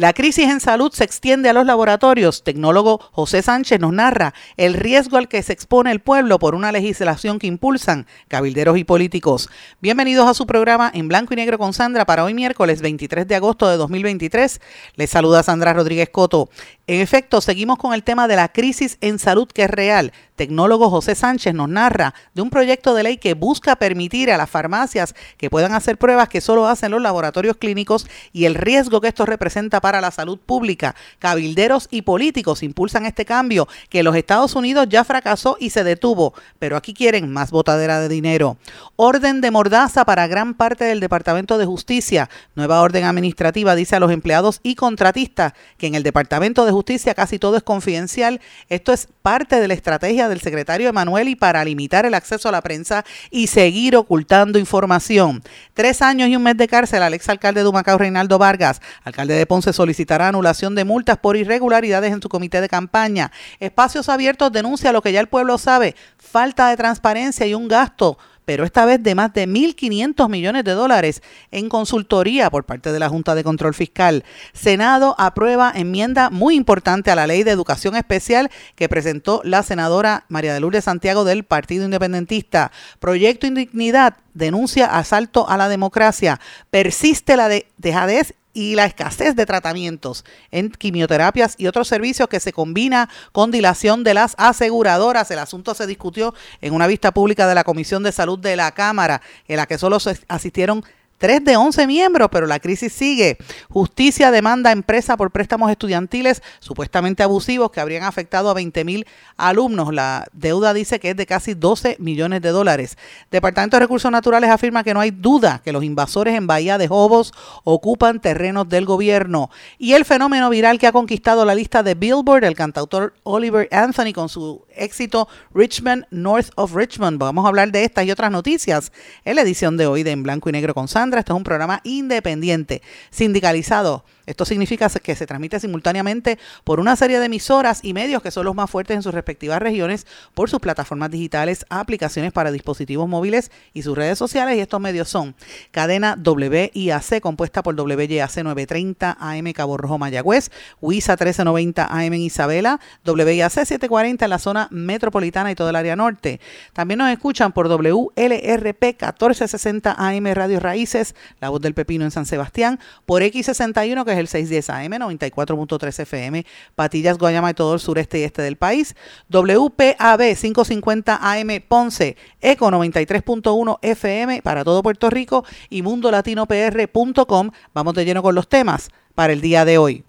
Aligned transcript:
La 0.00 0.14
crisis 0.14 0.48
en 0.48 0.60
salud 0.60 0.90
se 0.94 1.04
extiende 1.04 1.50
a 1.50 1.52
los 1.52 1.66
laboratorios. 1.66 2.42
Tecnólogo 2.42 3.02
José 3.12 3.42
Sánchez 3.42 3.80
nos 3.80 3.92
narra 3.92 4.32
el 4.56 4.72
riesgo 4.72 5.18
al 5.18 5.28
que 5.28 5.42
se 5.42 5.52
expone 5.52 5.92
el 5.92 6.00
pueblo 6.00 6.38
por 6.38 6.54
una 6.54 6.72
legislación 6.72 7.38
que 7.38 7.46
impulsan 7.46 8.06
cabilderos 8.28 8.78
y 8.78 8.84
políticos. 8.84 9.50
Bienvenidos 9.82 10.26
a 10.26 10.32
su 10.32 10.46
programa 10.46 10.90
en 10.94 11.06
blanco 11.08 11.34
y 11.34 11.36
negro 11.36 11.58
con 11.58 11.74
Sandra 11.74 12.06
para 12.06 12.24
hoy 12.24 12.32
miércoles 12.32 12.80
23 12.80 13.28
de 13.28 13.34
agosto 13.34 13.68
de 13.68 13.76
2023. 13.76 14.62
Les 14.96 15.10
saluda 15.10 15.42
Sandra 15.42 15.74
Rodríguez 15.74 16.08
Coto. 16.08 16.48
En 16.90 17.00
efecto, 17.00 17.40
seguimos 17.40 17.78
con 17.78 17.94
el 17.94 18.02
tema 18.02 18.26
de 18.26 18.34
la 18.34 18.48
crisis 18.48 18.98
en 19.00 19.20
salud 19.20 19.46
que 19.46 19.62
es 19.62 19.70
real 19.70 20.12
tecnólogo 20.40 20.88
José 20.88 21.14
Sánchez 21.14 21.52
nos 21.52 21.68
narra 21.68 22.14
de 22.32 22.40
un 22.40 22.48
proyecto 22.48 22.94
de 22.94 23.02
ley 23.02 23.18
que 23.18 23.34
busca 23.34 23.76
permitir 23.76 24.30
a 24.30 24.38
las 24.38 24.48
farmacias 24.48 25.14
que 25.36 25.50
puedan 25.50 25.74
hacer 25.74 25.98
pruebas 25.98 26.30
que 26.30 26.40
solo 26.40 26.66
hacen 26.66 26.92
los 26.92 27.02
laboratorios 27.02 27.58
clínicos 27.58 28.06
y 28.32 28.46
el 28.46 28.54
riesgo 28.54 29.02
que 29.02 29.08
esto 29.08 29.26
representa 29.26 29.82
para 29.82 30.00
la 30.00 30.10
salud 30.10 30.38
pública. 30.38 30.94
Cabilderos 31.18 31.88
y 31.90 32.00
políticos 32.00 32.62
impulsan 32.62 33.04
este 33.04 33.26
cambio 33.26 33.68
que 33.90 34.02
los 34.02 34.16
Estados 34.16 34.54
Unidos 34.54 34.86
ya 34.88 35.04
fracasó 35.04 35.58
y 35.60 35.68
se 35.68 35.84
detuvo, 35.84 36.32
pero 36.58 36.78
aquí 36.78 36.94
quieren 36.94 37.30
más 37.30 37.50
botadera 37.50 38.00
de 38.00 38.08
dinero. 38.08 38.56
Orden 38.96 39.42
de 39.42 39.50
mordaza 39.50 40.06
para 40.06 40.26
gran 40.26 40.54
parte 40.54 40.86
del 40.86 41.00
Departamento 41.00 41.58
de 41.58 41.66
Justicia. 41.66 42.30
Nueva 42.54 42.80
orden 42.80 43.04
administrativa 43.04 43.74
dice 43.74 43.96
a 43.96 44.00
los 44.00 44.10
empleados 44.10 44.60
y 44.62 44.74
contratistas 44.74 45.52
que 45.76 45.86
en 45.86 45.96
el 45.96 46.02
Departamento 46.02 46.64
de 46.64 46.72
Justicia 46.72 46.79
casi 47.14 47.38
todo 47.38 47.56
es 47.56 47.62
confidencial. 47.62 48.40
Esto 48.68 48.92
es 48.92 49.08
parte 49.22 49.60
de 49.60 49.68
la 49.68 49.74
estrategia 49.74 50.28
del 50.28 50.40
secretario 50.40 50.88
Emanuel 50.88 51.28
y 51.28 51.36
para 51.36 51.64
limitar 51.64 52.06
el 52.06 52.14
acceso 52.14 52.48
a 52.48 52.52
la 52.52 52.62
prensa 52.62 53.04
y 53.30 53.46
seguir 53.46 53.96
ocultando 53.96 54.58
información. 54.58 55.42
Tres 55.74 56.02
años 56.02 56.28
y 56.28 56.36
un 56.36 56.42
mes 56.42 56.56
de 56.56 56.68
cárcel 56.68 57.02
al 57.02 57.14
exalcalde 57.14 57.62
de 57.62 57.68
Humacao, 57.68 57.98
Reinaldo 57.98 58.38
Vargas. 58.38 58.80
Alcalde 59.04 59.34
de 59.34 59.46
Ponce 59.46 59.72
solicitará 59.72 60.28
anulación 60.28 60.74
de 60.74 60.84
multas 60.84 61.18
por 61.18 61.36
irregularidades 61.36 62.12
en 62.12 62.22
su 62.22 62.28
comité 62.28 62.60
de 62.60 62.68
campaña. 62.68 63.30
Espacios 63.58 64.08
Abiertos 64.08 64.52
denuncia 64.52 64.92
lo 64.92 65.02
que 65.02 65.12
ya 65.12 65.20
el 65.20 65.28
pueblo 65.28 65.58
sabe, 65.58 65.94
falta 66.18 66.68
de 66.68 66.76
transparencia 66.76 67.46
y 67.46 67.54
un 67.54 67.68
gasto 67.68 68.18
pero 68.50 68.64
esta 68.64 68.84
vez 68.84 69.00
de 69.00 69.14
más 69.14 69.32
de 69.32 69.46
1.500 69.46 70.28
millones 70.28 70.64
de 70.64 70.72
dólares 70.72 71.22
en 71.52 71.68
consultoría 71.68 72.50
por 72.50 72.64
parte 72.64 72.90
de 72.90 72.98
la 72.98 73.08
Junta 73.08 73.36
de 73.36 73.44
Control 73.44 73.74
Fiscal. 73.74 74.24
Senado 74.52 75.14
aprueba 75.18 75.70
enmienda 75.72 76.30
muy 76.30 76.56
importante 76.56 77.12
a 77.12 77.14
la 77.14 77.28
ley 77.28 77.44
de 77.44 77.52
educación 77.52 77.94
especial 77.94 78.50
que 78.74 78.88
presentó 78.88 79.40
la 79.44 79.62
senadora 79.62 80.24
María 80.28 80.52
de 80.52 80.58
Lourdes 80.58 80.82
Santiago 80.82 81.22
del 81.22 81.44
Partido 81.44 81.84
Independentista. 81.84 82.72
Proyecto 82.98 83.46
Indignidad 83.46 84.16
denuncia 84.34 84.86
asalto 84.86 85.48
a 85.48 85.56
la 85.56 85.68
democracia. 85.68 86.40
Persiste 86.70 87.36
la 87.36 87.46
de 87.46 87.68
dejadez 87.78 88.34
y 88.60 88.74
la 88.74 88.84
escasez 88.84 89.34
de 89.36 89.46
tratamientos 89.46 90.26
en 90.50 90.70
quimioterapias 90.70 91.54
y 91.56 91.66
otros 91.66 91.88
servicios 91.88 92.28
que 92.28 92.40
se 92.40 92.52
combina 92.52 93.08
con 93.32 93.50
dilación 93.50 94.04
de 94.04 94.12
las 94.12 94.34
aseguradoras. 94.36 95.30
El 95.30 95.38
asunto 95.38 95.72
se 95.74 95.86
discutió 95.86 96.34
en 96.60 96.74
una 96.74 96.86
vista 96.86 97.12
pública 97.12 97.46
de 97.46 97.54
la 97.54 97.64
Comisión 97.64 98.02
de 98.02 98.12
Salud 98.12 98.38
de 98.38 98.56
la 98.56 98.72
Cámara, 98.72 99.22
en 99.48 99.56
la 99.56 99.64
que 99.66 99.78
solo 99.78 99.96
asistieron 100.28 100.84
3 101.20 101.44
de 101.44 101.54
11 101.54 101.86
miembros, 101.86 102.30
pero 102.32 102.46
la 102.46 102.58
crisis 102.60 102.94
sigue. 102.94 103.36
Justicia 103.68 104.30
demanda 104.30 104.70
a 104.70 104.72
empresa 104.72 105.18
por 105.18 105.30
préstamos 105.30 105.70
estudiantiles 105.70 106.42
supuestamente 106.60 107.22
abusivos 107.22 107.70
que 107.70 107.80
habrían 107.80 108.04
afectado 108.04 108.48
a 108.48 108.54
20 108.54 108.84
mil 108.86 109.06
alumnos. 109.36 109.92
La 109.92 110.26
deuda 110.32 110.72
dice 110.72 110.98
que 110.98 111.10
es 111.10 111.16
de 111.16 111.26
casi 111.26 111.52
12 111.52 111.96
millones 111.98 112.40
de 112.40 112.48
dólares. 112.48 112.96
Departamento 113.30 113.76
de 113.76 113.80
Recursos 113.80 114.10
Naturales 114.10 114.48
afirma 114.48 114.82
que 114.82 114.94
no 114.94 115.00
hay 115.00 115.10
duda 115.10 115.60
que 115.62 115.72
los 115.72 115.84
invasores 115.84 116.34
en 116.34 116.46
Bahía 116.46 116.78
de 116.78 116.88
Jobos 116.88 117.34
ocupan 117.64 118.20
terrenos 118.20 118.66
del 118.70 118.86
gobierno. 118.86 119.50
Y 119.78 119.92
el 119.92 120.06
fenómeno 120.06 120.48
viral 120.48 120.78
que 120.78 120.86
ha 120.86 120.92
conquistado 120.92 121.44
la 121.44 121.54
lista 121.54 121.82
de 121.82 121.94
Billboard, 121.94 122.44
el 122.44 122.56
cantautor 122.56 123.12
Oliver 123.24 123.68
Anthony 123.72 124.14
con 124.14 124.30
su 124.30 124.64
éxito 124.74 125.28
Richmond, 125.52 126.06
North 126.10 126.48
of 126.54 126.74
Richmond. 126.74 127.18
Vamos 127.18 127.44
a 127.44 127.48
hablar 127.48 127.70
de 127.72 127.84
estas 127.84 128.06
y 128.06 128.10
otras 128.10 128.30
noticias 128.30 128.90
en 129.26 129.36
la 129.36 129.42
edición 129.42 129.76
de 129.76 129.86
hoy 129.86 130.02
de 130.02 130.12
En 130.12 130.22
Blanco 130.22 130.48
y 130.48 130.52
Negro 130.52 130.72
con 130.72 130.88
Sandra. 130.88 131.09
Esto 131.18 131.32
es 131.32 131.36
un 131.36 131.44
programa 131.44 131.80
independiente, 131.84 132.82
sindicalizado 133.10 134.04
esto 134.30 134.44
significa 134.44 134.88
que 134.88 135.16
se 135.16 135.26
transmite 135.26 135.58
simultáneamente 135.58 136.38
por 136.62 136.78
una 136.78 136.94
serie 136.94 137.18
de 137.18 137.26
emisoras 137.26 137.80
y 137.82 137.94
medios 137.94 138.22
que 138.22 138.30
son 138.30 138.44
los 138.44 138.54
más 138.54 138.70
fuertes 138.70 138.94
en 138.94 139.02
sus 139.02 139.12
respectivas 139.12 139.60
regiones 139.60 140.06
por 140.34 140.48
sus 140.48 140.60
plataformas 140.60 141.10
digitales, 141.10 141.66
aplicaciones 141.68 142.32
para 142.32 142.52
dispositivos 142.52 143.08
móviles 143.08 143.50
y 143.74 143.82
sus 143.82 143.98
redes 143.98 144.18
sociales. 144.18 144.56
Y 144.56 144.60
estos 144.60 144.80
medios 144.80 145.08
son 145.08 145.34
cadena 145.72 146.16
WIAC, 146.16 147.20
compuesta 147.20 147.64
por 147.64 147.74
WYAC 147.74 148.36
930 148.44 149.16
AM 149.18 149.52
Cabo 149.52 149.76
Rojo 149.76 149.98
Mayagüez, 149.98 150.52
WISA 150.80 151.14
1390 151.14 151.86
AM 151.86 152.12
en 152.12 152.20
Isabela, 152.20 152.78
WIAC 153.04 153.50
740 153.50 154.26
en 154.26 154.30
la 154.30 154.38
zona 154.38 154.68
metropolitana 154.70 155.50
y 155.50 155.56
todo 155.56 155.70
el 155.70 155.76
área 155.76 155.96
norte. 155.96 156.40
También 156.72 156.98
nos 156.98 157.10
escuchan 157.10 157.50
por 157.50 157.68
WLRP 157.68 158.82
1460 158.84 159.96
AM 159.98 160.26
Radio 160.34 160.60
Raíces, 160.60 160.99
La 161.40 161.48
Voz 161.48 161.60
del 161.60 161.74
Pepino 161.74 162.04
en 162.04 162.10
San 162.10 162.26
Sebastián, 162.26 162.78
por 163.06 163.22
X61 163.22 164.04
que 164.04 164.12
es 164.12 164.18
el 164.18 164.28
610 164.28 164.70
AM, 164.70 164.92
94.3 164.92 166.00
FM, 166.00 166.46
Patillas, 166.74 167.18
Guayama 167.18 167.50
y 167.50 167.54
todo 167.54 167.74
el 167.74 167.80
sureste 167.80 168.20
y 168.20 168.22
este 168.22 168.42
del 168.42 168.56
país. 168.56 168.94
WPAB 169.28 170.36
550 170.36 171.18
AM 171.20 171.48
Ponce, 171.66 172.16
ECO 172.40 172.70
93.1 172.70 173.78
FM 173.82 174.42
para 174.42 174.64
todo 174.64 174.82
Puerto 174.82 175.10
Rico 175.10 175.44
y 175.68 175.82
mundolatinopr.com. 175.82 177.50
Vamos 177.74 177.94
de 177.94 178.04
lleno 178.04 178.22
con 178.22 178.34
los 178.34 178.48
temas 178.48 178.90
para 179.14 179.32
el 179.32 179.40
día 179.40 179.64
de 179.64 179.78
hoy. 179.78 180.04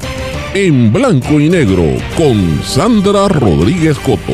En 0.54 0.92
blanco 0.92 1.40
y 1.40 1.50
negro 1.50 1.84
con 2.18 2.62
Sandra 2.64 3.28
Rodríguez 3.30 3.98
Coto. 4.00 4.34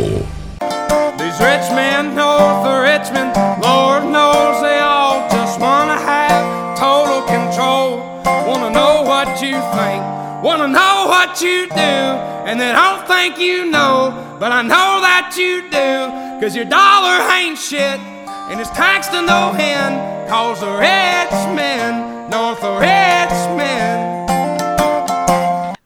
And 12.48 12.62
I 12.62 12.96
don't 12.96 13.06
think 13.08 13.38
you 13.38 13.66
know, 13.66 14.38
but 14.40 14.54
I 14.54 14.62
know 14.62 15.02
that 15.04 15.36
you 15.36 15.64
do, 15.70 16.40
cause 16.40 16.56
your 16.56 16.64
dollar 16.64 17.20
ain't 17.36 17.58
shit, 17.58 18.00
and 18.48 18.62
it's 18.62 18.70
taxed 18.70 19.12
to 19.12 19.22
no 19.22 19.52
end, 19.60 20.30
cause 20.30 20.62
the 20.62 20.72
rich 20.80 21.36
men, 21.54 22.30
north 22.30 22.62
the 22.62 22.72
rich 22.80 23.58
men. 23.58 24.26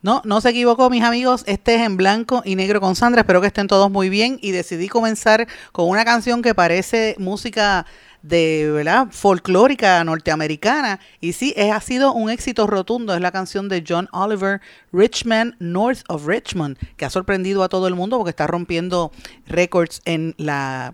No, 0.03 0.21
no 0.23 0.41
se 0.41 0.49
equivocó, 0.49 0.89
mis 0.89 1.03
amigos. 1.03 1.43
Este 1.45 1.75
es 1.75 1.81
en 1.81 1.97
blanco 1.97 2.41
y 2.43 2.55
negro 2.55 2.81
con 2.81 2.95
Sandra. 2.95 3.21
Espero 3.21 3.39
que 3.39 3.47
estén 3.47 3.67
todos 3.67 3.91
muy 3.91 4.09
bien. 4.09 4.39
Y 4.41 4.49
decidí 4.49 4.87
comenzar 4.87 5.47
con 5.71 5.87
una 5.87 6.03
canción 6.05 6.41
que 6.41 6.55
parece 6.55 7.15
música 7.19 7.85
de 8.21 8.69
¿verdad? 8.71 9.07
folclórica 9.11 10.03
norteamericana. 10.03 10.99
Y 11.19 11.33
sí, 11.33 11.53
es, 11.55 11.71
ha 11.71 11.81
sido 11.81 12.13
un 12.13 12.29
éxito 12.29 12.67
rotundo. 12.67 13.13
Es 13.13 13.21
la 13.21 13.31
canción 13.31 13.69
de 13.69 13.83
John 13.87 14.07
Oliver, 14.11 14.61
Richmond, 14.91 15.55
North 15.59 16.01
of 16.07 16.25
Richmond, 16.27 16.77
que 16.97 17.05
ha 17.05 17.09
sorprendido 17.09 17.63
a 17.63 17.69
todo 17.69 17.87
el 17.87 17.95
mundo 17.95 18.17
porque 18.17 18.31
está 18.31 18.47
rompiendo 18.47 19.11
récords 19.47 20.01
en 20.05 20.35
la 20.37 20.93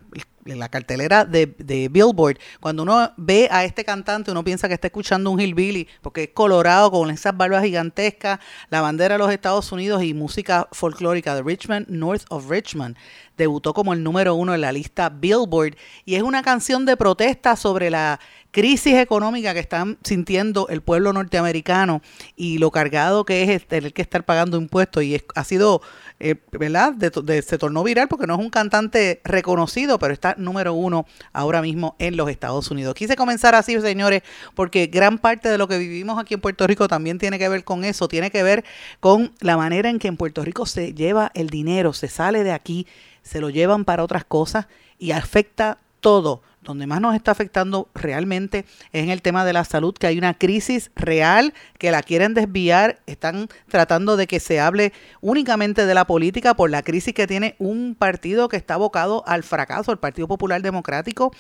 la 0.56 0.70
cartelera 0.70 1.26
de, 1.26 1.48
de, 1.58 1.90
Billboard, 1.90 2.38
cuando 2.60 2.84
uno 2.84 3.12
ve 3.18 3.48
a 3.52 3.66
este 3.66 3.84
cantante, 3.84 4.32
uno 4.32 4.44
piensa 4.44 4.68
que 4.68 4.74
está 4.74 4.88
escuchando 4.88 5.32
un 5.32 5.40
hillbilly, 5.40 5.88
porque 6.02 6.24
es 6.24 6.30
colorado 6.30 6.92
con 6.92 7.10
esas 7.10 7.36
barbas 7.36 7.64
gigantescas, 7.64 8.40
la 8.70 8.82
bandera 8.82 9.16
de 9.16 9.20
los 9.20 9.32
Estados 9.32 9.72
Unidos 9.72 10.04
y 10.04 10.14
música 10.14 10.68
folclórica 10.72 11.36
de 11.36 11.44
Richmond, 11.44 11.88
North 11.90 12.26
of 12.30 12.50
Richmond 12.50 12.98
debutó 13.38 13.74
como 13.74 13.94
el 13.94 14.04
número 14.04 14.36
uno 14.36 14.54
en 14.54 14.62
la 14.62 14.72
lista 14.72 15.10
Billboard. 15.10 15.76
Y 16.06 16.16
es 16.16 16.24
una 16.24 16.42
canción 16.42 16.86
de 16.86 16.98
protesta 16.98 17.56
sobre 17.56 17.90
la 17.90 18.20
crisis 18.52 18.96
económica 18.96 19.54
que 19.54 19.60
están 19.60 20.00
sintiendo 20.04 20.68
el 20.70 20.82
pueblo 20.82 21.14
norteamericano 21.14 22.02
y 22.36 22.58
lo 22.58 22.72
cargado 22.72 23.24
que 23.24 23.54
es 23.54 23.68
tener 23.68 23.94
que 23.94 24.02
estar 24.02 24.26
pagando 24.26 24.58
impuestos. 24.58 25.04
Y 25.04 25.22
ha 25.36 25.44
sido, 25.44 25.82
eh, 26.20 26.36
¿verdad? 26.52 26.96
se 27.44 27.58
tornó 27.58 27.84
viral 27.84 28.08
porque 28.08 28.26
no 28.26 28.34
es 28.34 28.40
un 28.40 28.50
cantante 28.50 29.22
reconocido, 29.24 30.00
pero 30.00 30.14
está 30.14 30.36
número 30.38 30.74
uno 30.74 31.06
ahora 31.32 31.62
mismo 31.62 31.96
en 32.00 32.18
los 32.18 32.30
Estados 32.30 32.72
Unidos. 32.72 32.96
Quise 32.96 33.16
comenzar 33.16 33.54
así, 33.54 33.80
señores, 33.80 34.24
porque 34.56 34.88
gran 34.88 35.20
parte 35.20 35.50
de 35.50 35.58
lo 35.58 35.68
que 35.68 35.78
vivimos 35.78 36.20
aquí 36.20 36.34
en 36.34 36.42
Puerto 36.42 36.66
Rico 36.66 36.88
también 36.88 37.20
tiene 37.20 37.38
que 37.38 37.50
ver 37.50 37.64
con 37.64 37.84
eso, 37.84 38.08
tiene 38.08 38.32
que 38.32 38.42
ver 38.42 38.66
con 39.00 39.32
la 39.42 39.58
manera 39.58 39.90
en 39.90 40.00
que 40.00 40.08
en 40.08 40.18
Puerto 40.18 40.44
Rico 40.44 40.66
se 40.66 40.94
lleva 40.94 41.32
el 41.36 41.50
dinero, 41.50 41.94
se 41.94 42.08
sale 42.08 42.44
de 42.44 42.52
aquí, 42.52 42.88
se 43.22 43.40
lo 43.40 43.50
llevan 43.50 43.86
para 43.86 44.04
otras 44.04 44.26
cosas 44.26 44.68
y 44.98 45.12
afecta 45.12 45.78
todo 46.00 46.42
donde 46.68 46.86
más 46.86 47.00
nos 47.02 47.16
está 47.16 47.32
afectando 47.32 47.90
realmente 47.96 48.66
es 48.92 49.04
en 49.04 49.10
el 49.10 49.22
tema 49.22 49.46
de 49.46 49.54
la 49.54 49.64
salud, 49.64 49.94
que 49.94 50.06
hay 50.06 50.18
una 50.18 50.34
crisis 50.34 50.92
real 50.96 51.54
que 51.80 51.92
la 51.92 52.04
quieren 52.04 52.34
desviar, 52.34 53.00
están 53.06 53.48
tratando 53.70 54.18
de 54.18 54.28
que 54.28 54.40
se 54.40 54.60
hable 54.60 54.92
únicamente 55.22 55.86
de 55.86 55.94
la 55.94 56.06
política 56.06 56.56
por 56.56 56.70
la 56.70 56.84
crisis 56.84 57.14
que 57.14 57.26
tiene 57.26 57.56
un 57.58 57.96
partido 57.96 58.50
que 58.50 58.58
está 58.58 58.74
abocado 58.74 59.24
al 59.28 59.44
fracaso, 59.44 59.92
el 59.92 59.98
Partido 59.98 60.28
Popular 60.28 60.62
Democrático, 60.62 61.32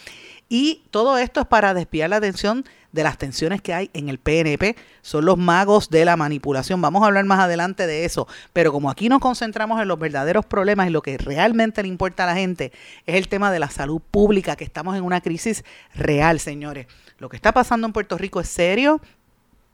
y 0.49 0.83
todo 0.91 1.17
esto 1.17 1.41
es 1.41 1.47
para 1.47 1.73
desviar 1.73 2.09
la 2.09 2.15
atención 2.17 2.63
de 2.97 3.03
las 3.03 3.17
tensiones 3.17 3.61
que 3.61 3.73
hay 3.73 3.89
en 3.93 4.09
el 4.09 4.17
PNP. 4.17 4.75
Son 5.01 5.23
los 5.23 5.37
magos 5.37 5.89
de 5.89 6.03
la 6.03 6.17
manipulación. 6.17 6.81
Vamos 6.81 7.03
a 7.03 7.05
hablar 7.05 7.23
más 7.25 7.39
adelante 7.39 7.87
de 7.87 8.03
eso. 8.03 8.27
Pero 8.51 8.73
como 8.73 8.89
aquí 8.89 9.07
nos 9.07 9.19
concentramos 9.19 9.79
en 9.79 9.87
los 9.87 9.99
verdaderos 9.99 10.45
problemas 10.45 10.87
y 10.87 10.89
lo 10.89 11.01
que 11.01 11.17
realmente 11.17 11.83
le 11.83 11.87
importa 11.87 12.23
a 12.23 12.27
la 12.27 12.35
gente 12.35 12.73
es 13.05 13.15
el 13.15 13.27
tema 13.29 13.51
de 13.51 13.59
la 13.59 13.69
salud 13.69 14.01
pública, 14.01 14.55
que 14.55 14.63
estamos 14.63 14.97
en 14.97 15.03
una 15.03 15.21
crisis 15.21 15.63
real, 15.93 16.39
señores. 16.39 16.87
Lo 17.19 17.29
que 17.29 17.35
está 17.35 17.51
pasando 17.51 17.85
en 17.85 17.93
Puerto 17.93 18.17
Rico 18.17 18.41
es 18.41 18.49
serio, 18.49 18.99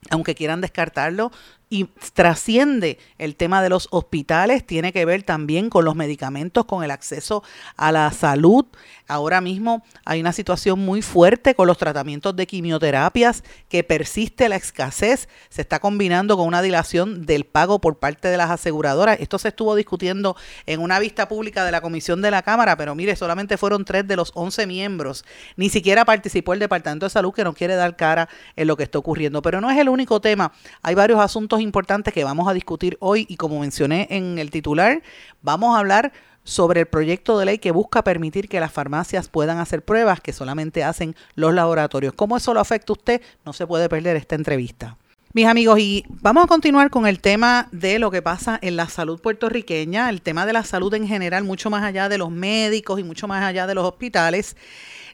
aunque 0.10 0.36
quieran 0.36 0.60
descartarlo, 0.60 1.32
y 1.74 1.86
trasciende 2.14 3.00
el 3.18 3.36
tema 3.36 3.64
de 3.64 3.70
los 3.70 3.88
hospitales, 3.90 4.64
tiene 4.64 4.94
que 4.94 5.06
ver 5.06 5.24
también 5.24 5.72
con 5.72 5.84
los 5.86 5.96
medicamentos, 5.96 6.66
con 6.66 6.84
el 6.84 6.92
acceso 6.92 7.42
a 7.78 7.92
la 7.92 8.12
salud. 8.12 8.68
Ahora 9.08 9.42
mismo 9.42 9.84
hay 10.06 10.22
una 10.22 10.34
situación 10.34 10.78
muy 10.78 11.02
fuerte 11.02 11.56
con 11.56 11.66
los 11.66 11.80
tratamientos 11.80 12.36
de 12.36 12.46
quimioterapias, 12.46 13.44
que 13.70 13.84
persiste 13.84 14.50
la 14.50 14.56
escasez, 14.56 15.28
se 15.50 15.62
está 15.62 15.80
combinando 15.80 16.38
con 16.38 16.46
una 16.46 16.62
dilación 16.62 17.26
del 17.26 17.44
pago 17.44 17.82
por 17.82 17.98
parte 17.98 18.28
de 18.28 18.38
las 18.38 18.52
aseguradoras. 18.52 19.20
Esto 19.20 19.40
se 19.40 19.48
estuvo 19.48 19.74
discutiendo 19.76 20.36
en 20.68 20.80
una 20.80 21.00
vista 21.00 21.28
pública 21.28 21.66
de 21.66 21.72
la 21.72 21.82
Comisión 21.82 22.22
de 22.22 22.30
la 22.30 22.44
Cámara, 22.44 22.78
pero 22.78 22.94
mire, 22.94 23.16
solamente 23.16 23.58
fueron 23.58 23.84
tres 23.84 24.08
de 24.08 24.16
los 24.16 24.32
once 24.36 24.68
miembros. 24.68 25.26
Ni 25.58 25.70
siquiera 25.70 26.06
participó 26.06 26.54
el 26.54 26.60
Departamento 26.60 27.08
de 27.08 27.10
Salud 27.10 27.34
que 27.34 27.44
no 27.44 27.54
quiere 27.56 27.74
dar 27.74 27.96
cara 27.96 28.30
en 28.56 28.68
lo 28.68 28.78
que 28.78 28.84
está 28.84 29.00
ocurriendo. 29.00 29.42
Pero 29.42 29.60
no 29.60 29.72
es 29.72 29.80
el 29.80 29.90
único 29.90 30.22
tema. 30.22 30.52
Hay 30.84 30.94
varios 30.94 31.20
asuntos 31.20 31.63
importantes 31.64 32.14
que 32.14 32.24
vamos 32.24 32.48
a 32.48 32.54
discutir 32.54 32.98
hoy 33.00 33.26
y 33.28 33.38
como 33.38 33.60
mencioné 33.60 34.08
en 34.12 34.38
el 34.38 34.52
titular, 34.52 35.02
vamos 35.42 35.76
a 35.76 35.80
hablar 35.80 36.14
sobre 36.44 36.82
el 36.82 36.86
proyecto 36.86 37.38
de 37.40 37.46
ley 37.46 37.58
que 37.58 37.72
busca 37.72 38.04
permitir 38.04 38.50
que 38.50 38.60
las 38.60 38.72
farmacias 38.72 39.30
puedan 39.30 39.58
hacer 39.58 39.84
pruebas 39.84 40.22
que 40.22 40.34
solamente 40.34 40.84
hacen 40.84 41.16
los 41.36 41.54
laboratorios. 41.54 42.14
¿Cómo 42.14 42.38
eso 42.38 42.54
lo 42.54 42.60
afecta 42.60 42.92
a 42.92 42.98
usted? 43.00 43.22
No 43.46 43.54
se 43.54 43.66
puede 43.66 43.90
perder 43.90 44.16
esta 44.16 44.36
entrevista. 44.36 44.98
Mis 45.36 45.48
amigos, 45.48 45.80
y 45.80 46.06
vamos 46.08 46.44
a 46.44 46.48
continuar 46.48 46.92
con 46.92 47.08
el 47.08 47.20
tema 47.20 47.68
de 47.72 47.98
lo 47.98 48.12
que 48.12 48.22
pasa 48.22 48.60
en 48.62 48.76
la 48.76 48.88
salud 48.88 49.20
puertorriqueña, 49.20 50.10
el 50.10 50.22
tema 50.22 50.46
de 50.46 50.54
la 50.54 50.64
salud 50.64 50.94
en 50.94 51.08
general, 51.08 51.44
mucho 51.44 51.72
más 51.72 51.84
allá 51.84 52.08
de 52.08 52.20
los 52.20 52.30
médicos 52.30 53.00
y 53.00 53.04
mucho 53.04 53.28
más 53.28 53.44
allá 53.44 53.66
de 53.66 53.74
los 53.74 53.84
hospitales. 53.84 54.56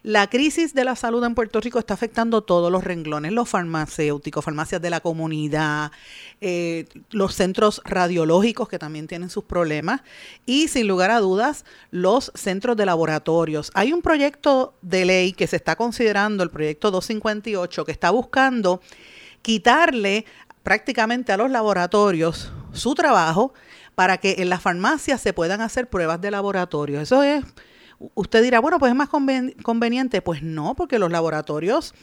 La 0.02 0.28
crisis 0.28 0.74
de 0.74 0.86
la 0.86 0.96
salud 0.96 1.24
en 1.26 1.36
Puerto 1.36 1.60
Rico 1.60 1.78
está 1.78 1.94
afectando 1.94 2.42
todos 2.42 2.72
los 2.72 2.84
renglones, 2.84 3.34
los 3.34 3.50
farmacéuticos, 3.50 4.46
farmacias 4.46 4.82
de 4.82 4.90
la 4.90 5.02
comunidad, 5.02 5.92
eh, 6.40 6.86
los 7.12 7.36
centros 7.36 7.82
radiológicos 7.84 8.70
que 8.70 8.80
también 8.80 9.08
tienen 9.08 9.30
sus 9.30 9.44
problemas 9.44 10.02
y 10.46 10.70
sin 10.70 10.88
lugar 10.88 11.12
a 11.12 11.20
dudas 11.20 11.66
los 11.92 12.32
centros 12.36 12.78
de 12.78 12.86
laboratorios. 12.86 13.72
Hay 13.74 13.92
un 13.92 14.02
proyecto 14.02 14.74
de 14.82 15.06
ley 15.06 15.34
que 15.34 15.48
se 15.48 15.58
está 15.58 15.76
considerando, 15.76 16.44
el 16.44 16.50
proyecto 16.50 16.92
258, 16.92 17.84
que 17.84 17.92
está 17.92 18.10
buscando 18.12 18.82
quitarle 19.42 20.26
prácticamente 20.64 21.32
a 21.32 21.38
los 21.38 21.52
laboratorios 21.52 22.52
su 22.72 22.96
trabajo 22.96 23.54
para 23.96 24.18
que 24.18 24.36
en 24.40 24.50
las 24.50 24.62
farmacias 24.62 25.20
se 25.20 25.34
puedan 25.34 25.60
hacer 25.60 25.90
pruebas 25.90 26.22
de 26.22 26.32
laboratorio. 26.32 27.02
Eso 27.02 27.22
es 27.22 27.44
Usted 28.16 28.44
dirá, 28.44 28.60
bueno, 28.60 28.80
pues 28.80 28.92
es 28.92 28.96
más 28.96 29.10
conveniente. 29.10 30.22
Pues 30.22 30.42
no, 30.42 30.76
porque 30.76 31.00
los 31.00 31.12
laboratorios 31.12 31.94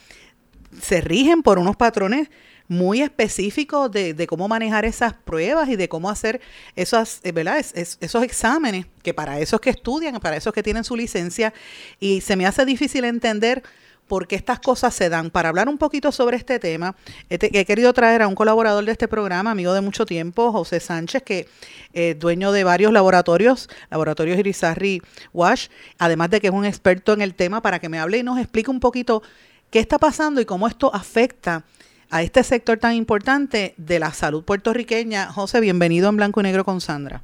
se 0.81 1.01
rigen 1.01 1.43
por 1.43 1.59
unos 1.59 1.77
patrones 1.77 2.29
muy 2.69 3.01
específicos 3.01 3.91
de, 3.91 4.27
cómo 4.29 4.49
manejar 4.49 4.85
esas 4.85 5.15
pruebas 5.15 5.69
y 5.69 5.77
de 5.77 5.89
cómo 5.89 6.11
hacer 6.11 6.41
esas, 6.75 7.21
eh, 7.23 7.33
¿verdad? 7.33 7.59
esos 7.59 8.23
exámenes, 8.23 8.87
que 9.03 9.15
para 9.15 9.39
eso 9.39 9.57
es 9.57 9.63
que 9.63 9.71
estudian, 9.71 10.19
para 10.21 10.37
eso 10.37 10.51
es 10.51 10.55
que 10.55 10.63
tienen 10.63 10.85
su 10.85 10.97
licencia. 10.97 11.55
Y 12.01 12.21
se 12.21 12.37
me 12.37 12.47
hace 12.47 12.65
difícil 12.65 13.05
entender 13.05 13.63
porque 14.09 14.37
estas 14.37 14.61
cosas 14.61 14.95
se 14.95 15.09
dan. 15.09 15.31
Para 15.31 15.49
hablar 15.49 15.69
un 15.69 15.79
poquito 15.79 16.13
sobre 16.13 16.37
este 16.37 16.59
tema, 16.59 16.97
he, 17.29 17.65
querido 17.65 17.93
traer 17.93 18.23
a 18.23 18.29
un 18.29 18.35
colaborador 18.35 18.85
de 18.85 18.93
este 18.93 19.09
programa, 19.09 19.51
amigo 19.51 19.73
de 19.73 19.81
mucho 19.81 20.07
tiempo, 20.07 20.53
José 20.53 20.81
Sánchez, 20.81 21.23
que 21.23 21.41
es 21.41 21.47
eh, 21.95 22.15
dueño 22.15 22.53
de 22.53 22.65
varios 22.65 22.93
laboratorios, 22.93 23.69
laboratorios 23.91 24.39
Irizarry 24.39 25.03
Wash, 25.33 25.69
además 25.99 26.31
de 26.31 26.41
que 26.41 26.49
es 26.49 26.53
un 26.53 26.65
experto 26.65 27.13
en 27.13 27.23
el 27.23 27.35
tema, 27.35 27.63
para 27.63 27.79
que 27.79 27.89
me 27.89 27.99
hable 27.99 28.19
y 28.19 28.23
nos 28.23 28.39
explique 28.39 28.71
un 28.71 28.81
poquito 28.81 29.23
qué 29.71 29.81
está 29.81 29.99
pasando 29.99 30.41
y 30.41 30.45
cómo 30.45 30.69
esto 30.69 30.95
afecta 30.95 31.65
a 32.11 32.23
este 32.23 32.45
sector 32.45 32.79
tan 32.79 32.95
importante 32.95 33.75
de 33.77 33.99
la 33.99 34.13
salud 34.13 34.45
puertorriqueña. 34.45 35.33
José, 35.33 35.61
bienvenido 35.61 36.09
en 36.09 36.17
Blanco 36.17 36.41
y 36.41 36.45
Negro 36.45 36.65
con 36.65 36.81
Sandra. 36.81 37.23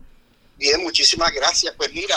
Bien, 0.58 0.82
muchísimas 0.82 1.32
gracias. 1.32 1.74
Pues 1.76 1.92
mira, 1.92 2.16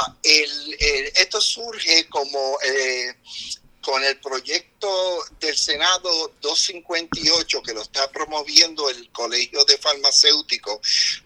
esto 1.16 1.42
surge 1.42 2.08
como 2.10 2.58
eh, 2.64 3.16
con 3.86 4.04
el 4.04 4.18
proyecto 4.20 5.24
del 5.40 5.56
Senado 5.56 6.34
258 6.42 7.62
que 7.62 7.74
lo 7.74 7.84
está 7.84 8.10
promoviendo 8.12 8.90
el 8.90 9.12
Colegio 9.12 9.64
de 9.66 9.78
Farmacéuticos, 9.78 10.80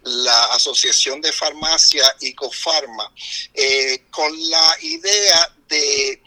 la 0.03 0.43
Asociación 0.47 1.21
de 1.21 1.31
Farmacia 1.31 2.03
y 2.19 2.33
Cofarma, 2.33 3.13
eh, 3.53 4.03
con 4.11 4.29
la 4.49 4.75
idea 4.81 5.55
de 5.69 6.21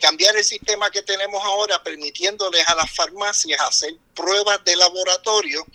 cambiar 0.00 0.36
el 0.36 0.44
sistema 0.44 0.90
que 0.92 1.02
tenemos 1.02 1.42
ahora, 1.44 1.82
permitiéndoles 1.82 2.66
a 2.68 2.76
las 2.76 2.90
farmacias 2.92 3.60
hacer 3.60 3.96
pruebas 4.14 4.64
de 4.64 4.76
laboratorio, 4.76 5.66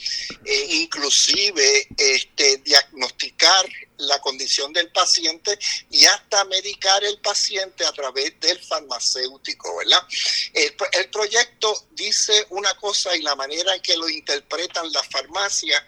eh, 0.46 0.68
inclusive 0.76 1.88
este, 1.98 2.58
diagnosticar 2.60 3.68
la 4.00 4.20
condición 4.22 4.74
del 4.74 4.92
paciente 4.92 5.58
y 5.90 6.06
hasta 6.06 6.46
medicar 6.46 7.04
el 7.04 7.20
paciente 7.20 7.86
a 7.86 7.92
través 7.92 8.40
del 8.40 8.60
farmacéutico, 8.60 9.78
¿verdad? 9.78 10.06
El, 10.54 11.10
proyecto 11.10 11.88
dice 11.92 12.46
una 12.50 12.74
cosa 12.76 13.16
y 13.16 13.22
la 13.22 13.36
manera 13.36 13.76
en 13.76 13.82
que 13.82 13.98
lo 13.98 14.10
interpretan 14.10 14.92
las 14.92 15.08
farmacias 15.08 15.84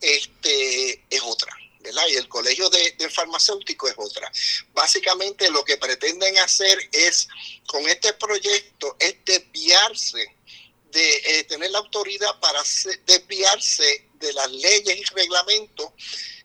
este, 0.00 1.04
es 1.10 1.22
otra. 1.22 1.52
Y 2.10 2.16
el 2.16 2.28
colegio 2.28 2.68
de, 2.68 3.08
farmacéuticos 3.08 3.90
es 3.90 3.96
otra. 3.98 4.30
Básicamente 4.74 5.50
lo 5.50 5.64
que 5.64 5.76
pretenden 5.78 6.36
hacer 6.38 6.78
es, 6.92 7.28
con 7.66 7.88
este 7.88 8.12
proyecto, 8.14 8.96
es 8.98 9.16
desviarse 9.24 10.34
de 10.90 11.16
eh, 11.16 11.44
tener 11.44 11.70
la 11.70 11.78
autoridad 11.78 12.38
para 12.40 12.62
desviarse 13.06 14.06
de 14.14 14.32
las 14.32 14.50
leyes 14.50 14.98
y 14.98 15.04
reglamentos, 15.14 15.92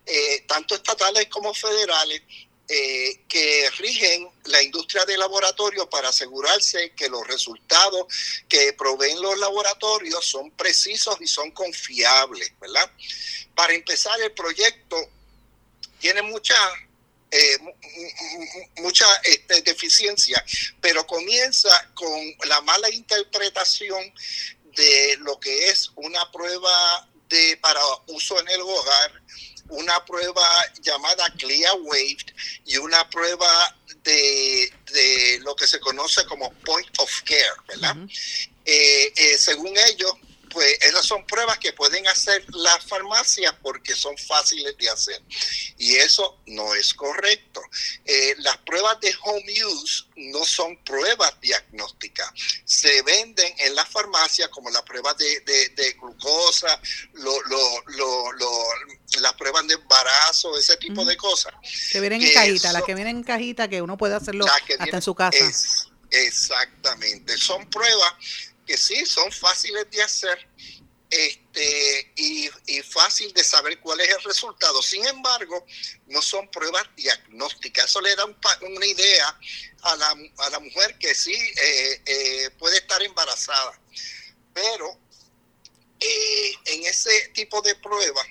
eh, 0.06 0.44
tanto 0.48 0.76
estatales 0.76 1.28
como 1.28 1.54
federales, 1.54 2.22
eh, 2.70 3.22
que 3.28 3.70
rigen 3.78 4.30
la 4.46 4.64
industria 4.64 5.04
de 5.06 5.18
laboratorio 5.18 5.90
para 5.90 6.10
asegurarse 6.10 6.94
que 6.96 7.10
los 7.10 7.28
resultados 7.28 8.06
que 8.48 8.72
proveen 8.74 9.22
los 9.22 9.38
laboratorios 9.38 10.26
son 10.26 10.50
precisos 10.52 11.18
y 11.20 11.28
son 11.28 11.52
confiables, 11.52 12.54
¿verdad? 12.62 12.90
Para 13.54 13.74
empezar, 13.74 14.20
el 14.22 14.32
proyecto 14.32 14.98
tiene 16.00 16.22
mucha 16.22 16.56
eh, 17.36 17.58
mucha 18.78 19.08
este, 19.24 19.62
deficiencia, 19.64 20.44
pero 20.80 21.06
comienza 21.08 21.92
con 21.96 22.10
la 22.46 22.62
mala 22.62 22.90
interpretación 22.92 24.14
de 24.76 25.18
lo 25.20 25.40
que 25.40 25.70
es 25.70 25.90
una 25.96 26.32
prueba 26.32 27.10
de 27.30 27.58
para 27.58 27.82
uso 28.08 28.40
en 28.40 28.48
el 28.50 28.62
hogar, 28.62 29.24
una 29.70 30.04
prueba 30.06 30.48
llamada 30.82 31.32
Clear 31.38 31.76
Wave 31.82 32.18
y 32.66 32.78
una 32.78 33.10
prueba 33.10 33.76
de, 34.04 35.40
lo 35.42 35.56
que 35.56 35.68
se 35.68 35.80
conoce 35.80 36.26
como 36.26 36.52
Point 36.66 36.90
of 37.00 37.22
Care, 37.24 37.62
¿verdad? 37.68 37.96
Eh, 38.66 39.14
eh, 39.16 39.38
según 39.38 39.74
ellos, 39.78 40.14
pues 40.54 40.78
esas 40.82 41.06
son 41.06 41.26
pruebas 41.26 41.58
que 41.58 41.74
pueden 41.74 42.08
hacer 42.08 42.46
las 42.50 42.86
farmacias 42.86 43.54
porque 43.62 43.96
son 43.96 44.16
fáciles 44.18 44.78
de 44.78 44.90
hacer. 44.90 45.22
Y 45.80 45.96
eso 45.96 46.40
no 46.46 46.76
es 46.76 46.94
correcto. 46.94 47.62
Eh, 48.06 48.36
las 48.38 48.58
pruebas 48.60 49.00
de 49.02 49.14
home 49.24 49.66
use 49.66 50.06
no 50.16 50.46
son 50.46 50.78
pruebas 50.84 51.34
diagnósticas. 51.42 52.32
Se 52.66 53.02
venden 53.02 53.54
en 53.58 53.76
las 53.76 53.90
farmacias 53.90 54.50
como 54.50 54.70
las 54.70 54.84
pruebas 54.84 55.18
de, 55.18 55.40
de, 55.42 55.94
glucosa, 55.94 56.80
lo, 57.14 57.42
lo, 57.44 57.84
lo, 57.88 58.32
las 59.22 59.34
pruebas 59.34 59.68
de 59.68 59.76
embarazo, 59.76 60.58
ese 60.58 60.78
tipo 60.78 61.06
de 61.06 61.18
cosas. 61.18 61.54
Que 61.92 62.00
vienen 62.00 62.22
en 62.22 62.34
cajita, 62.34 62.72
las 62.74 62.84
que 62.84 62.96
vienen 62.96 63.18
en 63.18 63.24
cajita 63.24 63.68
que 63.68 63.82
uno 63.82 63.98
puede 63.98 64.16
hacerlo 64.16 64.46
hasta 64.46 64.98
en 64.98 65.02
su 65.02 65.16
casa. 65.16 65.38
exactamente. 66.10 67.38
Son 67.38 67.70
pruebas 67.70 68.14
que 68.66 68.78
sí, 68.78 69.06
son 69.06 69.32
fáciles 69.32 69.90
de 69.92 70.02
hacer 70.02 70.48
este, 71.14 72.12
y, 72.16 72.50
fácil 72.82 73.32
de 73.34 73.44
saber 73.44 73.80
cuál 73.80 74.00
es 74.00 74.10
el 74.10 74.24
resultado. 74.24 74.82
Sin 74.82 75.06
embargo, 75.06 75.64
no 76.08 76.22
son 76.24 76.50
pruebas 76.50 76.84
diagnósticas. 76.96 77.86
Eso 77.86 78.02
le 78.02 78.16
da 78.16 78.26
una 78.26 78.86
idea 78.86 79.40
a 79.84 79.96
la, 79.96 80.16
a 80.38 80.50
la, 80.50 80.60
mujer 80.60 80.98
que 80.98 81.14
sí 81.14 81.34
eh, 81.34 82.02
eh, 82.06 82.50
puede 82.58 82.78
estar 82.78 83.02
embarazada. 83.04 83.80
Pero 84.54 84.98
eh, 86.00 86.54
en 86.66 86.86
ese 86.88 87.30
tipo 87.34 87.62
de 87.62 87.76
pruebas 87.76 88.26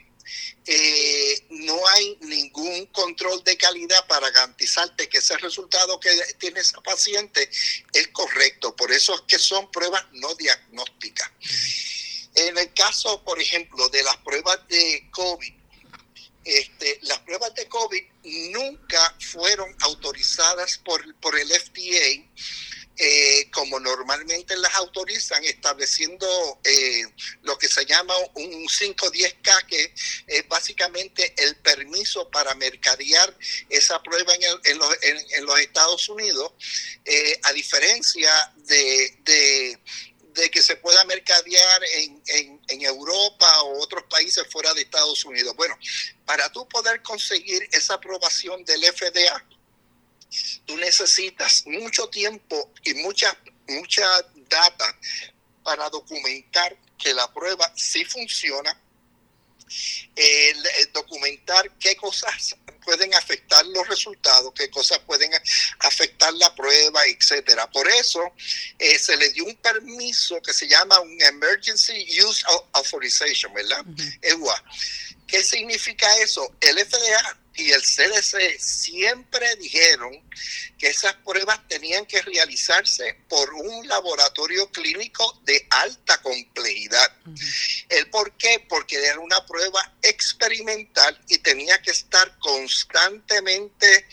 eh, 0.66 1.47
no 1.50 1.87
hay 1.88 2.16
ningún 2.21 2.87
control 2.87 3.42
de 3.42 3.57
calidad 3.57 4.07
para 4.07 4.31
garantizarte 4.31 5.09
que 5.09 5.19
ese 5.19 5.37
resultado 5.38 5.99
que 5.99 6.11
tiene 6.38 6.61
esa 6.61 6.81
paciente 6.81 7.50
es 7.92 8.09
correcto. 8.09 8.75
Por 8.76 8.92
eso 8.92 9.14
es 9.14 9.23
que 9.23 9.38
son 9.38 9.71
pruebas 9.71 10.04
no 10.12 10.35
diagnósticas. 10.35 11.31
En 12.35 12.57
el 12.57 12.73
caso, 12.75 13.23
por 13.25 13.40
ejemplo, 13.40 13.88
de 13.88 14.02
las 14.04 14.16
pruebas 14.19 14.61
de 14.69 15.09
COVID, 15.11 15.52
este, 16.45 16.99
las 17.02 17.19
pruebas 17.21 17.54
de 17.54 17.69
COVID 17.69 18.02
nunca 18.50 19.16
fueron 19.21 19.75
autorizadas 19.81 20.78
por, 20.78 21.14
por 21.16 21.38
el 21.38 21.49
FDA 21.49 22.25
eh, 22.99 23.51
como 23.51 23.81
normalmente 23.81 24.55
las 24.57 24.75
autorizan, 24.75 25.43
estableciendo 25.45 26.27
eh, 26.63 27.03
lo 27.43 27.57
que 27.57 27.67
se 27.67 27.87
llama 27.87 28.15
un 28.35 28.69
510K, 28.69 29.67
que 29.67 29.95
es 30.27 30.49
básicamente 30.49 31.35
el 31.39 31.57
permiso 31.57 32.29
para 32.31 32.55
mercadear 32.55 33.35
esa 33.71 34.03
prueba 34.03 34.35
en, 34.35 34.79
los, 35.47 35.61
Estados 35.61 36.09
Unidos, 36.11 36.53
eh, 37.07 37.41
a 37.45 37.53
diferencia 37.53 38.31
de, 38.57 39.81
que 40.51 40.63
se 40.63 40.77
pueda 40.77 41.03
mercadear 41.05 41.85
en, 41.85 42.23
en, 42.69 42.83
Europa 42.83 43.63
o 43.63 43.81
otros 43.81 44.05
países 44.05 44.45
fuera 44.51 44.75
de 44.75 44.83
Estados 44.83 45.25
Unidos. 45.25 45.55
Bueno, 45.57 45.79
para 46.27 46.51
tú 46.53 46.69
poder 46.69 47.01
conseguir 47.03 47.67
esa 47.73 47.95
aprobación 47.95 48.65
del 48.65 48.83
FDA, 48.85 49.47
tú 50.65 50.77
necesitas 50.77 51.65
mucho 51.67 52.09
tiempo 52.09 52.73
y 52.85 52.95
mucha, 52.95 53.37
mucha 53.69 54.07
data 54.49 54.99
para 55.62 55.89
documentar 55.91 56.77
que 56.99 57.15
la 57.15 57.33
prueba 57.33 57.73
sí 57.77 58.05
funciona, 58.05 58.79
el, 60.15 60.93
documentar 60.93 61.71
qué 61.79 61.97
cosas 61.97 62.57
pueden 62.85 63.15
afectar 63.15 63.65
los 63.67 63.89
resultados, 63.89 64.53
qué 64.55 64.69
cosas 64.71 64.99
pueden 65.01 65.31
afectar 65.81 66.33
la 66.35 66.55
prueba, 66.55 67.01
etcétera. 67.07 67.71
Por 67.71 67.89
eso 67.89 68.21
eh, 68.79 68.99
se 68.99 69.17
le 69.17 69.31
dio 69.31 69.45
un 69.45 69.57
permiso 69.57 70.41
que 70.43 70.53
se 70.53 70.69
llama 70.69 71.01
un 71.01 71.21
Emergency 71.23 72.07
Use 72.21 72.45
Authorization, 72.73 73.55
¿verdad? 73.55 73.85
EUA. 74.21 74.65
¿Qué 75.27 75.43
significa 75.43 76.15
eso? 76.19 76.55
El 76.61 76.79
FDA 76.79 77.39
y 77.55 77.71
el 77.71 77.83
CDC 77.83 78.59
siempre 78.59 79.57
dijeron 79.57 80.13
que 80.79 80.89
esas 80.89 81.15
pruebas 81.17 81.61
tenían 81.69 82.07
que 82.07 82.23
realizarse 82.23 83.19
por 83.29 83.53
un 83.53 83.87
laboratorio 83.87 84.71
clínico 84.71 85.41
de 85.45 85.67
alta 85.71 86.21
complejidad. 86.23 87.15
¿El 87.89 88.09
por 88.11 88.37
qué? 88.37 88.65
Porque 88.69 88.97
era 88.97 89.19
una 89.21 89.45
prueba 89.47 89.95
experimental 90.01 91.21
y 91.29 91.39
tenía 91.39 91.81
que 91.83 91.91
estar 91.91 92.39
constantemente 92.39 94.07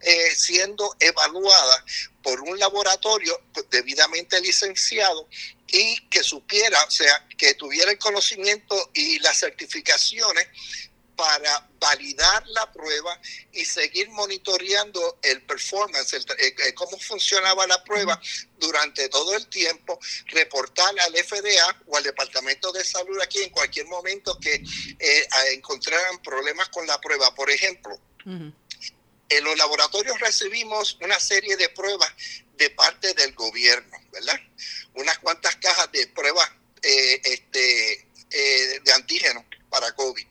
eh, 0.00 0.34
siendo 0.36 0.96
evaluada 1.00 1.84
por 2.22 2.40
un 2.40 2.58
laboratorio 2.58 3.40
debidamente 3.70 4.40
licenciado 4.40 5.28
y 5.66 5.96
que 6.08 6.22
supiera, 6.22 6.82
o 6.84 6.90
sea, 6.90 7.26
que 7.36 7.54
tuviera 7.54 7.90
el 7.90 7.98
conocimiento 7.98 8.90
y 8.94 9.18
las 9.18 9.40
certificaciones 9.40 10.46
para 11.16 11.68
validar 11.78 12.46
la 12.48 12.70
prueba 12.72 13.20
y 13.52 13.64
seguir 13.64 14.08
monitoreando 14.10 15.18
el 15.22 15.42
performance, 15.42 16.14
el, 16.14 16.22
eh, 16.38 16.54
eh, 16.66 16.74
cómo 16.74 16.98
funcionaba 16.98 17.66
la 17.66 17.82
prueba 17.84 18.20
durante 18.58 19.08
todo 19.08 19.34
el 19.36 19.46
tiempo, 19.48 19.98
reportar 20.26 20.98
al 21.00 21.14
FDA 21.14 21.82
o 21.86 21.96
al 21.96 22.04
Departamento 22.04 22.72
de 22.72 22.84
Salud 22.84 23.20
aquí 23.20 23.42
en 23.42 23.50
cualquier 23.50 23.86
momento 23.86 24.38
que 24.40 24.62
eh, 24.98 25.28
encontraran 25.52 26.22
problemas 26.22 26.68
con 26.70 26.86
la 26.86 27.00
prueba. 27.00 27.34
Por 27.34 27.50
ejemplo, 27.50 27.98
en 28.26 29.44
los 29.44 29.56
laboratorios 29.56 30.18
recibimos 30.20 30.96
una 31.02 31.20
serie 31.20 31.56
de 31.56 31.68
pruebas 31.68 32.12
de 32.56 32.70
parte 32.70 33.12
del 33.14 33.34
gobierno, 33.34 33.98
¿verdad? 34.12 34.40
Unas 34.94 35.18
cuantas 35.18 35.56
cajas 35.56 35.90
de 35.92 36.06
pruebas 36.08 36.48
este, 36.80 38.06
de 38.30 38.92
antígenos 38.92 39.44
para 39.68 39.92
COVID 39.92 40.26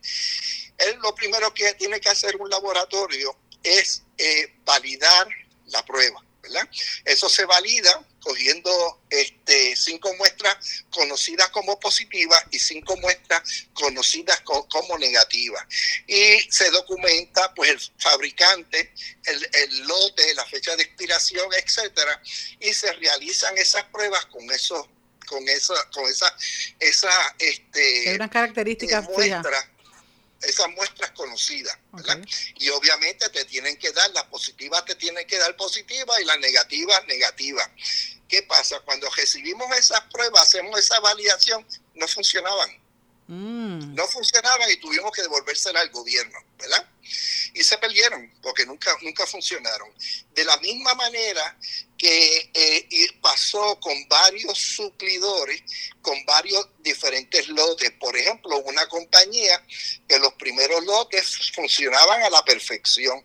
él 0.86 0.98
lo 1.02 1.14
primero 1.14 1.52
que 1.52 1.72
tiene 1.74 2.00
que 2.00 2.08
hacer 2.08 2.36
un 2.36 2.48
laboratorio 2.48 3.36
es 3.62 4.02
eh, 4.18 4.54
validar 4.64 5.26
la 5.66 5.84
prueba, 5.84 6.22
¿verdad? 6.42 6.68
Eso 7.04 7.28
se 7.28 7.44
valida 7.46 8.06
cogiendo 8.20 9.02
este, 9.10 9.76
cinco 9.76 10.12
muestras 10.14 10.84
conocidas 10.90 11.50
como 11.50 11.78
positivas 11.78 12.42
y 12.50 12.58
cinco 12.58 12.96
muestras 12.96 13.68
conocidas 13.74 14.40
como 14.40 14.98
negativas. 14.98 15.64
Y 16.06 16.40
se 16.50 16.70
documenta 16.70 17.52
pues 17.54 17.70
el 17.70 17.80
fabricante, 17.98 18.92
el, 19.24 19.48
el, 19.52 19.78
lote, 19.86 20.34
la 20.34 20.44
fecha 20.46 20.74
de 20.76 20.84
expiración, 20.84 21.48
etcétera, 21.54 22.20
y 22.60 22.72
se 22.72 22.92
realizan 22.94 23.56
esas 23.58 23.84
pruebas 23.84 24.24
con 24.26 24.50
esos 24.50 24.86
con 25.26 25.48
esa 25.48 25.74
con 25.90 26.04
esa 26.04 26.36
esa 26.80 27.34
este 27.38 28.18
características 28.30 29.08
muestras 29.08 29.68
esas 30.46 30.68
muestras 30.70 31.10
conocidas, 31.12 31.76
¿verdad? 31.92 32.20
Y 32.56 32.68
obviamente 32.70 33.28
te 33.30 33.44
tienen 33.44 33.76
que 33.76 33.92
dar, 33.92 34.10
las 34.12 34.24
positivas 34.24 34.84
te 34.84 34.94
tienen 34.94 35.26
que 35.26 35.38
dar 35.38 35.56
positivas 35.56 36.20
y 36.20 36.24
las 36.24 36.38
negativas 36.38 37.04
negativas. 37.06 37.68
¿Qué 38.28 38.42
pasa? 38.42 38.80
Cuando 38.80 39.08
recibimos 39.10 39.66
esas 39.76 40.00
pruebas, 40.12 40.42
hacemos 40.42 40.78
esa 40.78 40.98
validación, 41.00 41.66
no 41.94 42.08
funcionaban. 42.08 42.83
Mm. 43.26 43.94
No 43.94 44.06
funcionaban 44.06 44.70
y 44.70 44.76
tuvimos 44.76 45.10
que 45.12 45.22
devolvérsela 45.22 45.80
al 45.80 45.90
gobierno, 45.90 46.38
¿verdad? 46.58 46.86
Y 47.54 47.62
se 47.62 47.78
perdieron 47.78 48.30
porque 48.42 48.66
nunca, 48.66 48.94
nunca 49.02 49.26
funcionaron. 49.26 49.88
De 50.34 50.44
la 50.44 50.56
misma 50.58 50.94
manera 50.94 51.56
que 51.96 52.50
eh, 52.52 53.18
pasó 53.22 53.78
con 53.80 53.94
varios 54.08 54.58
suplidores, 54.58 55.62
con 56.02 56.22
varios 56.26 56.68
diferentes 56.80 57.48
lotes. 57.48 57.92
Por 57.92 58.16
ejemplo, 58.16 58.58
una 58.58 58.86
compañía 58.88 59.64
que 60.06 60.18
los 60.18 60.34
primeros 60.34 60.84
lotes 60.84 61.52
funcionaban 61.54 62.22
a 62.22 62.30
la 62.30 62.44
perfección 62.44 63.24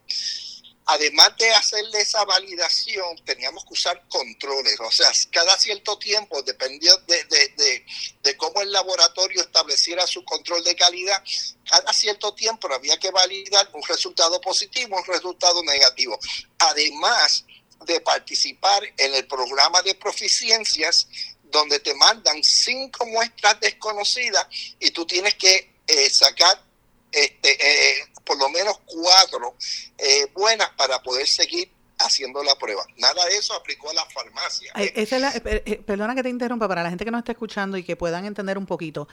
además 0.90 1.32
de 1.38 1.52
hacerle 1.52 2.02
esa 2.02 2.26
validación, 2.26 3.16
teníamos 3.24 3.64
que 3.64 3.74
usar 3.74 4.04
controles. 4.10 4.80
O 4.80 4.92
sea, 4.92 5.12
cada 5.32 5.56
cierto 5.58 5.98
tiempo, 6.00 6.42
dependiendo 6.42 7.00
de, 7.06 8.36
cómo 8.38 8.62
el 8.62 8.72
laboratorio 8.72 9.42
estableciera 9.42 10.08
su 10.08 10.24
control 10.26 10.64
de 10.64 10.76
calidad, 10.76 11.24
cada 11.70 11.94
cierto 11.94 12.34
tiempo 12.34 12.72
había 12.74 12.98
que 12.98 13.12
validar 13.12 13.70
un 13.74 13.84
resultado 13.84 14.42
positivo, 14.42 14.98
un 14.98 15.06
resultado 15.06 15.64
negativo. 15.64 16.18
Además 16.58 17.46
de 17.86 18.02
participar 18.02 18.84
en 18.98 19.14
el 19.14 19.28
programa 19.28 19.82
de 19.84 19.94
proficiencias, 19.94 21.08
donde 21.44 21.80
te 21.80 21.94
mandan 21.96 22.44
cinco 22.44 23.06
muestras 23.06 23.60
desconocidas 23.60 24.46
y 24.80 24.92
tú 24.92 25.06
tienes 25.06 25.36
que 25.36 25.72
eh, 25.88 26.10
sacar 26.10 26.64
este, 27.12 27.50
eh, 27.52 28.08
por 28.30 28.38
lo 28.38 28.48
menos 28.50 28.80
cuatro 28.86 29.56
eh, 29.98 30.32
buenas 30.36 30.70
para 30.78 31.02
poder 31.02 31.26
seguir 31.26 31.72
haciendo 31.98 32.44
la 32.44 32.54
prueba. 32.56 32.86
Nada 33.00 33.26
de 33.26 33.38
eso 33.38 33.56
aplicó 33.56 33.90
a 33.90 33.94
la 33.96 34.06
farmacia. 34.06 34.72
Eh, 34.76 35.82
perdona 35.84 36.14
que 36.14 36.22
te 36.22 36.30
interrumpa, 36.30 36.68
para 36.68 36.84
la 36.84 36.90
gente 36.90 37.04
que 37.04 37.10
nos 37.10 37.20
está 37.20 37.32
escuchando 37.32 37.76
y 37.76 37.84
que 37.84 37.96
puedan 37.96 38.26
entender 38.26 38.60
un 38.60 38.68
poquito. 38.68 39.08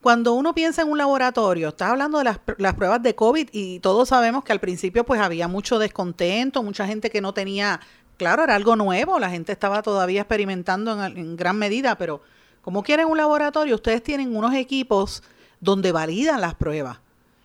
Cuando 0.00 0.32
uno 0.32 0.54
piensa 0.54 0.80
en 0.80 0.90
un 0.90 0.96
laboratorio, 0.96 1.68
estás 1.68 1.90
hablando 1.90 2.18
de 2.18 2.24
las, 2.24 2.38
las, 2.56 2.74
pruebas 2.74 3.02
de 3.02 3.14
COVID 3.14 3.50
y 3.52 3.80
todos 3.80 4.08
sabemos 4.08 4.44
que 4.44 4.52
al 4.52 4.60
principio 4.60 5.04
pues 5.04 5.20
había 5.20 5.46
mucho 5.46 5.78
descontento, 5.78 6.62
mucha 6.62 6.86
gente 6.86 7.10
que 7.10 7.20
no 7.20 7.34
tenía, 7.34 7.80
claro, 8.16 8.44
era 8.44 8.54
algo 8.54 8.76
nuevo, 8.76 9.18
la 9.18 9.28
gente 9.28 9.52
estaba 9.52 9.82
todavía 9.82 10.22
experimentando 10.22 11.04
en, 11.04 11.18
en 11.18 11.36
gran 11.36 11.58
medida, 11.58 11.98
pero 11.98 12.22
como 12.62 12.82
quieren 12.82 13.08
un 13.08 13.18
laboratorio, 13.18 13.74
ustedes 13.74 14.02
tienen 14.02 14.34
unos 14.34 14.54
equipos 14.54 15.22
donde 15.60 15.92
validan 15.92 16.40
las 16.40 16.54
pruebas 16.54 16.98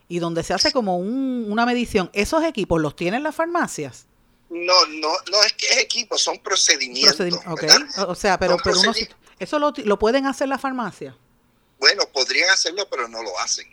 y 0.07 0.19
donde 0.19 0.43
se 0.43 0.53
hace 0.53 0.71
como 0.71 0.97
una 0.97 1.65
medición. 1.65 2.09
¿Esos 2.13 2.43
equipos 2.43 2.81
los 2.81 2.95
tienen 2.95 3.23
las 3.23 3.35
farmacias? 3.35 4.05
No, 4.49 4.85
no, 4.85 5.09
no 5.31 5.43
es 5.43 5.53
que 5.53 5.67
es 5.67 5.77
equipo, 5.79 6.17
son 6.17 6.39
procedimientos. 6.39 7.19
O 8.07 8.15
sea, 8.15 8.39
pero, 8.39 8.57
pero 8.63 8.79
¿eso 9.39 9.59
lo, 9.59 9.73
lo 9.75 9.99
pueden 9.99 10.25
hacer 10.25 10.47
las 10.47 10.61
farmacias? 10.61 11.15
Bueno, 11.79 12.03
podrían 12.11 12.49
hacerlo, 12.49 12.87
pero 12.89 13.07
no 13.07 13.21
lo 13.21 13.37
hacen. 13.39 13.67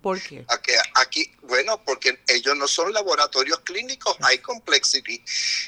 ¿Por 0.00 0.22
qué? 0.22 0.44
Aquí, 0.48 0.72
aquí, 0.94 1.32
bueno, 1.42 1.82
porque 1.84 2.18
ellos 2.28 2.56
no 2.56 2.66
son 2.66 2.92
laboratorios 2.94 3.60
clínicos, 3.60 4.16
hay 4.22 4.38
complexity. 4.38 5.22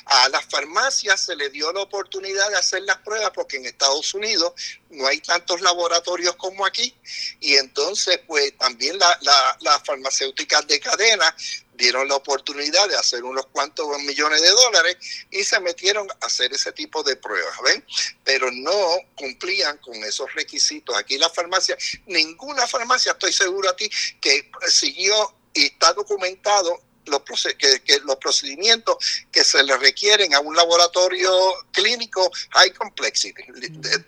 A 0.06 0.30
las 0.30 0.46
farmacias 0.46 1.20
se 1.20 1.36
le 1.36 1.50
dio 1.50 1.70
la 1.72 1.82
oportunidad 1.82 2.48
de 2.50 2.56
hacer 2.56 2.82
las 2.82 2.98
pruebas 2.98 3.32
porque 3.34 3.58
en 3.58 3.66
Estados 3.66 4.14
Unidos 4.14 4.54
no 4.92 5.06
hay 5.06 5.20
tantos 5.20 5.60
laboratorios 5.60 6.36
como 6.36 6.64
aquí 6.64 6.94
y 7.40 7.54
entonces 7.56 8.20
pues 8.26 8.56
también 8.58 8.98
las 8.98 9.82
farmacéuticas 9.84 10.66
de 10.66 10.80
cadena 10.80 11.34
dieron 11.74 12.06
la 12.06 12.16
oportunidad 12.16 12.88
de 12.88 12.96
hacer 12.96 13.24
unos 13.24 13.46
cuantos 13.46 13.86
millones 14.02 14.40
de 14.42 14.50
dólares 14.50 14.96
y 15.30 15.42
se 15.42 15.58
metieron 15.60 16.08
a 16.10 16.26
hacer 16.26 16.52
ese 16.52 16.72
tipo 16.72 17.02
de 17.02 17.16
pruebas, 17.16 17.54
¿ven? 17.64 17.84
Pero 18.22 18.50
no 18.52 18.98
cumplían 19.16 19.78
con 19.78 19.94
esos 20.04 20.32
requisitos. 20.34 20.96
Aquí 20.96 21.18
la 21.18 21.30
farmacia, 21.30 21.76
ninguna 22.06 22.66
farmacia, 22.66 23.12
estoy 23.12 23.32
seguro 23.32 23.70
a 23.70 23.76
ti, 23.76 23.90
que 24.20 24.50
siguió 24.68 25.34
y 25.54 25.66
está 25.66 25.92
documentado 25.94 26.80
los, 27.12 27.22
que, 27.58 28.00
los 28.04 28.16
procedimientos 28.16 28.96
que 29.30 29.44
se 29.44 29.62
le 29.62 29.76
requieren 29.76 30.34
a 30.34 30.40
un 30.40 30.56
laboratorio 30.56 31.32
clínico 31.70 32.30
high 32.50 32.72
complexity, 32.72 33.42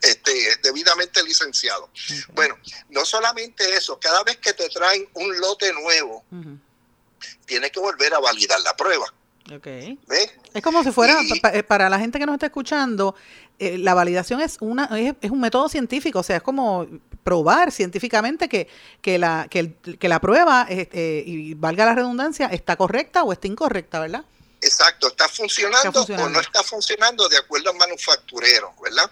este, 0.02 0.32
debidamente 0.62 1.22
licenciado. 1.22 1.90
Bueno, 2.32 2.58
no 2.90 3.04
solamente 3.04 3.76
eso, 3.76 3.98
cada 4.00 4.24
vez 4.24 4.38
que 4.38 4.52
te 4.52 4.68
traen 4.68 5.08
un 5.14 5.38
lote 5.38 5.72
nuevo, 5.72 6.24
tiene 7.46 7.70
que 7.70 7.80
volver 7.80 8.14
a 8.14 8.18
validar 8.18 8.60
la 8.60 8.76
prueba. 8.76 9.06
Okay. 9.56 9.98
Es 10.54 10.62
como 10.62 10.82
si 10.82 10.90
fuera, 10.90 11.18
eh, 11.52 11.62
para 11.62 11.90
la 11.90 11.98
gente 11.98 12.18
que 12.18 12.24
nos 12.24 12.34
está 12.34 12.46
escuchando, 12.46 13.14
eh, 13.58 13.76
la 13.76 13.92
validación 13.92 14.40
es, 14.40 14.56
una, 14.60 14.88
es, 14.98 15.30
un 15.30 15.40
método 15.40 15.68
científico, 15.68 16.20
o 16.20 16.22
sea, 16.22 16.36
es 16.36 16.42
como 16.42 16.86
probar 17.24 17.72
científicamente 17.72 18.48
que, 18.48 18.68
que, 19.02 19.18
la, 19.18 19.48
que, 19.50 20.08
la 20.08 20.20
prueba, 20.20 20.66
eh, 20.68 21.24
y 21.26 21.54
valga 21.54 21.86
la 21.86 21.94
redundancia, 21.94 22.46
está 22.46 22.76
correcta 22.76 23.24
o 23.24 23.32
está 23.32 23.46
incorrecta, 23.46 24.00
¿verdad? 24.00 24.24
Exacto, 24.60 25.08
está 25.08 25.28
funcionando, 25.28 26.02
o 26.02 26.28
no 26.28 26.40
está 26.40 26.62
funcionando 26.62 27.28
de 27.28 27.36
acuerdo 27.36 27.70
al 27.70 27.76
manufacturero, 27.76 28.74
¿verdad? 28.82 29.10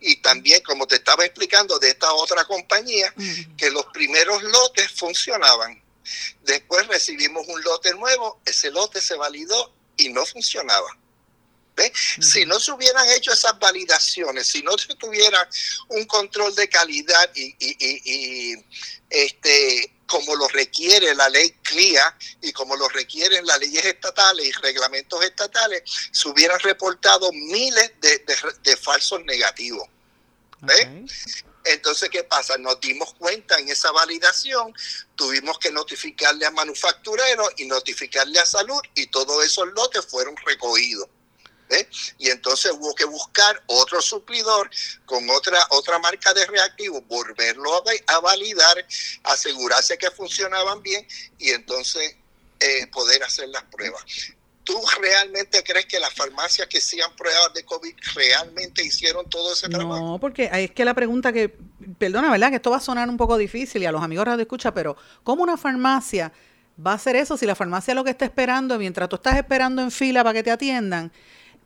Y 0.00 0.16
también, 0.16 0.62
como 0.62 0.86
te 0.86 0.96
estaba 0.96 1.24
explicando, 1.24 1.78
de 1.78 1.88
esta 1.88 2.12
otra 2.12 2.44
compañía, 2.44 3.12
que 3.56 3.70
los 3.70 3.86
primeros 3.86 4.42
lotes 4.42 4.92
funcionaban, 4.92 5.82
Después 6.42 6.86
recibimos 6.86 7.46
un 7.48 7.62
lote 7.62 7.94
nuevo, 7.94 8.40
ese 8.44 8.70
lote 8.70 9.00
se 9.00 9.16
validó 9.16 9.72
y 9.96 10.10
no 10.10 10.24
funcionaba. 10.26 10.98
Si 12.20 12.46
no 12.46 12.60
se 12.60 12.72
hubieran 12.72 13.08
hecho 13.10 13.32
esas 13.32 13.58
validaciones, 13.58 14.46
si 14.46 14.62
no 14.62 14.76
se 14.78 14.94
tuviera 14.94 15.48
un 15.88 16.04
control 16.04 16.54
de 16.54 16.68
calidad 16.68 17.30
y, 17.34 18.54
este, 19.10 19.92
como 20.06 20.36
lo 20.36 20.48
requiere 20.48 21.14
la 21.14 21.28
ley 21.28 21.50
CLIA 21.62 22.16
y 22.42 22.52
como 22.52 22.76
lo 22.76 22.88
requieren 22.88 23.46
las 23.46 23.58
leyes 23.58 23.84
estatales 23.84 24.46
y 24.46 24.52
reglamentos 24.52 25.24
estatales, 25.24 25.82
se 26.12 26.28
hubieran 26.28 26.60
reportado 26.60 27.32
miles 27.32 27.92
de, 28.00 28.76
falsos 28.76 29.24
negativos. 29.24 29.88
Entonces, 31.64 32.10
¿qué 32.10 32.22
pasa? 32.24 32.58
Nos 32.58 32.78
dimos 32.80 33.14
cuenta 33.14 33.58
en 33.58 33.68
esa 33.68 33.90
validación, 33.90 34.74
tuvimos 35.16 35.58
que 35.58 35.70
notificarle 35.70 36.44
a 36.44 36.50
manufacturero 36.50 37.48
y 37.56 37.64
notificarle 37.64 38.38
a 38.38 38.46
salud 38.46 38.80
y 38.94 39.06
todos 39.06 39.44
esos 39.44 39.68
lotes 39.72 40.04
fueron 40.04 40.36
recogidos. 40.44 41.08
Y 42.18 42.30
entonces 42.30 42.72
hubo 42.72 42.94
que 42.94 43.04
buscar 43.04 43.62
otro 43.66 44.00
suplidor 44.00 44.70
con 45.04 45.28
otra, 45.30 45.58
otra 45.70 45.98
marca 45.98 46.32
de 46.32 46.46
reactivos, 46.46 47.06
volverlo 47.06 47.82
a, 48.06 48.20
validar, 48.20 48.86
asegurarse 49.24 49.98
que 49.98 50.10
funcionaban 50.10 50.82
bien 50.82 51.06
y 51.38 51.50
entonces 51.50 52.16
eh, 52.60 52.86
poder 52.88 53.22
hacer 53.22 53.48
las 53.48 53.64
pruebas. 53.64 54.04
¿Tú 54.62 54.80
realmente 54.98 55.62
crees 55.62 55.84
que 55.84 56.00
las 56.00 56.14
farmacias 56.14 56.66
que 56.68 56.78
hacían 56.78 57.14
pruebas 57.16 57.52
de 57.52 57.64
COVID 57.64 57.94
realmente 58.14 58.82
hicieron 58.82 59.28
todo 59.28 59.52
ese 59.52 59.68
trabajo? 59.68 60.00
No, 60.00 60.18
porque 60.18 60.48
es 60.52 60.70
que 60.70 60.86
la 60.86 60.94
pregunta 60.94 61.34
que, 61.34 61.54
perdona, 61.98 62.30
¿verdad? 62.30 62.48
Que 62.48 62.56
esto 62.56 62.70
va 62.70 62.78
a 62.78 62.80
sonar 62.80 63.08
un 63.10 63.18
poco 63.18 63.36
difícil 63.36 63.82
y 63.82 63.86
a 63.86 63.92
los 63.92 64.02
amigos 64.02 64.24
radio 64.24 64.40
escucha, 64.40 64.72
pero 64.72 64.96
¿cómo 65.22 65.42
una 65.42 65.58
farmacia 65.58 66.32
va 66.84 66.92
a 66.92 66.94
hacer 66.94 67.16
eso 67.16 67.36
si 67.36 67.44
la 67.44 67.54
farmacia 67.54 67.94
lo 67.94 68.04
que 68.04 68.10
está 68.10 68.24
esperando, 68.24 68.78
mientras 68.78 69.08
tú 69.10 69.16
estás 69.16 69.36
esperando 69.36 69.82
en 69.82 69.90
fila 69.90 70.24
para 70.24 70.34
que 70.34 70.42
te 70.42 70.50
atiendan, 70.50 71.12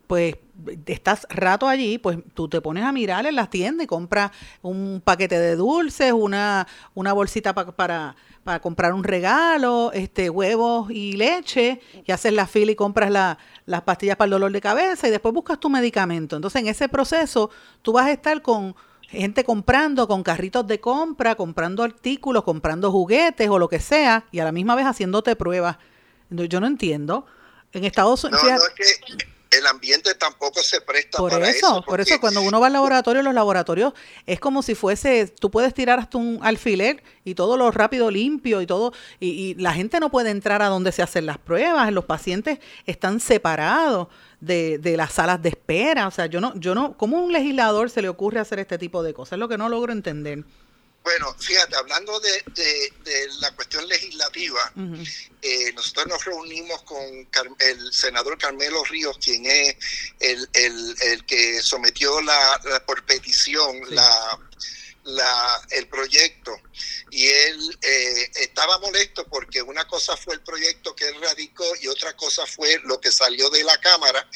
pues 0.09 0.35
estás 0.87 1.29
rato 1.31 1.69
allí, 1.69 1.99
pues 1.99 2.18
tú 2.35 2.49
te 2.49 2.61
pones 2.61 2.83
a 2.83 2.90
mirar 2.90 3.25
en 3.27 3.37
las 3.37 3.49
tiendas 3.49 3.85
y 3.85 3.87
compras 3.87 4.33
un 4.61 5.01
paquete 5.05 5.38
de 5.38 5.55
dulces, 5.55 6.12
una, 6.12 6.66
una 6.94 7.12
bolsita 7.12 7.55
para 7.55 8.16
para 8.49 8.61
comprar 8.61 8.94
un 8.94 9.05
regalo, 9.05 9.92
este 9.92 10.31
huevos 10.31 10.90
y 10.90 11.12
leche, 11.18 11.83
y 12.07 12.12
haces 12.12 12.33
la 12.33 12.47
fila 12.47 12.73
y 12.73 12.75
compras 12.75 13.11
las 13.66 13.83
pastillas 13.83 14.16
para 14.16 14.25
el 14.25 14.31
dolor 14.31 14.51
de 14.51 14.62
cabeza 14.62 15.07
y 15.07 15.11
después 15.11 15.35
buscas 15.35 15.61
tu 15.61 15.68
medicamento. 15.68 16.35
Entonces, 16.35 16.62
en 16.62 16.68
ese 16.68 16.88
proceso, 16.88 17.51
tú 17.83 17.92
vas 17.92 18.07
a 18.07 18.12
estar 18.12 18.40
con 18.40 18.75
gente 19.03 19.44
comprando, 19.44 20.09
con 20.09 20.23
carritos 20.23 20.66
de 20.66 20.81
compra, 20.81 21.35
comprando 21.35 21.83
artículos, 21.83 22.42
comprando 22.42 22.90
juguetes 22.90 23.51
o 23.51 23.59
lo 23.59 23.68
que 23.68 23.81
sea, 23.81 24.25
y 24.33 24.38
a 24.38 24.44
la 24.44 24.53
misma 24.53 24.75
vez 24.75 24.87
haciéndote 24.87 25.37
pruebas. 25.37 25.77
Yo 26.31 26.59
no 26.59 26.66
entiendo. 26.66 27.27
En 27.75 27.85
Estados 27.85 28.25
Unidos 28.25 28.62
el 29.50 29.66
ambiente 29.66 30.14
tampoco 30.14 30.61
se 30.62 30.80
presta 30.80 31.18
por 31.18 31.30
para 31.30 31.48
eso. 31.48 31.82
Por 31.87 32.00
eso, 32.00 32.20
cuando 32.20 32.42
uno 32.42 32.61
va 32.61 32.66
al 32.66 32.72
laboratorio, 32.72 33.22
los 33.22 33.34
laboratorios 33.34 33.92
es 34.26 34.40
como 34.40 34.62
si 34.62 34.74
fuese, 34.74 35.26
tú 35.26 35.50
puedes 35.50 35.74
tirar 35.74 35.98
hasta 35.98 36.18
un 36.18 36.40
alfiler 36.42 37.02
y 37.24 37.34
todo 37.34 37.56
lo 37.56 37.70
rápido 37.70 38.11
limpio 38.11 38.61
y 38.61 38.66
todo, 38.66 38.92
y, 39.20 39.54
la 39.58 39.72
gente 39.72 39.98
no 40.00 40.11
puede 40.11 40.30
entrar 40.30 40.62
a 40.62 40.66
donde 40.66 40.92
se 40.92 41.02
hacen 41.02 41.26
las 41.26 41.38
pruebas, 41.38 41.90
los 41.92 42.04
pacientes 42.04 42.58
están 42.87 43.20
separados 43.20 44.08
de, 44.40 44.78
de 44.78 44.96
las 44.96 45.12
salas 45.12 45.42
de 45.42 45.48
espera. 45.50 46.06
O 46.06 46.11
sea, 46.11 46.26
yo 46.26 46.40
no, 46.40 46.54
yo 46.56 46.74
no, 46.74 46.96
¿cómo 46.96 47.18
a 47.18 47.20
un 47.20 47.32
legislador 47.32 47.90
se 47.90 48.02
le 48.02 48.08
ocurre 48.08 48.40
hacer 48.40 48.58
este 48.58 48.78
tipo 48.78 49.02
de 49.02 49.14
cosas? 49.14 49.32
Es 49.32 49.38
lo 49.38 49.48
que 49.48 49.58
no 49.58 49.68
logro 49.68 49.92
entender. 49.92 50.44
Bueno, 51.09 51.35
fíjate, 51.38 51.75
hablando 51.75 52.21
de, 52.21 52.92
la 53.40 53.51
cuestión 53.53 53.88
legislativa, 53.88 54.61
eh, 55.40 55.73
nosotros 55.73 56.07
nos 56.07 56.23
reunimos 56.23 56.83
con 56.83 57.27
el 57.61 57.92
senador 57.94 58.37
Carmelo 58.37 58.85
Ríos, 58.85 59.16
quien 59.16 59.47
es 59.47 59.75
el, 60.21 61.25
que 61.25 61.62
sometió 61.62 62.21
la, 62.21 62.61
por 62.87 63.07
petición 63.07 63.81
la, 63.88 64.38
la, 65.05 65.62
el 65.71 65.88
proyecto. 65.88 66.55
Y 67.11 67.27
él 67.27 67.79
eh, 67.81 68.31
estaba 68.42 68.79
molesto 68.79 69.25
porque 69.29 69.62
una 69.62 69.88
cosa 69.88 70.14
fue 70.14 70.35
el 70.35 70.42
proyecto 70.42 70.94
que 70.94 71.09
él 71.09 71.23
radicó 71.23 71.64
y 71.81 71.88
otra 71.88 72.14
cosa 72.18 72.44
fue 72.44 72.83
lo 72.85 73.01
que 73.01 73.11
salió 73.11 73.49
de 73.49 73.64
la 73.64 73.81
Cámara, 73.81 74.29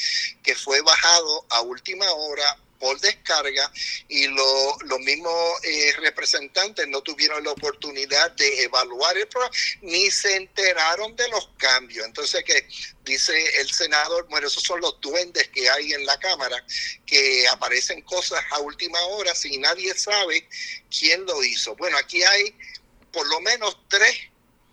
que 0.42 0.54
fue 0.54 0.80
bajado 0.80 1.44
a 1.50 1.60
última 1.60 2.10
hora 2.10 2.56
por 2.82 2.98
descarga 2.98 3.72
y 4.08 4.26
los 4.26 5.00
mismos 5.04 5.32
eh, 5.62 5.92
representantes 6.00 6.88
no 6.88 7.00
tuvieron 7.00 7.44
la 7.44 7.52
oportunidad 7.52 8.32
de 8.32 8.64
evaluar 8.64 9.16
el 9.16 9.28
programa 9.28 9.54
ni 9.82 10.10
se 10.10 10.34
enteraron 10.34 11.14
de 11.14 11.28
los 11.28 11.48
cambios. 11.58 12.04
Entonces, 12.04 12.42
que 12.42 12.66
dice 13.04 13.32
el 13.60 13.70
senador, 13.70 14.26
bueno, 14.28 14.48
esos 14.48 14.64
son 14.64 14.80
los 14.80 15.00
duendes 15.00 15.46
que 15.50 15.70
hay 15.70 15.92
en 15.92 16.04
la 16.04 16.18
Cámara, 16.18 16.66
que 17.06 17.46
aparecen 17.52 18.02
cosas 18.02 18.44
a 18.50 18.58
última 18.58 19.00
hora 19.02 19.32
si 19.32 19.58
nadie 19.58 19.94
sabe 19.94 20.48
quién 20.90 21.24
lo 21.24 21.40
hizo. 21.44 21.76
Bueno, 21.76 21.96
aquí 21.98 22.20
hay 22.24 22.52
por 23.12 23.28
lo 23.28 23.40
menos 23.42 23.78
tres, 23.86 24.16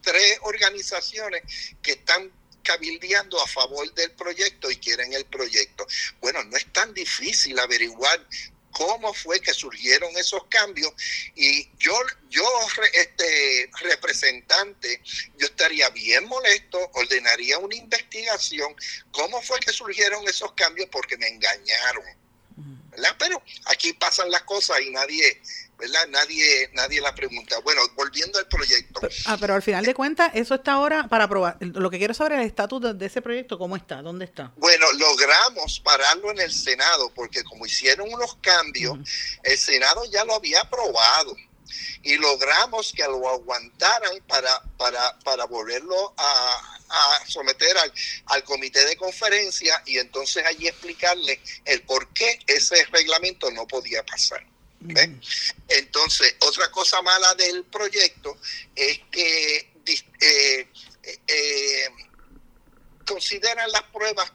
tres 0.02 0.40
organizaciones 0.42 1.44
que 1.84 1.92
están 1.92 2.32
cabildeando 2.64 3.42
a 3.42 3.48
favor 3.48 3.94
del 3.94 4.12
proyecto 4.12 4.70
y 4.72 4.78
quieren 4.78 5.14
el 5.14 5.26
proyecto. 5.26 5.86
Bueno, 6.20 6.44
no 6.44 6.58
es 6.58 6.72
tan 6.72 6.94
difícil 6.94 7.58
averiguar 7.60 8.26
cómo 8.72 9.14
fue 9.14 9.40
que 9.40 9.54
surgieron 9.54 10.16
esos 10.18 10.46
cambios 10.48 10.94
y 11.36 11.70
yo 11.78 11.94
yo 12.30 12.46
este 12.94 13.70
representante 13.82 15.02
yo 15.38 15.48
estaría 15.48 15.90
bien 15.90 16.26
molesto 16.28 16.80
ordenaría 16.94 17.58
una 17.58 17.76
investigación 17.76 18.76
cómo 19.12 19.42
fue 19.42 19.60
que 19.60 19.74
surgieron 19.74 20.28
esos 20.28 20.54
cambios 20.54 20.88
porque 20.92 21.18
me 21.18 21.28
engañaron 21.28 22.06
¿verdad? 23.00 23.16
Pero 23.18 23.42
aquí 23.66 23.94
pasan 23.94 24.30
las 24.30 24.44
cosas 24.44 24.82
y 24.82 24.92
nadie, 24.92 25.42
¿verdad? 25.78 26.08
Nadie, 26.10 26.70
nadie 26.74 27.02
la 27.02 27.16
pregunta. 27.16 27.60
Bueno, 27.64 27.82
volviendo 27.96 28.38
al 28.40 28.48
proyecto. 28.48 29.02
ah, 29.26 29.38
pero 29.40 29.56
al 29.56 29.62
final 29.62 29.86
de 29.86 29.94
cuentas, 29.94 30.32
eso 30.34 30.56
está 30.56 30.74
ahora 30.74 31.08
para 31.08 31.26
aprobar. 31.26 31.58
Lo 31.60 31.90
que 31.90 31.98
quiero 31.98 32.14
saber 32.14 32.34
es 32.34 32.40
el 32.40 32.48
estatus 32.48 32.98
de, 32.98 33.06
ese 33.06 33.22
proyecto, 33.22 33.58
¿cómo 33.58 33.76
está? 33.76 34.02
¿Dónde 34.02 34.26
está? 34.26 34.52
Bueno, 34.58 34.86
logramos 34.94 35.80
pararlo 35.80 36.32
en 36.32 36.42
el 36.42 36.52
Senado, 36.52 37.12
porque 37.16 37.44
como 37.44 37.66
hicieron 37.66 38.12
unos 38.12 38.36
cambios, 38.42 39.00
el 39.44 39.58
Senado 39.58 40.04
ya 40.12 40.24
lo 40.26 40.36
había 40.36 40.62
aprobado 40.62 41.36
y 42.04 42.16
logramos 42.18 42.92
que 42.94 43.04
lo 43.04 43.28
aguantaran 43.30 44.22
para, 44.28 44.62
para, 44.78 45.20
para 45.20 45.46
volverlo 45.46 46.14
a, 46.18 46.76
someter 47.28 47.78
al, 47.78 47.94
al, 48.26 48.44
comité 48.44 48.84
de 48.86 48.98
conferencia 48.98 49.84
y 49.86 50.00
entonces 50.00 50.44
allí 50.46 50.68
explicarle 50.68 51.40
el 51.66 51.84
por 51.84 52.12
qué 52.14 52.40
ese 52.48 52.84
reglamento 52.86 53.52
no 53.52 53.68
podía 53.68 54.04
pasar. 54.04 54.44
Entonces, 55.68 56.36
otra 56.40 56.72
cosa 56.72 57.02
mala 57.02 57.34
del 57.36 57.66
proyecto 57.66 58.38
es 58.76 59.00
que 59.12 59.70
eh, 60.22 60.68
eh, 61.28 61.90
consideran 63.06 63.72
las 63.72 63.84
pruebas 63.84 64.32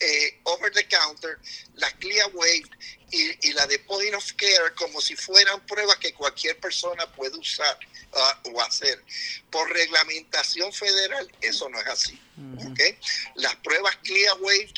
eh, 0.00 0.40
over 0.44 0.70
the 0.70 0.84
counter, 0.84 1.38
las 1.74 1.92
clear 1.94 2.26
wave 2.34 2.68
y, 3.12 3.52
la 3.52 3.66
de 3.66 3.78
point 3.80 4.14
of 4.14 4.32
care 4.32 4.72
como 4.74 5.00
si 5.00 5.16
fueran 5.16 5.64
pruebas 5.66 5.98
que 5.98 6.12
cualquier 6.14 6.58
persona 6.58 7.06
puede 7.12 7.36
usar 7.36 7.78
uh, 8.12 8.50
o 8.50 8.60
hacer. 8.62 9.02
Por 9.50 9.68
reglamentación 9.70 10.72
federal, 10.72 11.30
eso 11.40 11.68
no 11.68 11.80
es 11.80 11.86
así. 11.86 12.20
Las 13.34 13.56
pruebas 13.56 13.96
clear 13.96 14.40
wave 14.40 14.72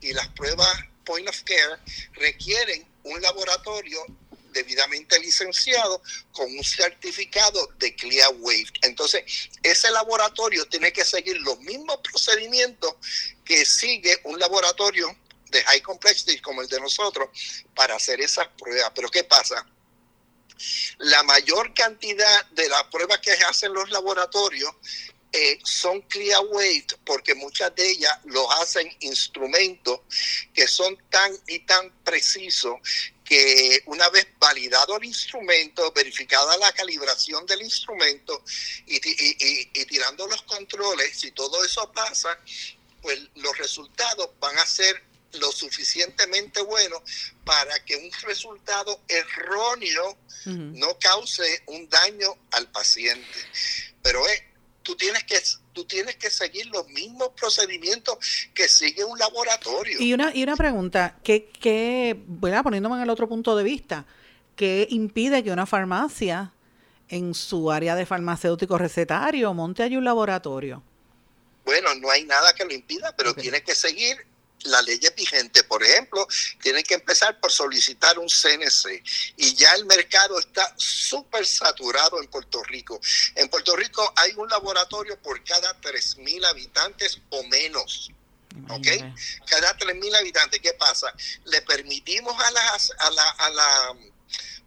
y 0.00 0.12
las 0.12 0.28
pruebas 0.28 0.68
point 1.04 1.28
of 1.28 1.42
care 1.42 1.78
requieren 2.14 2.86
un 3.04 3.20
laboratorio 3.20 4.06
debidamente 4.52 5.18
licenciado 5.18 6.02
con 6.32 6.50
un 6.54 6.62
certificado 6.62 7.72
de 7.78 7.94
Clear 7.94 8.30
Wave. 8.38 8.68
Entonces, 8.82 9.24
ese 9.62 9.90
laboratorio 9.90 10.66
tiene 10.66 10.92
que 10.92 11.04
seguir 11.04 11.40
los 11.40 11.58
mismos 11.60 11.98
procedimientos 12.02 12.94
que 13.44 13.64
sigue 13.64 14.20
un 14.24 14.38
laboratorio 14.38 15.16
de 15.52 15.62
high 15.64 15.82
complexity 15.82 16.40
como 16.40 16.62
el 16.62 16.68
de 16.68 16.80
nosotros 16.80 17.28
para 17.74 17.94
hacer 17.94 18.20
esas 18.20 18.48
pruebas. 18.58 18.90
Pero 18.94 19.08
¿qué 19.10 19.24
pasa? 19.24 19.66
La 20.98 21.22
mayor 21.22 21.74
cantidad 21.74 22.46
de 22.50 22.68
las 22.68 22.84
pruebas 22.84 23.18
que 23.18 23.32
hacen 23.32 23.72
los 23.72 23.90
laboratorios 23.90 24.72
eh, 25.32 25.58
son 25.64 26.02
clear 26.02 26.42
weight 26.50 26.92
porque 27.04 27.34
muchas 27.34 27.74
de 27.74 27.90
ellas 27.90 28.18
los 28.24 28.46
hacen 28.60 28.94
instrumentos 29.00 30.00
que 30.52 30.68
son 30.68 30.96
tan 31.08 31.32
y 31.46 31.60
tan 31.60 31.90
precisos 32.04 32.74
que 33.24 33.82
una 33.86 34.10
vez 34.10 34.26
validado 34.38 34.98
el 34.98 35.04
instrumento, 35.04 35.90
verificada 35.92 36.56
la 36.58 36.70
calibración 36.72 37.46
del 37.46 37.62
instrumento 37.62 38.44
y, 38.86 38.96
y 38.96 39.84
tirando 39.86 40.26
los 40.26 40.42
controles, 40.42 41.18
si 41.18 41.30
todo 41.30 41.64
eso 41.64 41.90
pasa, 41.92 42.38
pues 43.02 43.20
los 43.34 43.58
resultados 43.58 44.30
van 44.40 44.56
a 44.58 44.66
ser 44.66 45.02
lo 45.34 45.50
suficientemente 45.50 46.62
bueno 46.62 47.02
para 47.44 47.84
que 47.84 47.96
un 47.96 48.10
resultado 48.26 49.00
erróneo 49.08 50.18
no 50.46 50.98
cause 50.98 51.62
un 51.66 51.88
daño 51.88 52.36
al 52.52 52.68
paciente. 52.70 53.38
Pero 54.02 54.26
eh, 54.28 54.44
tú 54.82 54.96
tienes 54.96 55.24
que 55.24 55.38
tú 55.72 55.84
tienes 55.84 56.16
que 56.16 56.30
seguir 56.30 56.66
los 56.66 56.86
mismos 56.88 57.30
procedimientos 57.30 58.18
que 58.54 58.68
sigue 58.68 59.04
un 59.04 59.18
laboratorio. 59.18 60.00
Y 60.00 60.12
una, 60.12 60.34
y 60.34 60.42
una 60.42 60.56
pregunta, 60.56 61.18
que, 61.22 61.46
que 61.46 62.22
poniéndome 62.62 62.96
en 62.96 63.02
el 63.02 63.10
otro 63.10 63.28
punto 63.28 63.56
de 63.56 63.64
vista, 63.64 64.04
¿qué 64.54 64.86
impide 64.90 65.42
que 65.42 65.50
una 65.50 65.64
farmacia 65.64 66.52
en 67.08 67.34
su 67.34 67.70
área 67.70 67.94
de 67.94 68.04
farmacéutico 68.04 68.76
recetario 68.76 69.54
monte 69.54 69.82
allí 69.82 69.96
un 69.96 70.04
laboratorio? 70.04 70.82
Bueno, 71.64 71.94
no 71.94 72.10
hay 72.10 72.24
nada 72.24 72.54
que 72.54 72.64
lo 72.64 72.72
impida, 72.72 73.14
pero 73.16 73.34
tiene 73.34 73.62
que 73.62 73.74
seguir 73.74 74.26
la 74.64 74.82
ley 74.82 75.00
vigente, 75.16 75.64
por 75.64 75.82
ejemplo, 75.82 76.26
tienen 76.60 76.84
que 76.84 76.94
empezar 76.94 77.38
por 77.40 77.50
solicitar 77.50 78.18
un 78.18 78.28
CNC 78.28 79.02
y 79.36 79.54
ya 79.54 79.74
el 79.74 79.86
mercado 79.86 80.38
está 80.38 80.72
súper 80.76 81.46
saturado 81.46 82.20
en 82.20 82.28
Puerto 82.28 82.62
Rico. 82.64 83.00
En 83.34 83.48
Puerto 83.48 83.74
Rico 83.76 84.12
hay 84.16 84.32
un 84.36 84.48
laboratorio 84.48 85.18
por 85.20 85.42
cada 85.44 85.80
3.000 85.80 86.46
habitantes 86.46 87.20
o 87.30 87.42
menos. 87.44 88.10
¿Ok? 88.68 88.86
Cada 89.46 89.76
3.000 89.78 90.16
habitantes, 90.16 90.60
¿qué 90.60 90.74
pasa? 90.74 91.12
Le 91.46 91.62
permitimos 91.62 92.38
a 92.38 92.50
la, 92.50 92.78
a 92.98 93.10
la, 93.10 93.30
a 93.30 93.50
la 93.50 93.96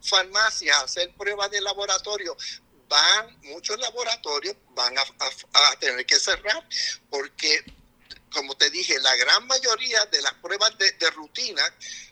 farmacia 0.02 0.80
hacer 0.80 1.12
pruebas 1.16 1.50
de 1.50 1.60
laboratorio, 1.60 2.36
van, 2.88 3.40
muchos 3.42 3.78
laboratorios 3.78 4.56
van 4.70 4.96
a, 4.98 5.02
a, 5.02 5.78
tener 5.78 6.04
que 6.06 6.18
cerrar 6.18 6.66
porque 7.10 7.64
como 8.30 8.54
te 8.54 8.68
dije, 8.68 8.98
la 9.00 9.16
gran 9.16 9.46
mayoría 9.46 10.04
de 10.06 10.20
las 10.20 10.34
pruebas 10.34 10.76
de, 10.76 11.10
rutina 11.10 11.62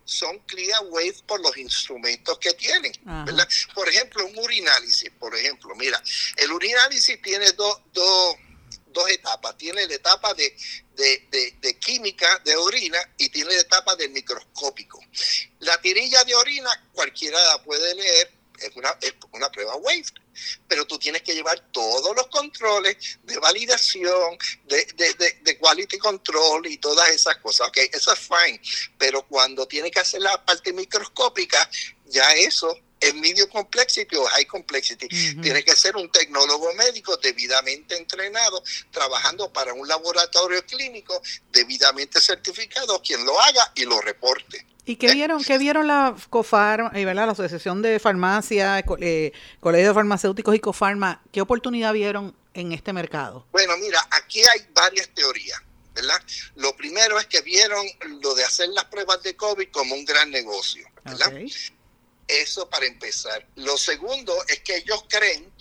son 0.07 0.39
clear 0.41 0.81
wave 0.87 1.17
por 1.27 1.39
los 1.41 1.55
instrumentos 1.59 2.39
que 2.39 2.55
tienen. 2.55 2.93
¿verdad? 3.05 3.47
Por 3.75 3.89
ejemplo, 3.91 4.25
un 4.25 4.39
urinálisis, 4.39 5.11
por 5.19 5.35
ejemplo, 5.37 5.75
mira, 5.75 6.03
el 6.37 6.51
urinálisis 6.51 7.21
tiene 7.21 7.53
dos, 7.53 7.79
dos 7.93 9.11
etapas. 9.11 9.57
Tiene 9.59 9.87
la 9.87 9.95
etapa 9.95 10.33
de, 10.33 10.57
de, 10.97 11.79
química 11.79 12.41
de 12.45 12.57
orina 12.57 12.99
y 13.19 13.29
tiene 13.29 13.55
la 13.55 13.61
etapa 13.61 13.95
de 13.97 14.09
microscópico. 14.09 15.01
La 15.59 15.79
tirilla 15.83 16.25
de 16.25 16.35
orina 16.35 16.71
cualquiera 16.95 17.39
la 17.45 17.63
puede 17.63 17.95
leer, 17.95 18.33
es 18.61 18.75
una, 18.77 18.97
es 19.03 19.13
una 19.33 19.51
prueba 19.51 19.75
wave 19.77 20.05
pero 20.69 20.87
tú 20.87 20.99
tienes 20.99 21.23
que 21.23 21.35
llevar 21.35 21.61
todos 21.73 22.15
los 22.15 22.27
controles 22.29 23.19
de 23.23 23.39
validación, 23.39 24.39
de, 24.65 24.87
de, 24.97 25.41
de, 25.43 25.59
quality 25.59 25.99
control 25.99 26.67
y 26.67 26.79
todas 26.79 27.11
esas 27.11 27.37
cosas. 27.39 27.69
Ok, 27.69 27.79
eso 27.93 28.13
es 28.13 28.19
fine, 28.19 28.61
pero 28.99 29.23
cuando 29.27 29.67
tienes 29.67 29.91
que 29.91 30.01
hacer 30.01 30.21
la 30.21 30.45
parte 30.45 30.73
microscópica, 30.73 31.69
ya 32.07 32.33
eso 32.35 32.77
es 33.05 33.15
medium 33.15 33.49
complexity 33.51 34.17
o 34.17 34.25
high 34.25 34.47
complexity. 34.47 35.09
Tiene 35.41 35.63
que 35.63 35.77
ser 35.77 35.97
un 35.97 36.11
tecnólogo 36.11 36.73
médico 36.75 37.17
debidamente 37.19 37.97
entrenado, 37.97 38.63
trabajando 38.91 39.53
para 39.53 39.75
un 39.75 39.87
laboratorio 39.87 40.65
clínico 40.65 41.21
debidamente 41.53 42.21
certificado, 42.21 43.01
quien 43.03 43.25
lo 43.25 43.39
haga 43.41 43.73
y 43.75 43.85
lo 43.85 44.01
reporte. 44.01 44.67
¿Y 44.87 44.97
qué 44.97 45.13
vieron, 45.13 45.43
qué 45.43 45.57
vieron 45.57 45.87
la 45.87 46.15
COFAR, 46.29 46.91
eh, 46.95 47.05
¿verdad? 47.05 47.27
la 47.27 47.33
Asociación 47.33 47.81
de 47.81 47.99
Farmacia, 47.99 48.79
eh, 49.01 49.33
Colegio 49.61 49.89
de 49.89 49.95
Farmacéuticos 49.95 50.55
y 50.55 50.61
COFARMA? 50.61 51.23
¿Qué 51.33 51.41
oportunidad 51.41 51.93
vieron 51.95 52.37
en 52.53 52.73
este 52.73 52.93
mercado? 52.93 53.47
Bueno, 53.53 53.77
mira, 53.79 54.07
aquí 54.11 54.41
hay 54.41 54.67
varias 54.75 55.09
teorías, 55.09 55.59
¿verdad? 55.95 56.21
Lo 56.57 56.77
primero 56.77 57.19
es 57.19 57.27
que 57.27 57.41
vieron 57.41 57.85
lo 58.23 58.35
de 58.35 58.45
hacer 58.45 58.69
las 58.71 58.85
pruebas 58.87 59.23
de 59.23 59.35
COVID 59.35 59.69
como 59.71 59.95
un 59.95 60.05
gran 60.05 60.31
negocio, 60.31 60.87
¿verdad? 61.03 61.33
Eso 62.27 62.69
para 62.71 62.87
empezar. 62.87 63.47
Lo 63.57 63.77
segundo 63.77 64.35
es 64.49 64.61
que 64.61 64.77
ellos 64.77 65.05
creen 65.09 65.53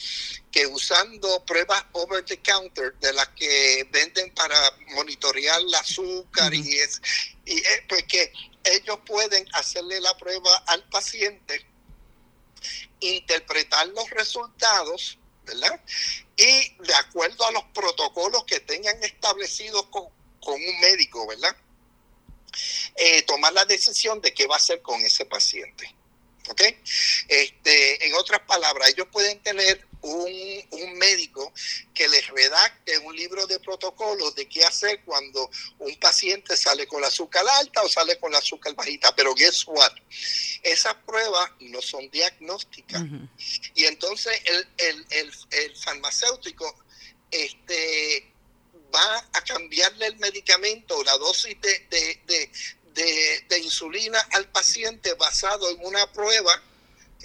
que 0.52 0.66
usando 0.68 1.44
pruebas 1.46 1.84
over 1.94 2.24
the 2.24 2.40
counter 2.42 2.94
de 3.00 3.12
las 3.12 3.28
que 3.30 3.88
venden 3.92 4.34
para 4.34 4.56
monitorear 4.96 5.60
el 5.60 5.74
azúcar 5.74 6.54
y 6.54 6.80
es 6.80 7.02
y 7.46 7.62
pues 7.90 8.04
que 8.04 8.32
ellos 8.64 9.00
pueden 9.06 9.46
hacerle 9.54 10.00
la 10.00 10.16
prueba 10.18 10.56
al 10.68 10.88
paciente, 10.90 11.66
interpretar 13.00 13.88
los 13.88 14.10
resultados, 14.12 15.18
¿verdad? 15.44 15.82
Y 16.38 16.76
de 16.84 16.94
acuerdo 16.96 17.46
a 17.46 17.52
los 17.52 17.64
protocolos 17.74 18.46
que 18.46 18.62
tengan 18.62 19.04
establecidos 19.04 19.88
con, 19.88 20.08
un 20.46 20.80
médico, 20.82 21.26
¿verdad? 21.28 21.56
Eh, 22.96 23.24
tomar 23.24 23.54
la 23.54 23.66
decisión 23.66 24.22
de 24.22 24.34
qué 24.34 24.46
va 24.46 24.56
a 24.56 24.58
hacer 24.58 24.82
con 24.82 25.02
ese 25.02 25.26
paciente. 25.26 25.94
¿Ok? 26.50 26.62
Este, 27.28 28.06
en 28.06 28.14
otras 28.16 28.42
palabras, 28.42 28.90
ellos 28.90 29.08
pueden 29.12 29.40
tener 29.40 29.88
un, 30.02 30.32
un, 30.72 30.98
médico 30.98 31.54
que 31.94 32.10
les 32.10 32.28
redacte 32.28 32.98
un 33.00 33.16
libro 33.16 33.48
de 33.48 33.60
protocolos 33.60 34.36
de 34.36 34.48
qué 34.50 34.66
hacer 34.66 35.02
cuando 35.06 35.50
un 35.80 35.96
paciente 35.96 36.58
sale 36.58 36.86
con 36.88 37.02
la 37.02 37.08
azúcar 37.08 37.46
alta 37.60 37.82
o 37.82 37.88
sale 37.90 38.20
con 38.20 38.32
la 38.32 38.40
azúcar 38.40 38.76
bajita. 38.76 39.16
Pero 39.16 39.34
guess 39.34 39.64
what? 39.66 39.94
Esas 40.62 40.96
pruebas 41.06 41.52
no 41.62 41.82
son 41.82 42.10
diagnósticas. 42.10 43.02
Y 43.76 43.86
entonces 43.86 44.42
el, 44.46 44.68
el, 44.78 45.06
el, 45.10 45.34
el, 45.52 45.78
farmacéutico 45.78 46.84
este, 47.32 48.34
va 48.94 49.18
a 49.34 49.42
cambiarle 49.44 50.08
el 50.08 50.18
medicamento, 50.18 51.02
la 51.04 51.18
dosis 51.18 51.60
de, 51.62 51.80
de, 51.90 52.22
de, 52.26 52.52
de, 52.94 53.46
de 53.50 53.60
insulina 53.60 54.20
al 54.32 54.48
paciente 54.48 55.14
basado 55.16 55.70
en 55.70 55.78
una 55.86 56.06
prueba 56.12 56.62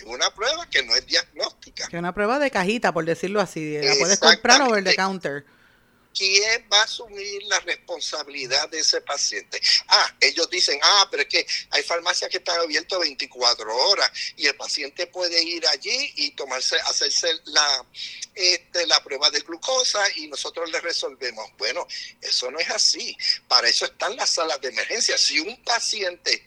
una 0.07 0.31
prueba 0.31 0.65
que 0.71 0.83
no 0.85 0.95
es 0.95 1.07
diagnóstica. 1.07 1.89
Que 1.89 1.97
es 1.97 1.99
una 1.99 2.15
prueba 2.15 2.39
de 2.39 2.51
cajita, 2.51 2.93
por 2.93 3.05
decirlo 3.05 3.41
así. 3.41 3.79
La 3.79 3.95
puedes 3.99 4.19
comprar 4.19 4.63
over 4.63 4.85
the 4.85 4.95
counter. 4.95 5.45
¿Quién 6.19 6.69
va 6.73 6.81
a 6.81 6.85
asumir 6.85 7.45
la 7.45 7.61
responsabilidad 7.61 8.69
de 8.69 8.81
ese 8.81 9.01
paciente? 9.03 9.61
Ah, 9.87 10.17
ellos 10.21 10.51
dicen, 10.51 10.81
ah, 10.83 11.07
pero 11.11 11.23
es 11.23 11.29
que 11.29 11.47
hay 11.71 11.83
farmacias 11.85 12.29
que 12.29 12.39
están 12.39 12.59
abiertas 12.59 12.99
24 12.99 13.77
horas 13.77 14.11
y 14.37 14.47
el 14.47 14.57
paciente 14.57 15.07
puede 15.07 15.41
ir 15.41 15.65
allí 15.69 16.13
y 16.17 16.33
tomarse, 16.33 16.77
hacerse 16.87 17.29
la, 17.45 17.87
este, 18.35 18.87
la 18.89 19.03
prueba 19.05 19.31
de 19.31 19.41
glucosa 19.41 20.01
y 20.17 20.27
nosotros 20.27 20.69
le 20.73 20.81
resolvemos. 20.81 21.49
Bueno, 21.57 21.87
eso 22.21 22.51
no 22.51 22.59
es 22.59 22.71
así. 22.71 23.17
Para 23.47 23.69
eso 23.69 23.85
están 23.85 24.17
las 24.17 24.31
salas 24.31 24.61
de 24.61 24.69
emergencia. 24.69 25.17
Si 25.17 25.39
un 25.39 25.63
paciente 25.63 26.45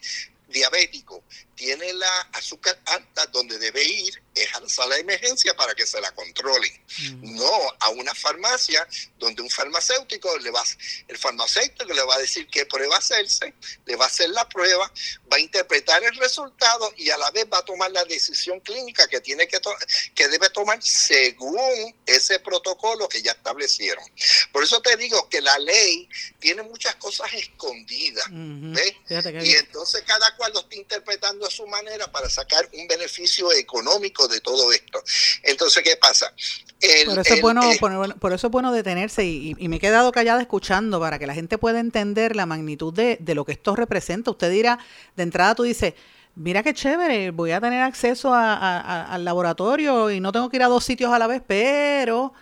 diabético 0.48 1.24
tiene 1.62 1.92
la 1.92 2.20
azúcar 2.32 2.76
alta 2.86 3.24
donde 3.26 3.56
debe 3.56 3.84
ir 3.84 4.20
es 4.34 4.52
a 4.54 4.60
la 4.60 4.68
sala 4.68 4.94
de 4.96 5.02
emergencia 5.02 5.54
para 5.54 5.74
que 5.74 5.86
se 5.86 6.00
la 6.00 6.10
controlen, 6.12 6.72
no 7.20 7.52
a 7.78 7.90
una 7.90 8.14
farmacia 8.14 8.86
donde 9.18 9.42
un 9.42 9.50
farmacéutico 9.50 10.36
le 10.38 10.50
va, 10.50 10.64
el 11.06 11.18
farmacéutico 11.18 11.92
le 11.92 12.02
va 12.02 12.16
a 12.16 12.18
decir 12.18 12.48
qué 12.48 12.66
prueba 12.66 12.96
hacerse, 12.96 13.54
le 13.84 13.94
va 13.94 14.06
a 14.06 14.08
hacer 14.08 14.30
la 14.30 14.48
prueba, 14.48 14.90
va 15.30 15.36
a 15.36 15.40
interpretar 15.40 16.02
el 16.02 16.16
resultado 16.16 16.92
y 16.96 17.10
a 17.10 17.18
la 17.18 17.30
vez 17.30 17.46
va 17.52 17.58
a 17.58 17.64
tomar 17.64 17.92
la 17.92 18.04
decisión 18.04 18.58
clínica 18.60 19.06
que 19.06 19.20
tiene 19.20 19.46
que, 19.46 19.60
que 20.14 20.28
debe 20.28 20.50
tomar 20.50 20.82
según 20.82 21.94
ese 22.06 22.40
protocolo 22.40 23.08
que 23.08 23.22
ya 23.22 23.32
establecieron. 23.32 24.04
Por 24.50 24.64
eso 24.64 24.80
te 24.80 24.96
digo 24.96 25.28
que 25.28 25.40
la 25.40 25.58
ley 25.58 26.08
tiene 26.40 26.62
muchas 26.62 26.94
cosas 26.96 27.32
escondidas, 27.34 28.26
Y 29.44 29.56
entonces 29.56 30.02
cada 30.06 30.34
cual 30.36 30.52
lo 30.54 30.60
está 30.60 30.74
interpretando 30.74 31.50
su 31.52 31.66
manera 31.66 32.10
para 32.10 32.28
sacar 32.28 32.68
un 32.72 32.88
beneficio 32.88 33.52
económico 33.52 34.26
de 34.28 34.40
todo 34.40 34.72
esto. 34.72 35.02
Entonces, 35.42 35.82
¿qué 35.82 35.96
pasa? 35.96 36.32
por, 37.06 37.18
eso 37.18 37.34
es 37.34 37.40
bueno, 37.40 37.60
por, 38.18 38.32
eso 38.32 38.46
es 38.48 38.50
bueno 38.50 38.72
detenerse 38.72 39.24
y, 39.24 39.54
me 39.68 39.76
he 39.76 39.80
quedado 39.80 40.10
callada 40.10 40.40
escuchando 40.40 40.98
para 40.98 41.18
que 41.18 41.26
la 41.26 41.34
gente 41.34 41.58
pueda 41.58 41.78
entender 41.78 42.34
la 42.34 42.46
magnitud 42.46 42.92
de, 42.92 43.18
lo 43.34 43.44
que 43.44 43.52
esto 43.52 43.76
representa. 43.76 44.30
Usted 44.30 44.50
dirá, 44.50 44.78
de 45.16 45.22
entrada 45.22 45.54
tú 45.54 45.62
dices, 45.62 45.94
mira 46.34 46.62
qué 46.62 46.74
chévere, 46.74 47.30
voy 47.30 47.52
a 47.52 47.60
tener 47.60 47.82
acceso 47.82 48.32
al 48.34 49.24
laboratorio 49.24 50.10
y 50.10 50.20
no 50.20 50.32
tengo 50.32 50.48
que 50.48 50.56
ir 50.56 50.62
a 50.62 50.68
dos 50.68 50.84
sitios 50.84 51.12
a 51.12 51.18
la 51.18 51.26
vez, 51.26 51.42
pero 51.46 52.32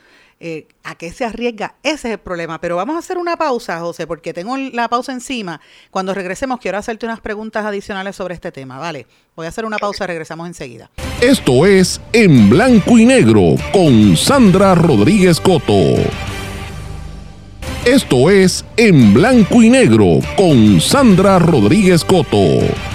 eh, 0.42 0.66
a 0.85 0.94
qué 0.94 1.12
se 1.12 1.26
arriesga, 1.26 1.74
ese 1.83 2.09
es 2.09 2.14
el 2.14 2.18
problema. 2.18 2.61
Pero 2.61 2.76
vamos 2.76 2.96
a 2.96 3.00
hacer 3.00 3.18
una 3.18 3.37
pausa, 3.37 3.79
José, 3.81 4.07
porque 4.07 4.33
tengo 4.33 4.57
la 4.57 4.88
pausa 4.88 5.12
encima. 5.12 5.61
Cuando 5.90 6.14
regresemos, 6.14 6.59
quiero 6.61 6.79
hacerte 6.79 7.05
unas 7.05 7.20
preguntas 7.20 7.64
adicionales 7.66 8.16
sobre 8.16 8.35
este 8.35 8.50
tema, 8.50 8.79
¿vale? 8.79 9.07
Voy 9.37 9.46
a 9.46 9.50
hacer 9.50 9.66
una 9.66 9.76
pausa, 9.76 10.07
regresamos 10.07 10.46
enseguida. 10.46 10.90
Esto 11.20 11.66
es 11.66 12.00
En 12.14 12.48
Blanco 12.48 12.98
y 12.98 13.05
Negro 13.05 13.57
con 13.72 14.16
Sandra 14.16 14.74
Rodríguez 14.74 15.38
Coto. 15.40 15.96
Esto 17.85 18.31
es 18.31 18.64
En 18.76 19.12
Blanco 19.12 19.62
y 19.62 19.68
Negro 19.68 20.20
con 20.37 20.81
Sandra 20.81 21.38
Rodríguez 21.38 22.05
Coto. 22.05 22.89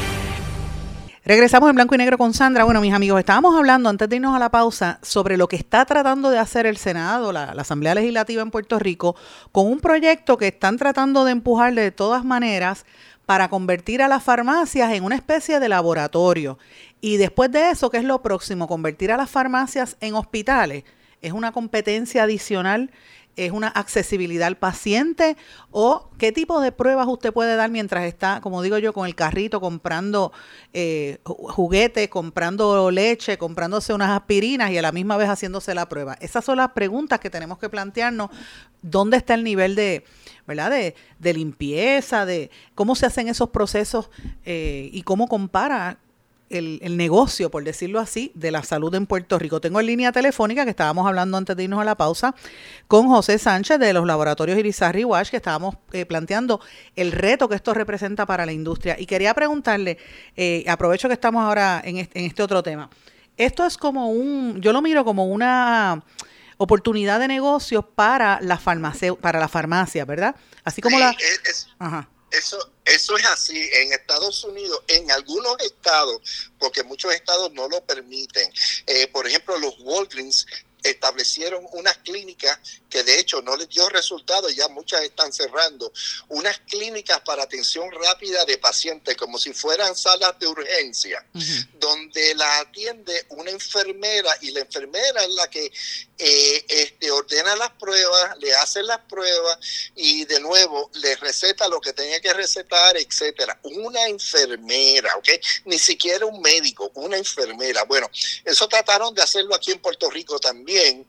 Regresamos 1.27 1.71
en 1.71 1.75
blanco 1.75 1.95
y 1.95 1.97
negro 1.97 2.19
con 2.19 2.35
Sandra. 2.35 2.65
Bueno, 2.65 2.81
mis 2.81 2.93
amigos, 2.93 3.17
estábamos 3.17 3.55
hablando 3.55 3.89
antes 3.89 4.07
de 4.07 4.17
irnos 4.17 4.35
a 4.35 4.39
la 4.39 4.51
pausa 4.51 4.99
sobre 5.01 5.37
lo 5.37 5.47
que 5.47 5.55
está 5.55 5.83
tratando 5.83 6.29
de 6.29 6.37
hacer 6.37 6.67
el 6.67 6.77
Senado, 6.77 7.31
la, 7.31 7.45
Asamblea 7.45 7.95
Legislativa 7.95 8.43
en 8.43 8.51
Puerto 8.51 8.77
Rico, 8.77 9.15
con 9.51 9.65
un 9.65 9.79
proyecto 9.79 10.37
que 10.37 10.49
están 10.49 10.77
tratando 10.77 11.25
de 11.25 11.31
empujar 11.31 11.73
de 11.73 11.89
todas 11.89 12.23
maneras 12.23 12.85
para 13.25 13.49
convertir 13.49 14.03
a 14.03 14.07
las 14.07 14.21
farmacias 14.21 14.93
en 14.93 15.03
una 15.03 15.15
especie 15.15 15.59
de 15.59 15.67
laboratorio. 15.67 16.59
Y 17.01 17.17
después 17.17 17.51
de 17.51 17.71
eso, 17.71 17.89
¿qué 17.89 17.97
es 17.97 18.03
lo 18.03 18.21
próximo? 18.21 18.67
Convertir 18.67 19.11
a 19.11 19.17
las 19.17 19.31
farmacias 19.31 19.97
en 20.01 20.13
hospitales. 20.13 20.83
Es 21.23 21.33
una 21.33 21.51
competencia 21.51 22.21
adicional 22.21 22.91
¿Es 23.35 23.51
una 23.51 23.67
accesibilidad 23.67 24.47
al 24.47 24.57
paciente? 24.57 25.35
¿O 25.71 26.09
qué 26.17 26.31
tipo 26.31 26.61
de 26.61 26.71
pruebas 26.71 27.07
usted 27.07 27.33
puede 27.33 27.55
dar 27.55 27.69
mientras 27.69 28.05
está, 28.05 28.41
como 28.41 28.61
digo 28.61 28.77
yo, 28.77 28.93
con 28.93 29.05
el 29.05 29.15
carrito 29.15 29.59
comprando 29.59 30.31
eh, 30.73 31.19
juguetes, 31.23 32.07
comprando 32.09 32.91
leche, 32.91 33.37
comprándose 33.37 33.93
unas 33.93 34.11
aspirinas 34.11 34.71
y 34.71 34.77
a 34.77 34.81
la 34.81 34.91
misma 34.91 35.17
vez 35.17 35.29
haciéndose 35.29 35.75
la 35.75 35.89
prueba? 35.89 36.15
Esas 36.21 36.45
son 36.45 36.57
las 36.57 36.71
preguntas 36.71 37.19
que 37.19 37.29
tenemos 37.29 37.57
que 37.57 37.69
plantearnos. 37.69 38.29
¿Dónde 38.81 39.17
está 39.17 39.33
el 39.33 39.43
nivel 39.43 39.75
de, 39.75 40.05
¿verdad? 40.47 40.69
De, 40.71 40.95
de 41.19 41.33
limpieza, 41.33 42.25
de 42.25 42.51
cómo 42.75 42.95
se 42.95 43.05
hacen 43.05 43.27
esos 43.27 43.49
procesos 43.49 44.09
eh, 44.45 44.89
y 44.93 45.01
cómo 45.01 45.27
compara 45.27 45.97
el, 46.49 46.97
negocio, 46.97 47.49
por 47.49 47.63
decirlo 47.63 47.99
así, 47.99 48.31
de 48.35 48.51
la 48.51 48.63
salud 48.63 48.93
en 48.95 49.05
Puerto 49.05 49.39
Rico. 49.39 49.59
Tengo 49.61 49.79
en 49.79 49.87
línea 49.87 50.11
telefónica, 50.11 50.63
que 50.63 50.69
estábamos 50.69 51.07
hablando 51.07 51.37
antes 51.37 51.55
de 51.55 51.63
irnos 51.63 51.79
a 51.79 51.83
la 51.83 51.95
pausa, 51.95 52.35
con 52.87 53.07
José 53.07 53.37
Sánchez 53.39 53.79
de 53.79 53.93
los 53.93 54.05
laboratorios 54.05 54.57
Irizarry 54.57 55.03
Wash, 55.03 55.29
que 55.29 55.37
estábamos 55.37 55.75
eh, 55.91 56.05
planteando 56.05 56.61
el 56.95 57.11
reto 57.11 57.49
que 57.49 57.55
esto 57.55 57.73
representa 57.73 58.25
para 58.25 58.45
la 58.45 58.51
industria. 58.51 58.95
Y 58.99 59.05
quería 59.05 59.33
preguntarle, 59.33 59.97
eh, 60.35 60.63
aprovecho 60.67 61.07
que 61.07 61.13
estamos 61.13 61.43
ahora 61.43 61.81
en 61.83 61.97
este, 61.97 62.43
otro 62.43 62.61
tema, 62.61 62.89
esto 63.37 63.65
es 63.65 63.77
como 63.77 64.09
un, 64.09 64.61
yo 64.61 64.71
lo 64.71 64.81
miro 64.81 65.03
como 65.03 65.25
una 65.25 66.03
oportunidad 66.57 67.19
de 67.19 67.27
negocio 67.27 67.81
para 67.81 68.39
la 68.41 68.57
farmacia, 68.57 69.13
para 69.15 69.39
la 69.39 69.49
farmacia, 69.49 70.05
¿verdad? 70.05 70.35
Así 70.63 70.81
como 70.81 70.97
la... 70.97 71.13
ajá. 71.79 72.07
Eso, 72.37 72.71
eso 72.83 73.17
es 73.17 73.25
así. 73.25 73.69
En 73.73 73.93
Estados 73.93 74.43
Unidos, 74.43 74.81
en 74.87 75.09
algunos 75.11 75.59
estados, 75.59 76.21
porque 76.59 76.83
muchos 76.83 77.13
estados 77.13 77.51
no 77.53 77.67
lo 77.67 77.83
permiten. 77.85 78.51
Eh, 78.87 79.07
por 79.07 79.27
ejemplo, 79.27 79.57
los 79.57 79.75
Walgreens 79.79 80.45
establecieron 80.89 81.65
unas 81.71 81.97
clínicas 81.97 82.59
que 82.89 83.03
de 83.03 83.19
hecho 83.19 83.41
no 83.41 83.55
les 83.55 83.67
dio 83.69 83.89
resultado, 83.89 84.49
ya 84.49 84.67
muchas 84.69 85.01
están 85.01 85.33
cerrando, 85.33 85.91
unas 86.29 86.59
clínicas 86.59 87.21
para 87.21 87.43
atención 87.43 87.89
rápida 87.91 88.45
de 88.45 88.57
pacientes, 88.57 89.17
como 89.17 89.37
si 89.37 89.51
fueran 89.53 89.95
salas 89.95 90.37
de 90.39 90.47
urgencia, 90.47 91.25
donde 91.79 92.35
la 92.35 92.59
atiende 92.59 93.25
una 93.29 93.51
enfermera 93.51 94.37
y 94.41 94.51
la 94.51 94.61
enfermera 94.61 95.23
es 95.23 95.29
la 95.31 95.49
que 95.49 95.71
eh, 96.17 96.65
este, 96.69 97.11
ordena 97.11 97.55
las 97.55 97.71
pruebas, 97.71 98.37
le 98.39 98.53
hace 98.55 98.83
las 98.83 98.99
pruebas 98.99 99.57
y 99.95 100.25
de 100.25 100.39
nuevo 100.39 100.89
le 100.93 101.15
receta 101.17 101.67
lo 101.67 101.81
que 101.81 101.93
tenía 101.93 102.19
que 102.21 102.33
recetar, 102.33 102.97
etcétera. 102.97 103.59
Una 103.63 104.07
enfermera, 104.07 105.15
¿ok? 105.17 105.29
Ni 105.65 105.77
siquiera 105.79 106.25
un 106.25 106.41
médico, 106.41 106.91
una 106.95 107.17
enfermera. 107.17 107.83
Bueno, 107.83 108.09
eso 108.43 108.67
trataron 108.67 109.13
de 109.13 109.21
hacerlo 109.21 109.55
aquí 109.55 109.71
en 109.71 109.79
Puerto 109.79 110.09
Rico 110.09 110.39
también 110.39 111.05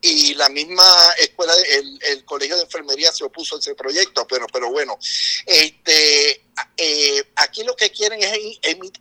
y 0.00 0.34
la 0.34 0.48
misma 0.48 0.84
escuela, 1.18 1.52
el, 1.72 1.98
el, 2.02 2.24
colegio 2.24 2.56
de 2.56 2.62
enfermería 2.62 3.10
se 3.10 3.24
opuso 3.24 3.56
a 3.56 3.58
ese 3.58 3.74
proyecto, 3.74 4.26
pero, 4.28 4.46
pero 4.52 4.70
bueno, 4.70 4.96
este, 5.44 6.44
eh, 6.76 7.24
aquí 7.36 7.64
lo 7.64 7.74
que 7.74 7.90
quieren 7.90 8.22
es 8.22 8.38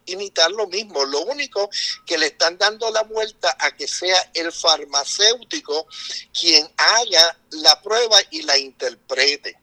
imitar 0.08 0.50
lo 0.52 0.68
mismo, 0.68 1.06
lo 1.06 1.22
único 1.22 1.70
que 2.06 2.18
le 2.18 2.28
están 2.28 2.58
dando 2.58 2.90
la 2.90 3.04
vuelta 3.04 3.56
a 3.60 3.76
que 3.76 3.88
sea 3.88 4.32
el 4.34 4.52
farmacéutico 4.52 5.88
quien 6.34 6.68
haga 6.78 7.38
la 7.52 7.80
prueba 7.82 8.18
y 8.32 8.42
la 8.42 8.58
interprete. 8.58 9.56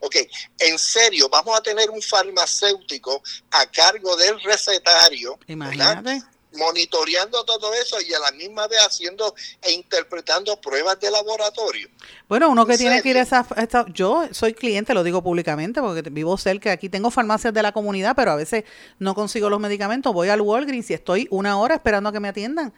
Ok, 0.00 0.16
en 0.60 0.78
serio, 0.78 1.28
vamos 1.28 1.58
a 1.58 1.62
tener 1.62 1.90
un 1.90 2.02
farmacéutico 2.02 3.22
a 3.50 3.68
cargo 3.70 4.16
del 4.16 4.40
recetario. 4.40 5.38
Imagínate 5.48 6.35
monitoreando 6.56 7.44
todo 7.44 7.72
eso 7.74 8.00
y 8.00 8.12
a 8.14 8.18
la 8.18 8.32
misma 8.32 8.66
vez 8.68 8.80
haciendo 8.80 9.34
e 9.62 9.72
interpretando 9.72 10.60
pruebas 10.60 10.98
de 11.00 11.10
laboratorio. 11.10 11.88
Bueno, 12.28 12.50
uno 12.50 12.66
que 12.66 12.76
tiene 12.76 13.02
que 13.02 13.10
ir 13.10 13.18
a 13.18 13.22
esa, 13.22 13.46
Yo 13.92 14.28
soy 14.32 14.54
cliente, 14.54 14.94
lo 14.94 15.04
digo 15.04 15.22
públicamente, 15.22 15.80
porque 15.80 16.02
vivo 16.10 16.36
cerca, 16.38 16.72
aquí 16.72 16.88
tengo 16.88 17.10
farmacias 17.10 17.54
de 17.54 17.62
la 17.62 17.72
comunidad, 17.72 18.14
pero 18.16 18.32
a 18.32 18.36
veces 18.36 18.64
no 18.98 19.14
consigo 19.14 19.48
los 19.50 19.60
medicamentos, 19.60 20.12
voy 20.12 20.28
al 20.28 20.40
Walgreens 20.40 20.90
y 20.90 20.94
estoy 20.94 21.28
una 21.30 21.58
hora 21.58 21.76
esperando 21.76 22.10
a 22.10 22.12
que 22.12 22.20
me 22.20 22.28
atiendan. 22.28 22.72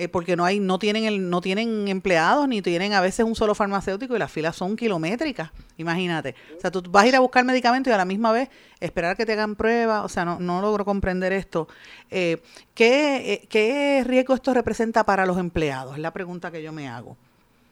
Eh, 0.00 0.08
porque 0.08 0.36
no 0.36 0.44
hay, 0.44 0.60
no 0.60 0.78
tienen 0.78 1.06
el, 1.06 1.28
no 1.28 1.40
tienen 1.40 1.88
empleados, 1.88 2.46
ni 2.46 2.62
tienen 2.62 2.92
a 2.92 3.00
veces 3.00 3.26
un 3.26 3.34
solo 3.34 3.56
farmacéutico 3.56 4.14
y 4.14 4.18
las 4.20 4.30
filas 4.30 4.54
son 4.54 4.76
kilométricas, 4.76 5.50
imagínate. 5.76 6.36
O 6.56 6.60
sea, 6.60 6.70
tú 6.70 6.84
vas 6.88 7.02
a 7.02 7.08
ir 7.08 7.16
a 7.16 7.18
buscar 7.18 7.44
medicamentos 7.44 7.90
y 7.90 7.94
a 7.94 7.96
la 7.96 8.04
misma 8.04 8.30
vez 8.30 8.48
esperar 8.78 9.16
que 9.16 9.26
te 9.26 9.32
hagan 9.32 9.56
pruebas, 9.56 10.04
o 10.04 10.08
sea, 10.08 10.24
no, 10.24 10.38
no 10.38 10.60
logro 10.60 10.84
comprender 10.84 11.32
esto. 11.32 11.66
Eh, 12.10 12.40
¿qué, 12.76 13.32
eh, 13.32 13.46
¿Qué 13.48 14.04
riesgo 14.06 14.34
esto 14.36 14.54
representa 14.54 15.02
para 15.02 15.26
los 15.26 15.36
empleados? 15.36 15.96
Es 15.96 16.00
la 16.00 16.12
pregunta 16.12 16.52
que 16.52 16.62
yo 16.62 16.70
me 16.70 16.86
hago. 16.86 17.16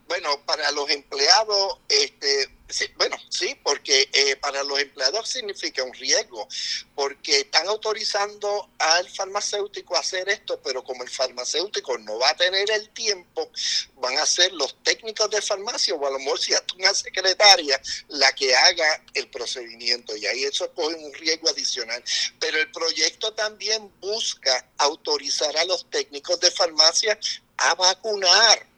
Bueno, 0.09 0.31
para 0.47 0.69
los 0.73 0.91
empleados, 0.91 1.79
este, 1.89 2.56
bueno, 2.97 3.17
sí, 3.29 3.57
porque 3.63 4.09
eh, 4.13 4.37
para 4.37 4.65
los 4.65 4.79
empleados 4.81 5.29
significa 5.29 5.85
un 5.85 5.95
riesgo, 5.95 6.49
porque 6.95 7.41
están 7.41 7.69
autorizando 7.69 8.71
al 8.79 9.09
farmacéutico 9.09 9.97
a 9.97 10.01
hacer 10.01 10.29
esto, 10.29 10.61
pero 10.63 10.83
como 10.83 11.05
el 11.05 11.09
farmacéutico 11.09 11.97
no 11.99 12.19
va 12.19 12.31
a 12.31 12.37
tener 12.37 12.69
el 12.71 12.89
tiempo, 12.91 13.51
van 13.97 14.19
a 14.19 14.27
ser 14.27 14.53
los 14.53 14.83
técnicos 14.83 15.31
de 15.31 15.41
farmacia 15.41 15.95
o 15.95 16.07
a 16.07 16.11
lo 16.11 16.19
mejor 16.19 16.41
si 16.41 16.53
es 16.53 16.63
una 16.77 16.93
secretaria 16.93 17.81
la 18.09 18.33
que 18.35 18.55
haga 18.55 19.03
el 19.15 19.29
procedimiento 19.29 20.17
y 20.17 20.27
ahí 20.27 20.45
eso 20.45 20.71
coge 20.73 20.97
un 20.97 21.15
riesgo 21.15 21.49
adicional. 21.49 22.03
Pero 22.41 22.59
el 22.59 22.71
proyecto 22.73 23.33
también 23.33 23.93
busca 24.01 24.67
autorizar 24.79 25.57
a 25.57 25.65
los 25.65 25.89
técnicos 25.89 26.41
de 26.41 26.51
farmacia 26.51 27.19
a 27.59 27.75
vacunar 27.75 28.76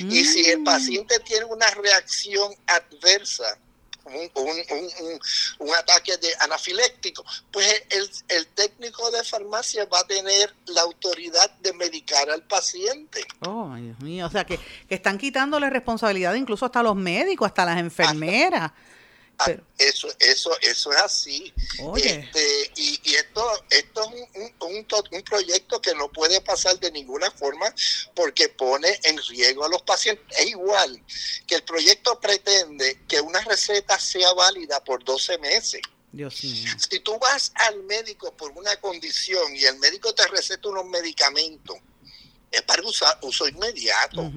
Y 0.00 0.24
si 0.24 0.50
el 0.50 0.60
mm. 0.60 0.64
paciente 0.64 1.18
tiene 1.20 1.46
una 1.46 1.66
reacción 1.66 2.54
adversa, 2.66 3.58
un, 4.04 5.74
ataque 5.74 6.16
de 6.18 6.28
anafiléctico, 6.40 7.24
pues 7.50 7.82
el, 8.28 8.46
técnico 8.48 9.10
de 9.10 9.22
farmacia 9.24 9.86
va 9.86 10.00
a 10.00 10.06
tener 10.06 10.54
la 10.66 10.82
autoridad 10.82 11.50
de 11.60 11.72
medicar 11.72 12.28
al 12.28 12.42
paciente. 12.42 13.24
Oh, 13.46 13.74
Dios 13.76 13.98
mío, 14.00 14.26
o 14.26 14.30
sea 14.30 14.44
que, 14.44 14.58
que 14.88 14.94
están 14.94 15.18
quitándole 15.18 15.70
responsabilidad 15.70 16.34
incluso 16.34 16.66
hasta 16.66 16.82
los 16.82 16.96
médicos, 16.96 17.46
hasta 17.46 17.64
las 17.64 17.78
enfermeras. 17.78 18.72
Ah, 19.38 19.50
eso, 19.78 20.08
eso, 20.20 20.50
eso 20.60 20.92
es 20.92 20.98
así. 20.98 21.52
Este, 21.96 22.72
y, 22.76 23.14
esto, 23.14 23.64
esto 23.70 24.02
es 24.02 24.52
un, 24.60 24.86
un, 25.10 25.22
proyecto 25.24 25.80
que 25.80 25.94
no 25.94 26.10
puede 26.12 26.40
pasar 26.42 26.78
de 26.78 26.92
ninguna 26.92 27.30
forma 27.30 27.74
porque 28.14 28.48
pone 28.50 29.00
en 29.02 29.18
riesgo 29.28 29.64
a 29.64 29.68
los 29.68 29.82
pacientes. 29.82 30.24
Es 30.38 30.46
igual 30.46 31.02
que 31.46 31.56
el 31.56 31.64
proyecto 31.64 32.20
pretende 32.20 33.00
que 33.08 33.20
una 33.20 33.40
receta 33.40 33.98
sea 33.98 34.32
válida 34.34 34.82
por 34.84 35.02
12 35.02 35.38
meses. 35.38 35.82
Dios 36.12 36.44
mío. 36.44 36.70
Si 36.90 37.00
tú 37.00 37.18
vas 37.18 37.52
al 37.54 37.82
médico 37.84 38.36
por 38.36 38.52
una 38.52 38.76
condición 38.76 39.56
y 39.56 39.64
el 39.64 39.78
médico 39.78 40.14
te 40.14 40.26
receta 40.28 40.68
unos 40.68 40.84
medicamentos 40.86 41.78
es 42.52 42.62
para 42.62 42.82
usar, 42.82 43.18
uso 43.22 43.48
inmediato. 43.48 44.30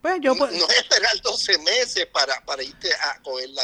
Pues 0.00 0.20
yo 0.22 0.34
no, 0.34 0.46
es 0.46 0.78
esperar 0.78 1.20
12 1.22 1.58
meses 1.58 2.06
para, 2.06 2.40
para 2.44 2.62
irte 2.62 2.88
a 2.94 3.20
cogerla. 3.20 3.62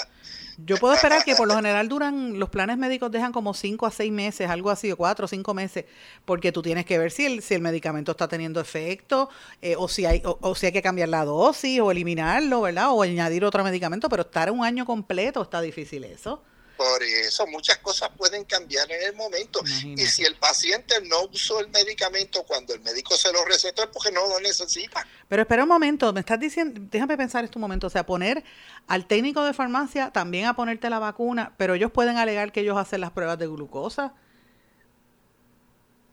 Yo 0.58 0.76
puedo 0.76 0.94
esperar 0.94 1.24
que 1.24 1.34
por 1.34 1.48
lo 1.48 1.54
general 1.56 1.88
duran, 1.88 2.38
los 2.38 2.50
planes 2.50 2.76
médicos 2.76 3.10
dejan 3.10 3.32
como 3.32 3.54
5 3.54 3.86
a 3.86 3.90
6 3.90 4.12
meses, 4.12 4.50
algo 4.50 4.70
así, 4.70 4.90
o 4.92 4.96
4 4.96 5.24
o 5.24 5.28
5 5.28 5.54
meses, 5.54 5.84
porque 6.24 6.52
tú 6.52 6.62
tienes 6.62 6.84
que 6.84 6.98
ver 6.98 7.10
si 7.10 7.26
el, 7.26 7.42
si 7.42 7.54
el 7.54 7.62
medicamento 7.62 8.12
está 8.12 8.28
teniendo 8.28 8.60
efecto, 8.60 9.30
eh, 9.60 9.76
o, 9.76 9.88
si 9.88 10.04
hay, 10.04 10.22
o, 10.24 10.54
si 10.54 10.66
hay 10.66 10.72
que 10.72 10.82
cambiar 10.82 11.08
la 11.08 11.24
dosis, 11.24 11.80
o 11.80 11.90
eliminarlo, 11.90 12.62
¿verdad? 12.62 12.90
O 12.90 13.02
añadir 13.02 13.44
otro 13.44 13.64
medicamento, 13.64 14.08
pero 14.08 14.22
estar 14.22 14.50
un 14.50 14.64
año 14.64 14.84
completo 14.84 15.42
está 15.42 15.60
difícil 15.60 16.04
eso. 16.04 16.42
Por 16.82 17.02
eso 17.02 17.46
muchas 17.46 17.78
cosas 17.78 18.10
pueden 18.16 18.44
cambiar 18.44 18.90
en 18.90 19.02
el 19.02 19.14
momento. 19.14 19.60
Y 19.84 20.04
si 20.06 20.24
el 20.24 20.36
paciente 20.36 21.00
no 21.02 21.26
usó 21.32 21.60
el 21.60 21.68
medicamento 21.68 22.42
cuando 22.44 22.74
el 22.74 22.80
médico 22.80 23.16
se 23.16 23.32
lo 23.32 23.44
recetó 23.44 23.84
es 23.84 23.88
porque 23.92 24.10
no 24.10 24.26
lo 24.26 24.40
necesita. 24.40 25.06
Pero 25.28 25.42
espera 25.42 25.62
un 25.62 25.68
momento, 25.68 26.12
me 26.12 26.20
estás 26.20 26.40
diciendo, 26.40 26.80
déjame 26.90 27.16
pensar 27.16 27.44
este 27.44 27.58
momento, 27.58 27.86
o 27.86 27.90
sea, 27.90 28.04
poner 28.04 28.42
al 28.88 29.06
técnico 29.06 29.44
de 29.44 29.52
farmacia 29.52 30.10
también 30.10 30.46
a 30.46 30.56
ponerte 30.56 30.90
la 30.90 30.98
vacuna, 30.98 31.54
pero 31.56 31.74
ellos 31.74 31.92
pueden 31.92 32.16
alegar 32.16 32.50
que 32.50 32.60
ellos 32.60 32.76
hacen 32.76 33.00
las 33.00 33.12
pruebas 33.12 33.38
de 33.38 33.46
glucosa. 33.46 34.14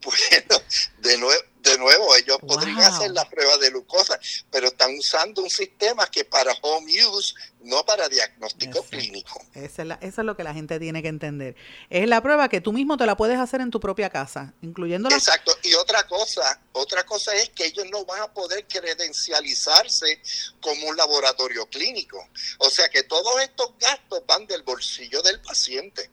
Bueno, 0.03 0.63
de 0.99 1.17
nuevo, 1.17 1.41
de 1.61 1.77
nuevo, 1.77 2.15
ellos 2.15 2.37
podrían 2.47 2.79
hacer 2.79 3.11
la 3.11 3.27
prueba 3.27 3.57
de 3.57 3.69
glucosa, 3.69 4.19
pero 4.49 4.67
están 4.67 4.95
usando 4.97 5.41
un 5.41 5.49
sistema 5.49 6.09
que 6.09 6.23
para 6.23 6.53
home 6.61 7.05
use, 7.05 7.33
no 7.69 7.85
para 7.85 8.09
diagnóstico 8.09 8.83
clínico. 8.83 9.41
Eso 9.53 9.83
es, 9.83 9.89
eso 10.01 10.21
es 10.21 10.25
lo 10.25 10.35
que 10.35 10.43
la 10.43 10.53
gente 10.53 10.79
tiene 10.79 11.01
que 11.01 11.07
entender. 11.07 11.55
Es 11.89 12.07
la 12.07 12.21
prueba 12.21 12.49
que 12.49 12.59
tú 12.59 12.73
mismo 12.73 12.97
te 12.97 13.05
la 13.05 13.15
puedes 13.15 13.37
hacer 13.37 13.61
en 13.61 13.71
tu 13.71 13.79
propia 13.79 14.09
casa, 14.09 14.53
incluyendo 14.61 15.09
la... 15.09 15.15
Exacto. 15.15 15.55
Y 15.63 15.73
otra 15.75 16.05
cosa, 16.07 16.59
otra 16.73 17.05
cosa 17.05 17.33
es 17.35 17.49
que 17.49 17.65
ellos 17.65 17.85
no 17.91 18.03
van 18.05 18.21
a 18.21 18.33
poder 18.33 18.65
credencializarse 18.67 20.21
como 20.59 20.87
un 20.87 20.97
laboratorio 20.97 21.67
clínico. 21.67 22.27
O 22.57 22.69
sea 22.69 22.89
que 22.89 23.03
todos 23.03 23.41
estos 23.41 23.71
gastos 23.79 24.23
van 24.27 24.47
del 24.47 24.63
bolsillo 24.63 25.21
del 25.21 25.39
paciente. 25.41 26.09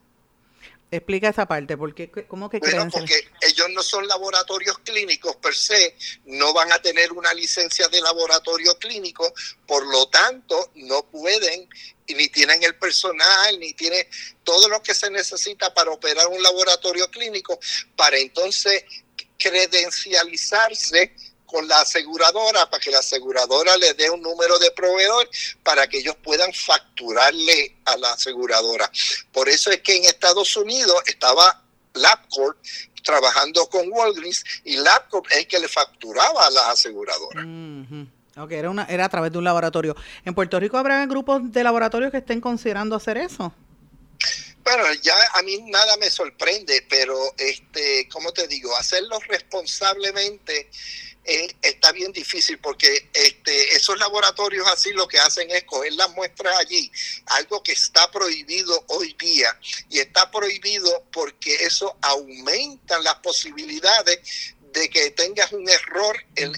Explica 0.89 1.27
esa 1.29 1.45
parte, 1.45 1.75
porque 1.75 2.09
¿cómo 2.29 2.49
que 2.49 2.59
bueno, 2.59 2.87
porque 2.89 3.29
ellos 3.41 3.67
no 3.71 3.83
son 3.83 4.07
laboratorios 4.07 4.79
clínicos 4.79 5.35
per 5.35 5.53
se, 5.53 5.97
no 6.25 6.53
van 6.53 6.71
a 6.71 6.81
tener 6.81 7.11
una 7.11 7.33
licencia 7.33 7.89
de 7.89 7.99
laboratorio 7.99 8.73
clínico, 8.79 9.33
por 9.65 9.85
lo 9.85 10.07
tanto 10.07 10.71
no 10.75 11.03
pueden 11.07 11.67
y 12.05 12.13
ni 12.13 12.29
tienen 12.29 12.63
el 12.63 12.75
personal, 12.75 13.59
ni 13.59 13.73
tienen 13.73 14.07
todo 14.45 14.69
lo 14.69 14.81
que 14.81 14.93
se 14.93 15.11
necesita 15.11 15.73
para 15.73 15.91
operar 15.91 16.27
un 16.27 16.41
laboratorio 16.41 17.11
clínico, 17.11 17.59
para 17.97 18.17
entonces 18.17 18.85
credencializarse 19.37 21.13
con 21.47 21.67
la 21.67 21.81
aseguradora 21.81 22.69
para 22.69 22.81
que 22.81 22.91
la 22.91 22.99
aseguradora 22.99 23.75
le 23.77 23.93
dé 23.95 24.09
un 24.09 24.21
número 24.21 24.59
de 24.59 24.69
proveedor 24.71 25.27
para 25.63 25.87
que 25.87 25.99
ellos 25.99 26.15
puedan 26.21 26.53
facturarle 26.53 27.77
a 27.85 27.97
la 27.97 28.11
aseguradora. 28.13 28.91
Por 29.31 29.49
eso 29.49 29.71
es 29.71 29.81
que 29.81 29.95
en 29.95 30.05
Estados 30.05 30.55
Unidos 30.55 31.01
estaba 31.07 31.63
LabCorp 31.93 32.57
trabajando 33.03 33.67
con 33.69 33.89
Walgreens 33.89 34.43
y 34.65 34.77
LabCorp 34.77 35.25
es 35.31 35.37
el 35.37 35.47
que 35.47 35.59
le 35.59 35.67
facturaba 35.67 36.45
a 36.45 36.51
las 36.51 36.67
aseguradoras. 36.67 37.45
Ok, 38.37 38.51
era, 38.51 38.69
una, 38.69 38.83
era 38.83 39.05
a 39.05 39.09
través 39.09 39.31
de 39.31 39.37
un 39.39 39.45
laboratorio. 39.45 39.95
¿En 40.25 40.35
Puerto 40.35 40.59
Rico 40.59 40.77
habrá 40.77 41.03
grupos 41.07 41.51
de 41.51 41.63
laboratorios 41.63 42.11
que 42.11 42.17
estén 42.17 42.41
considerando 42.41 42.95
hacer 42.95 43.17
eso? 43.17 43.53
Bueno, 44.63 44.83
ya 45.01 45.15
a 45.33 45.41
mí 45.43 45.61
nada 45.71 45.95
me 45.95 46.09
sorprende, 46.09 46.85
pero 46.89 47.17
este, 47.37 48.07
¿cómo 48.11 48.33
te 48.33 48.47
digo? 48.47 48.75
Hacerlo 48.75 49.17
responsablemente 49.29 50.69
está 51.61 51.91
bien 51.91 52.11
difícil 52.13 52.57
porque 52.59 53.09
este, 53.13 53.75
esos 53.75 53.99
laboratorios 53.99 54.65
así 54.67 54.91
lo 54.93 55.07
que 55.07 55.19
hacen 55.19 55.49
es 55.51 55.63
coger 55.65 55.93
las 55.93 56.09
muestras 56.11 56.57
allí, 56.57 56.91
algo 57.27 57.61
que 57.61 57.73
está 57.73 58.09
prohibido 58.11 58.85
hoy 58.87 59.13
día 59.19 59.57
y 59.89 59.99
está 59.99 60.31
prohibido 60.31 61.03
porque 61.11 61.65
eso 61.65 61.97
aumenta 62.01 62.99
las 62.99 63.15
posibilidades 63.15 64.55
de 64.73 64.89
que 64.89 65.11
tengas 65.11 65.51
un 65.51 65.67
error 65.67 66.17
en, 66.35 66.53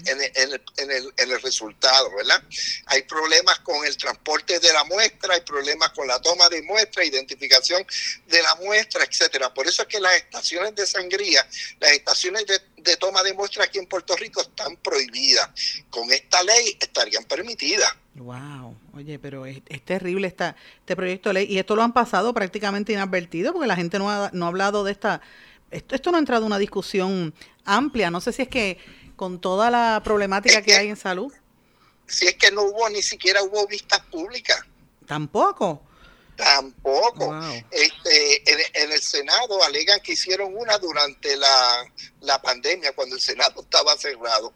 el, 1.16 1.40
resultado, 1.42 2.14
¿verdad? 2.16 2.42
Hay 2.86 3.02
problemas 3.02 3.60
con 3.60 3.84
el 3.86 3.96
transporte 3.96 4.58
de 4.58 4.72
la 4.72 4.84
muestra, 4.84 5.34
hay 5.34 5.40
problemas 5.42 5.90
con 5.90 6.06
la 6.06 6.20
toma 6.20 6.48
de 6.48 6.62
muestra, 6.62 7.04
identificación 7.04 7.84
de 8.26 8.42
la 8.42 8.54
muestra, 8.56 9.04
etcétera. 9.04 9.52
Por 9.54 9.66
eso 9.66 9.82
es 9.82 9.88
que 9.88 10.00
las 10.00 10.14
estaciones 10.16 10.74
de 10.74 10.86
sangría, 10.86 11.46
las 11.78 11.92
estaciones 11.92 12.44
de, 12.46 12.96
toma 12.96 13.22
de 13.22 13.32
muestra 13.32 13.64
aquí 13.64 13.78
en 13.78 13.86
Puerto 13.86 14.16
Rico 14.16 14.40
están 14.40 14.76
prohibidas. 14.76 15.48
Con 15.88 16.10
esta 16.10 16.42
ley 16.42 16.76
estarían 16.80 17.24
permitidas. 17.24 17.92
Wow, 18.16 18.76
oye, 18.94 19.18
pero 19.18 19.46
es, 19.46 19.62
terrible 19.84 20.26
esta, 20.26 20.56
este 20.80 20.96
proyecto 20.96 21.30
de 21.30 21.34
ley 21.34 21.46
y 21.48 21.58
esto 21.58 21.76
lo 21.76 21.82
han 21.82 21.92
pasado 21.92 22.34
prácticamente 22.34 22.92
inadvertido 22.92 23.52
porque 23.52 23.68
la 23.68 23.76
gente 23.76 23.98
no 23.98 24.10
ha, 24.10 24.30
no 24.32 24.44
ha 24.44 24.48
hablado 24.48 24.84
de 24.84 24.92
esta 24.92 25.22
esto, 25.70 25.94
esto 25.94 26.10
no 26.10 26.16
ha 26.16 26.20
entrado 26.20 26.42
en 26.42 26.46
una 26.46 26.58
discusión 26.58 27.32
amplia. 27.76 28.10
No 28.10 28.20
sé 28.20 28.32
si 28.32 28.42
es 28.42 28.48
que 28.48 28.78
con 29.16 29.40
toda 29.40 29.70
la 29.70 30.00
problemática 30.02 30.62
que, 30.62 30.74
hay 30.74 30.88
en 30.88 30.96
salud. 30.96 31.32
Si 32.06 32.26
es 32.26 32.36
que 32.36 32.50
no 32.50 32.62
hubo, 32.62 32.88
ni 32.88 33.02
siquiera 33.02 33.42
hubo 33.42 33.66
vistas 33.66 34.00
públicas. 34.10 34.60
Tampoco. 35.06 35.82
Tampoco. 36.36 37.38
Este, 37.70 38.82
en, 38.82 38.92
el 38.92 39.02
Senado 39.02 39.62
alegan 39.62 40.00
que 40.00 40.12
hicieron 40.12 40.56
una 40.56 40.78
durante 40.78 41.36
la, 41.36 42.40
pandemia, 42.42 42.92
cuando 42.92 43.16
el 43.16 43.20
Senado 43.20 43.60
estaba 43.62 43.96
cerrado. 43.98 44.54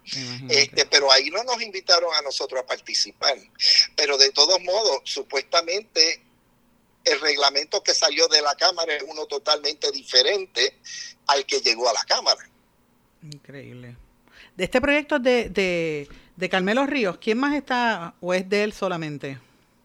Este, 0.48 0.86
pero 0.86 1.12
ahí 1.12 1.28
no 1.28 1.44
nos 1.44 1.60
invitaron 1.60 2.14
a 2.14 2.22
nosotros 2.22 2.62
a 2.62 2.66
participar. 2.66 3.36
Pero 3.94 4.16
de 4.16 4.30
todos 4.30 4.60
modos, 4.62 5.02
supuestamente 5.04 6.22
el 7.04 7.20
reglamento 7.20 7.82
que 7.82 7.94
salió 7.94 8.28
de 8.28 8.40
la 8.40 8.54
Cámara 8.54 8.96
es 8.96 9.04
uno 9.06 9.26
totalmente 9.26 9.90
diferente 9.92 10.78
al 11.26 11.44
que 11.44 11.60
llegó 11.60 11.88
a 11.88 11.92
la 11.92 12.04
Cámara. 12.04 12.48
Increíble. 13.24 13.96
De 14.56 14.64
este 14.64 14.80
proyecto 14.80 15.18
de, 15.18 15.48
de, 15.48 16.08
de 16.36 16.48
Carmelo 16.48 16.86
Ríos, 16.86 17.18
¿quién 17.18 17.38
más 17.38 17.54
está 17.54 18.14
o 18.20 18.34
es 18.34 18.48
de 18.48 18.64
él 18.64 18.72
solamente? 18.72 19.38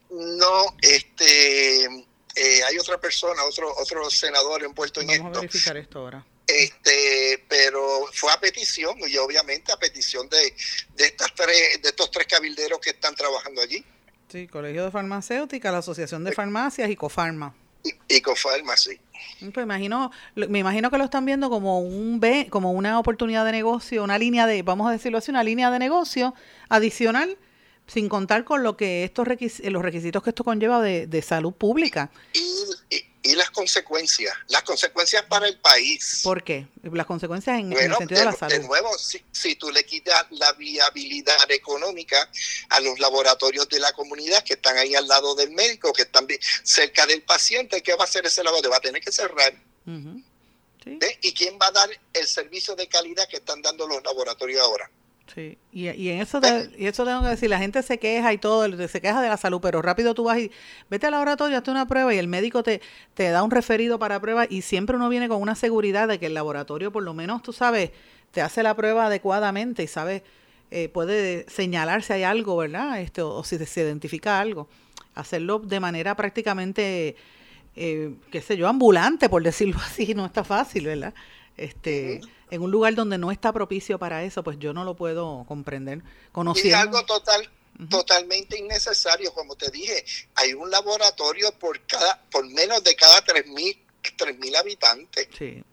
No, 0.10 0.76
este, 0.82 1.86
eh, 1.86 2.64
hay 2.68 2.78
otra 2.80 3.00
persona, 3.00 3.44
otro 3.44 3.72
otro 3.78 4.10
senador 4.10 4.64
envuelto 4.64 5.02
en 5.02 5.12
esto. 5.12 5.24
Vamos 5.24 5.38
a 5.38 5.42
verificar 5.42 5.78
esto 5.78 6.00
ahora. 6.00 6.26
Este, 6.48 7.46
pero 7.48 8.08
fue 8.12 8.32
a 8.34 8.40
petición 8.40 8.98
y 9.08 9.16
obviamente 9.18 9.72
a 9.72 9.78
petición 9.78 10.28
de, 10.30 10.56
de 10.96 11.06
estas 11.06 11.34
tres, 11.36 11.80
de 11.82 11.90
estos 11.90 12.10
tres 12.10 12.26
cabilderos 12.26 12.80
que 12.80 12.90
están 12.90 13.14
trabajando 13.14 13.62
allí. 13.62 13.86
Sí, 14.32 14.48
Colegio 14.48 14.86
de 14.86 14.92
Farmacéutica, 14.92 15.72
la 15.72 15.78
Asociación 15.78 16.24
de 16.24 16.32
Farmacias 16.32 16.90
y 16.90 16.96
Cofarma. 16.96 17.56
Y, 18.08 18.22
Cofarma, 18.22 18.76
sí. 18.76 19.00
Pues 19.54 19.64
imagino, 19.64 20.12
me 20.36 20.60
imagino 20.60 20.92
que 20.92 20.98
lo 20.98 21.06
están 21.06 21.26
viendo 21.26 21.50
como 21.50 21.80
un 21.80 22.20
B, 22.20 22.48
como 22.50 22.72
una 22.72 23.00
oportunidad 23.00 23.46
de 23.46 23.52
negocio, 23.52 24.04
una 24.04 24.18
línea 24.18 24.46
de, 24.46 24.64
vamos 24.64 24.88
a 24.90 24.92
decirlo 24.92 25.18
así, 25.18 25.32
una 25.32 25.44
línea 25.44 25.72
de 25.72 25.80
negocio 25.80 26.34
adicional, 26.68 27.38
sin 27.88 28.10
contar 28.10 28.44
con 28.44 28.64
lo 28.64 28.76
que 28.78 29.04
estos 29.04 29.28
los 29.28 29.82
requisitos 29.82 30.24
que 30.24 30.30
esto 30.30 30.44
conlleva 30.44 30.82
de, 30.82 31.08
de 31.08 31.22
salud 31.22 31.54
pública. 31.54 32.12
y, 32.34 32.96
y 32.96 33.09
las 33.24 33.50
consecuencias, 33.52 34.34
las 34.48 34.64
consecuencias 34.64 35.24
para 35.24 35.48
el 35.48 35.58
país. 35.60 36.22
¿Por 36.24 36.44
qué? 36.44 36.68
Las 36.84 37.06
consecuencias 37.06 37.60
en, 37.60 37.74
el 37.74 37.96
sentido 37.96 38.20
de, 38.20 38.26
la 38.26 38.34
salud. 38.34 38.54
De 38.54 38.60
nuevo, 38.60 38.90
si, 38.98 39.56
tú 39.56 39.70
le 39.72 39.86
quitas 39.86 40.26
la 40.32 40.54
viabilidad 40.54 41.50
económica 41.52 42.30
a 42.70 42.80
los 42.80 43.00
laboratorios 43.00 43.68
de 43.70 43.80
la 43.80 43.92
comunidad 43.92 44.44
que 44.44 44.54
están 44.54 44.78
ahí 44.78 44.96
al 44.96 45.08
lado 45.08 45.36
del 45.36 45.52
médico, 45.52 45.92
que 45.92 46.04
están 46.04 46.28
cerca 46.64 47.06
del 47.06 47.24
paciente, 47.24 47.84
¿qué 47.84 47.94
va 47.96 48.04
a 48.04 48.08
hacer 48.08 48.26
ese 48.26 48.44
laboratorio? 48.44 48.72
Va 48.72 48.78
a 48.78 48.82
tener 48.82 49.02
que 49.02 49.12
cerrar. 49.12 49.54
¿Y 51.22 51.34
quién 51.34 51.58
va 51.62 51.68
a 51.68 51.72
dar 51.72 51.90
el 52.14 52.28
servicio 52.28 52.76
de 52.76 52.88
calidad 52.88 53.28
que 53.28 53.38
están 53.38 53.62
dando 53.62 53.88
los 53.88 54.04
laboratorios 54.04 54.62
ahora? 54.62 54.90
Sí, 55.34 55.60
y, 55.72 55.88
en 55.88 56.22
eso, 56.22 56.42
y 56.76 56.88
eso 56.88 57.06
tengo 57.06 57.22
que 57.22 57.28
decir, 57.28 57.50
la 57.52 57.60
gente 57.60 57.84
se 57.84 58.00
queja 58.00 58.34
y 58.34 58.40
todo, 58.40 58.66
se 58.88 59.00
queja 59.00 59.22
de 59.22 59.30
la 59.30 59.38
salud, 59.38 59.60
pero 59.62 59.82
rápido 59.82 60.16
tú 60.16 60.24
vas 60.24 60.40
y 60.40 60.52
vete 60.90 61.06
al 61.06 61.12
laboratorio, 61.12 61.56
hazte 61.58 61.70
una 61.70 61.88
prueba 61.88 62.14
y 62.14 62.18
el 62.18 62.28
médico 62.28 62.64
te, 62.64 62.82
te 63.14 63.30
da 63.30 63.44
un 63.44 63.52
referido 63.52 64.00
para 64.00 64.20
prueba 64.20 64.48
y 64.50 64.64
siempre 64.64 64.96
uno 64.96 65.08
viene 65.08 65.30
con 65.30 65.40
una 65.40 65.54
seguridad 65.54 66.08
de 66.08 66.18
que 66.18 66.26
el 66.26 66.34
laboratorio, 66.34 66.92
por 66.92 67.04
lo 67.04 67.14
menos, 67.14 67.44
tú 67.44 67.54
sabes, 67.54 67.92
te 68.32 68.42
hace 68.42 68.64
la 68.64 68.76
prueba 68.76 69.06
adecuadamente 69.06 69.84
y 69.84 69.88
sabes, 69.88 70.24
eh, 70.72 70.90
puede 70.90 71.46
señalar 71.50 72.04
si 72.04 72.14
hay 72.14 72.24
algo, 72.24 72.58
¿verdad? 72.58 73.00
Este, 73.02 73.22
o, 73.22 73.44
si 73.44 73.58
se 73.58 73.82
identifica 73.82 74.40
algo. 74.40 74.68
Hacerlo 75.16 75.60
de 75.60 75.80
manera 75.80 76.16
prácticamente, 76.16 77.16
eh, 77.76 78.14
qué 78.32 78.42
sé 78.42 78.58
yo, 78.58 78.68
ambulante, 78.68 79.30
por 79.30 79.44
decirlo 79.44 79.78
así, 79.84 80.14
no 80.14 80.26
está 80.26 80.44
fácil, 80.44 80.86
¿verdad? 80.86 81.14
Este 81.60 82.22
en 82.52 82.62
un 82.62 82.72
lugar 82.72 82.96
donde 82.96 83.18
no 83.18 83.32
está 83.32 83.54
propicio 83.54 84.00
para 84.00 84.24
eso, 84.24 84.44
pues 84.44 84.58
yo 84.60 84.74
no 84.74 84.84
lo 84.84 84.96
puedo 84.96 85.46
comprender. 85.48 86.02
Conociendo... 86.32 86.78
Es 86.78 86.84
algo 86.84 87.06
total, 87.06 87.50
totalmente 87.90 88.58
innecesario, 88.58 89.34
como 89.34 89.56
te 89.56 89.70
dije. 89.70 90.04
Hay 90.36 90.54
un 90.54 90.72
laboratorio 90.72 91.52
por 91.60 91.80
cada, 91.86 92.24
por 92.32 92.48
menos 92.48 92.84
de 92.84 92.96
cada 92.96 93.24
3.000 93.24 94.40
mil 94.40 94.56
habitantes. 94.56 95.28
Sí 95.38 95.64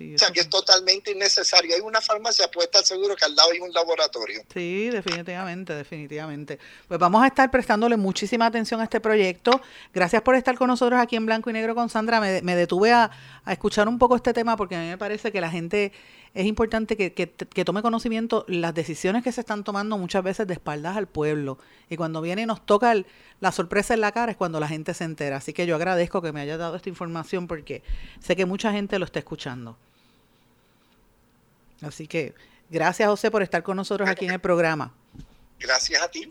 o 0.00 0.18
sea, 0.18 0.30
que 0.30 0.40
es 0.40 0.48
totalmente 0.48 1.12
innecesario. 1.12 1.74
Hay 1.74 1.80
una 1.80 2.00
farmacia, 2.00 2.50
puede 2.50 2.66
estar 2.66 2.84
seguro 2.84 3.16
que 3.16 3.24
al 3.24 3.34
lado 3.34 3.50
hay 3.52 3.60
un 3.60 3.72
laboratorio. 3.72 4.42
Sí, 4.52 4.90
definitivamente, 4.90 5.74
definitivamente. 5.74 6.58
Pues 6.88 7.00
vamos 7.00 7.22
a 7.22 7.26
estar 7.26 7.50
prestándole 7.50 7.96
muchísima 7.96 8.46
atención 8.46 8.80
a 8.80 8.84
este 8.84 9.00
proyecto. 9.00 9.60
Gracias 9.94 10.22
por 10.22 10.34
estar 10.34 10.56
con 10.56 10.68
nosotros 10.68 11.00
aquí 11.00 11.16
en 11.16 11.26
Blanco 11.26 11.50
y 11.50 11.52
Negro 11.52 11.74
con 11.74 11.88
Sandra. 11.88 12.20
Me, 12.20 12.56
detuve 12.56 12.92
a, 12.92 13.10
escuchar 13.46 13.88
un 13.88 13.98
poco 13.98 14.16
este 14.16 14.32
tema 14.32 14.56
porque 14.56 14.76
a 14.76 14.80
mí 14.80 14.88
me 14.88 14.98
parece 14.98 15.32
que 15.32 15.40
la 15.40 15.50
gente 15.50 15.92
es 16.36 16.44
importante 16.44 16.98
que, 16.98 17.14
que, 17.14 17.64
tome 17.64 17.80
conocimiento 17.80 18.44
las 18.46 18.74
decisiones 18.74 19.24
que 19.24 19.32
se 19.32 19.40
están 19.40 19.64
tomando 19.64 19.96
muchas 19.96 20.22
veces 20.22 20.46
de 20.46 20.52
espaldas 20.52 20.94
al 20.94 21.06
pueblo. 21.06 21.56
Y 21.88 21.96
cuando 21.96 22.20
viene 22.20 22.42
y 22.42 22.46
nos 22.46 22.64
toca 22.64 22.94
la 23.40 23.52
sorpresa 23.52 23.94
en 23.94 24.02
la 24.02 24.12
cara 24.12 24.32
es 24.32 24.36
cuando 24.36 24.60
la 24.60 24.68
gente 24.68 24.92
se 24.92 25.04
entera. 25.04 25.38
Así 25.38 25.54
que 25.54 25.64
yo 25.64 25.74
agradezco 25.76 26.20
que 26.20 26.32
me 26.32 26.42
haya 26.42 26.58
dado 26.58 26.76
esta 26.76 26.90
información 26.90 27.46
porque 27.48 27.82
sé 28.20 28.36
que 28.36 28.44
mucha 28.44 28.70
gente 28.70 28.98
lo 28.98 29.06
está 29.06 29.18
escuchando. 29.18 29.78
Así 31.80 32.06
que 32.06 32.34
gracias 32.68 33.08
José 33.08 33.30
por 33.30 33.42
estar 33.42 33.62
con 33.62 33.78
nosotros 33.78 34.06
aquí 34.06 34.26
en 34.26 34.32
el 34.32 34.40
programa. 34.40 34.92
Gracias 35.58 36.02
a 36.02 36.08
ti. 36.08 36.30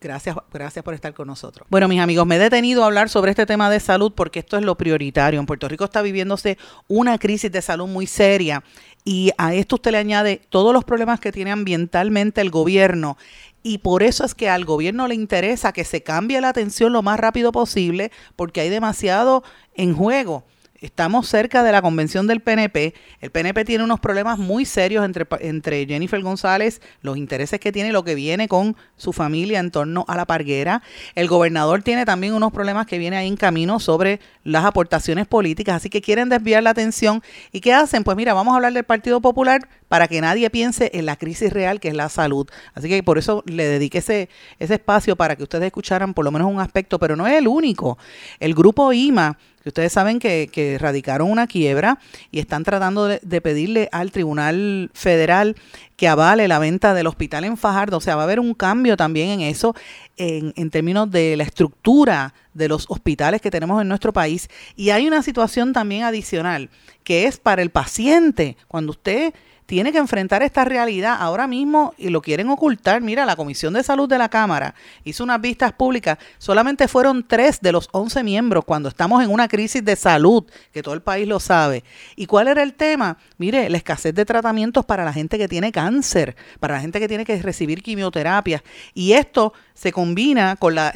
Gracias, 0.00 0.36
gracias 0.52 0.84
por 0.84 0.92
estar 0.92 1.14
con 1.14 1.26
nosotros. 1.26 1.66
Bueno, 1.70 1.88
mis 1.88 1.98
amigos, 1.98 2.26
me 2.26 2.36
he 2.36 2.38
detenido 2.38 2.82
a 2.82 2.86
hablar 2.86 3.08
sobre 3.08 3.30
este 3.30 3.46
tema 3.46 3.70
de 3.70 3.80
salud 3.80 4.12
porque 4.14 4.40
esto 4.40 4.58
es 4.58 4.62
lo 4.62 4.76
prioritario. 4.76 5.40
En 5.40 5.46
Puerto 5.46 5.66
Rico 5.66 5.84
está 5.84 6.02
viviéndose 6.02 6.58
una 6.88 7.16
crisis 7.16 7.50
de 7.50 7.62
salud 7.62 7.86
muy 7.86 8.06
seria 8.06 8.62
y 9.04 9.32
a 9.36 9.54
esto 9.54 9.76
usted 9.76 9.92
le 9.92 9.98
añade 9.98 10.40
todos 10.48 10.72
los 10.72 10.84
problemas 10.84 11.20
que 11.20 11.32
tiene 11.32 11.50
ambientalmente 11.50 12.40
el 12.40 12.50
gobierno 12.50 13.16
y 13.62 13.78
por 13.78 14.02
eso 14.02 14.24
es 14.24 14.34
que 14.34 14.48
al 14.50 14.64
gobierno 14.64 15.08
le 15.08 15.14
interesa 15.14 15.72
que 15.72 15.84
se 15.84 16.02
cambie 16.02 16.40
la 16.40 16.50
atención 16.50 16.92
lo 16.92 17.02
más 17.02 17.18
rápido 17.18 17.50
posible 17.50 18.12
porque 18.36 18.60
hay 18.60 18.68
demasiado 18.68 19.42
en 19.74 19.94
juego. 19.94 20.44
Estamos 20.84 21.26
cerca 21.28 21.62
de 21.62 21.72
la 21.72 21.80
convención 21.80 22.26
del 22.26 22.40
PNP. 22.40 22.92
El 23.22 23.30
PNP 23.30 23.64
tiene 23.64 23.84
unos 23.84 24.00
problemas 24.00 24.38
muy 24.38 24.66
serios 24.66 25.02
entre, 25.02 25.26
entre 25.40 25.86
Jennifer 25.86 26.20
González, 26.20 26.82
los 27.00 27.16
intereses 27.16 27.58
que 27.58 27.72
tiene, 27.72 27.90
lo 27.90 28.04
que 28.04 28.14
viene 28.14 28.48
con 28.48 28.76
su 28.98 29.14
familia 29.14 29.60
en 29.60 29.70
torno 29.70 30.04
a 30.08 30.14
la 30.14 30.26
parguera. 30.26 30.82
El 31.14 31.26
gobernador 31.26 31.82
tiene 31.82 32.04
también 32.04 32.34
unos 32.34 32.52
problemas 32.52 32.86
que 32.86 32.98
viene 32.98 33.16
ahí 33.16 33.28
en 33.28 33.38
camino 33.38 33.80
sobre 33.80 34.20
las 34.42 34.66
aportaciones 34.66 35.26
políticas, 35.26 35.76
así 35.76 35.88
que 35.88 36.02
quieren 36.02 36.28
desviar 36.28 36.62
la 36.62 36.70
atención. 36.70 37.22
¿Y 37.50 37.62
qué 37.62 37.72
hacen? 37.72 38.04
Pues 38.04 38.18
mira, 38.18 38.34
vamos 38.34 38.52
a 38.52 38.56
hablar 38.56 38.74
del 38.74 38.84
Partido 38.84 39.22
Popular 39.22 39.66
para 39.88 40.06
que 40.06 40.20
nadie 40.20 40.50
piense 40.50 40.90
en 40.92 41.06
la 41.06 41.16
crisis 41.16 41.50
real 41.50 41.80
que 41.80 41.88
es 41.88 41.94
la 41.94 42.10
salud. 42.10 42.46
Así 42.74 42.90
que 42.90 43.02
por 43.02 43.16
eso 43.16 43.42
le 43.46 43.64
dediqué 43.64 43.98
ese, 43.98 44.28
ese 44.58 44.74
espacio 44.74 45.16
para 45.16 45.34
que 45.34 45.44
ustedes 45.44 45.64
escucharan 45.64 46.12
por 46.12 46.26
lo 46.26 46.30
menos 46.30 46.46
un 46.46 46.60
aspecto, 46.60 46.98
pero 46.98 47.16
no 47.16 47.26
es 47.26 47.32
el 47.38 47.48
único. 47.48 47.96
El 48.38 48.54
grupo 48.54 48.92
IMA 48.92 49.38
que 49.64 49.70
ustedes 49.70 49.94
saben 49.94 50.18
que, 50.18 50.76
radicaron 50.78 51.30
una 51.30 51.46
quiebra 51.46 51.98
y 52.30 52.38
están 52.38 52.64
tratando 52.64 53.06
de, 53.06 53.40
pedirle 53.40 53.88
al 53.92 54.12
Tribunal 54.12 54.90
Federal 54.92 55.56
que 55.96 56.06
avale 56.06 56.48
la 56.48 56.58
venta 56.58 56.92
del 56.92 57.06
hospital 57.06 57.44
en 57.44 57.56
Fajardo. 57.56 57.96
O 57.96 58.00
sea, 58.02 58.14
va 58.14 58.22
a 58.22 58.24
haber 58.24 58.40
un 58.40 58.52
cambio 58.52 58.98
también 58.98 59.30
en 59.30 59.40
eso, 59.40 59.74
en, 60.18 60.52
en 60.56 60.68
términos 60.68 61.10
de 61.10 61.38
la 61.38 61.44
estructura 61.44 62.34
de 62.52 62.68
los 62.68 62.84
hospitales 62.90 63.40
que 63.40 63.50
tenemos 63.50 63.80
en 63.80 63.88
nuestro 63.88 64.12
país. 64.12 64.50
Y 64.76 64.90
hay 64.90 65.06
una 65.06 65.22
situación 65.22 65.72
también 65.72 66.02
adicional, 66.02 66.68
que 67.02 67.24
es 67.24 67.38
para 67.38 67.62
el 67.62 67.70
paciente. 67.70 68.58
Cuando 68.68 68.90
usted 68.90 69.32
tiene 69.66 69.92
que 69.92 69.98
enfrentar 69.98 70.42
esta 70.42 70.64
realidad 70.64 71.16
ahora 71.18 71.46
mismo 71.46 71.94
y 71.96 72.10
lo 72.10 72.20
quieren 72.20 72.50
ocultar. 72.50 73.00
Mira, 73.00 73.24
la 73.24 73.36
Comisión 73.36 73.72
de 73.74 73.82
Salud 73.82 74.08
de 74.08 74.18
la 74.18 74.28
Cámara 74.28 74.74
hizo 75.04 75.24
unas 75.24 75.40
vistas 75.40 75.72
públicas, 75.72 76.18
solamente 76.38 76.86
fueron 76.86 77.26
tres 77.26 77.60
de 77.60 77.72
los 77.72 77.88
once 77.92 78.22
miembros 78.22 78.64
cuando 78.64 78.88
estamos 78.88 79.24
en 79.24 79.30
una 79.30 79.48
crisis 79.48 79.84
de 79.84 79.96
salud, 79.96 80.44
que 80.72 80.82
todo 80.82 80.94
el 80.94 81.00
país 81.00 81.26
lo 81.26 81.40
sabe. 81.40 81.82
¿Y 82.14 82.26
cuál 82.26 82.48
era 82.48 82.62
el 82.62 82.74
tema? 82.74 83.16
Mire, 83.38 83.70
la 83.70 83.78
escasez 83.78 84.14
de 84.14 84.24
tratamientos 84.24 84.84
para 84.84 85.04
la 85.04 85.12
gente 85.12 85.38
que 85.38 85.48
tiene 85.48 85.72
cáncer, 85.72 86.36
para 86.60 86.74
la 86.74 86.80
gente 86.80 87.00
que 87.00 87.08
tiene 87.08 87.24
que 87.24 87.40
recibir 87.40 87.82
quimioterapias. 87.82 88.62
Y 88.92 89.12
esto 89.12 89.54
se 89.72 89.92
combina 89.92 90.56
con 90.56 90.74
la 90.74 90.92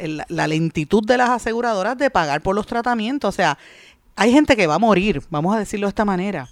lentitud 0.47 1.03
de 1.05 1.17
las 1.17 1.29
aseguradoras 1.29 1.97
de 1.97 2.09
pagar 2.09 2.41
por 2.41 2.55
los 2.55 2.67
tratamientos. 2.67 3.33
O 3.33 3.35
sea, 3.35 3.57
hay 4.15 4.31
gente 4.31 4.55
que 4.55 4.67
va 4.67 4.75
a 4.75 4.79
morir, 4.79 5.23
vamos 5.29 5.55
a 5.55 5.59
decirlo 5.59 5.87
de 5.87 5.89
esta 5.89 6.05
manera 6.05 6.49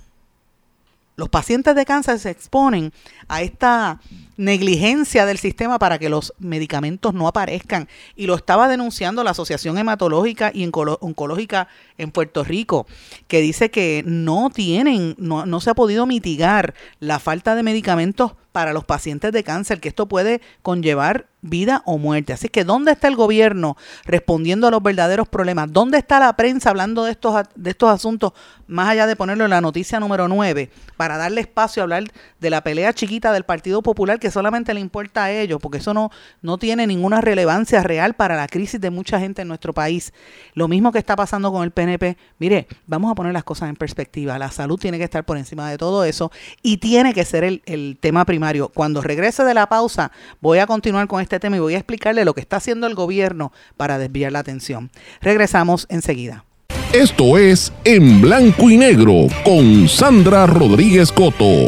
los 1.18 1.30
pacientes 1.30 1.76
de 1.76 1.86
cáncer 1.86 2.20
se 2.20 2.30
exponen 2.30 2.93
a 3.28 3.41
esta 3.41 3.99
negligencia 4.38 5.25
del 5.25 5.38
sistema 5.38 5.79
para 5.79 5.99
que 5.99 6.09
los 6.09 6.33
medicamentos 6.39 7.13
no 7.13 7.27
aparezcan. 7.27 7.88
Y 8.15 8.27
lo 8.27 8.35
estaba 8.35 8.67
denunciando 8.67 9.23
la 9.23 9.31
Asociación 9.31 9.77
Hematológica 9.77 10.51
y 10.53 10.65
Oncológica 10.65 11.67
en 11.97 12.11
Puerto 12.11 12.43
Rico, 12.43 12.88
que 13.27 13.41
dice 13.41 13.69
que 13.71 14.03
no 14.05 14.49
tienen, 14.49 15.15
no, 15.17 15.45
no 15.45 15.59
se 15.59 15.71
ha 15.71 15.75
podido 15.75 16.05
mitigar 16.05 16.73
la 16.99 17.19
falta 17.19 17.55
de 17.55 17.63
medicamentos 17.63 18.33
para 18.57 18.73
los 18.73 18.85
pacientes 18.85 19.31
de 19.31 19.43
cáncer, 19.43 19.79
que 19.79 19.89
esto 19.89 20.07
puede 20.07 20.41
conllevar 20.63 21.27
vida 21.41 21.83
o 21.85 21.99
muerte. 21.99 22.33
Así 22.33 22.49
que, 22.49 22.63
¿dónde 22.63 22.91
está 22.91 23.07
el 23.07 23.15
gobierno 23.15 23.77
respondiendo 24.03 24.65
a 24.65 24.71
los 24.71 24.81
verdaderos 24.81 25.27
problemas? 25.27 25.71
¿Dónde 25.71 25.99
está 25.99 26.19
la 26.19 26.35
prensa 26.35 26.71
hablando 26.71 27.03
de 27.03 27.11
estos, 27.11 27.35
de 27.55 27.69
estos 27.69 27.91
asuntos, 27.91 28.33
más 28.65 28.89
allá 28.89 29.05
de 29.05 29.15
ponerlo 29.15 29.43
en 29.43 29.51
la 29.51 29.61
noticia 29.61 29.99
número 29.99 30.27
9, 30.27 30.71
para 30.97 31.17
darle 31.17 31.41
espacio 31.41 31.81
a 31.81 31.83
hablar 31.83 32.05
de 32.39 32.49
la 32.49 32.63
pelea 32.63 32.93
chiquita 32.93 33.31
del 33.31 33.43
Partido 33.43 33.83
Popular 33.83 34.19
que 34.19 34.26
solamente 34.32 34.73
le 34.73 34.80
importa 34.80 35.25
a 35.25 35.32
ellos, 35.32 35.59
porque 35.61 35.80
eso 35.80 35.93
no, 35.93 36.11
no 36.41 36.57
tiene 36.57 36.88
ninguna 36.88 37.21
relevancia 37.21 37.84
real 37.84 38.13
para 38.13 38.36
la 38.36 38.47
crisis 38.47 38.80
de 38.80 38.89
mucha 38.89 39.19
gente 39.19 39.41
en 39.41 39.47
nuestro 39.47 39.73
país? 39.73 40.13
Lo 40.53 40.67
mismo 40.67 40.91
que 40.91 40.99
está 40.99 41.15
pasando 41.15 41.51
con 41.51 41.63
el 41.63 41.71
PNP. 41.71 42.17
Mire, 42.39 42.67
vamos 42.86 43.11
a 43.11 43.15
poner 43.15 43.34
las 43.34 43.43
cosas 43.43 43.69
en 43.69 43.75
perspectiva. 43.75 44.38
La 44.38 44.51
salud 44.51 44.80
tiene 44.80 44.97
que 44.97 45.03
estar 45.03 45.25
por 45.25 45.38
encima 45.38 45.69
de 45.69 45.78
todo 45.78 46.03
eso 46.03 46.32
y 46.61 46.78
tiene 46.78 47.13
que 47.13 47.25
ser 47.25 47.43
el, 47.43 47.61
el 47.65 47.97
tema 47.99 48.25
primario 48.25 48.69
cuando 48.69 49.01
regrese 49.01 49.43
de 49.43 49.53
la 49.53 49.67
pausa, 49.67 50.11
voy 50.41 50.59
a 50.59 50.67
continuar 50.67 51.07
con 51.07 51.21
este 51.21 51.39
tema 51.39 51.57
y 51.57 51.59
voy 51.59 51.75
a 51.75 51.78
explicarle 51.78 52.25
lo 52.25 52.34
que 52.34 52.41
está 52.41 52.57
haciendo 52.57 52.88
el 52.88 52.95
gobierno 52.95 53.51
para 53.75 53.97
desviar 53.97 54.32
la 54.32 54.39
atención. 54.39 54.91
Regresamos 55.21 55.86
enseguida. 55.89 56.45
Esto 56.93 57.38
es 57.38 57.73
En 57.84 58.21
Blanco 58.21 58.69
y 58.69 58.78
Negro 58.78 59.28
con 59.43 59.88
Sandra 59.88 60.47
Rodríguez 60.47 61.11
Coto. 61.11 61.67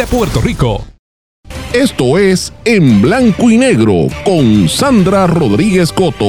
Puerto 0.07 0.41
Rico. 0.41 0.85
Esto 1.73 2.17
es 2.17 2.51
En 2.65 3.01
Blanco 3.01 3.49
y 3.51 3.57
Negro 3.57 4.07
con 4.25 4.67
Sandra 4.67 5.27
Rodríguez 5.27 5.93
Coto. 5.93 6.25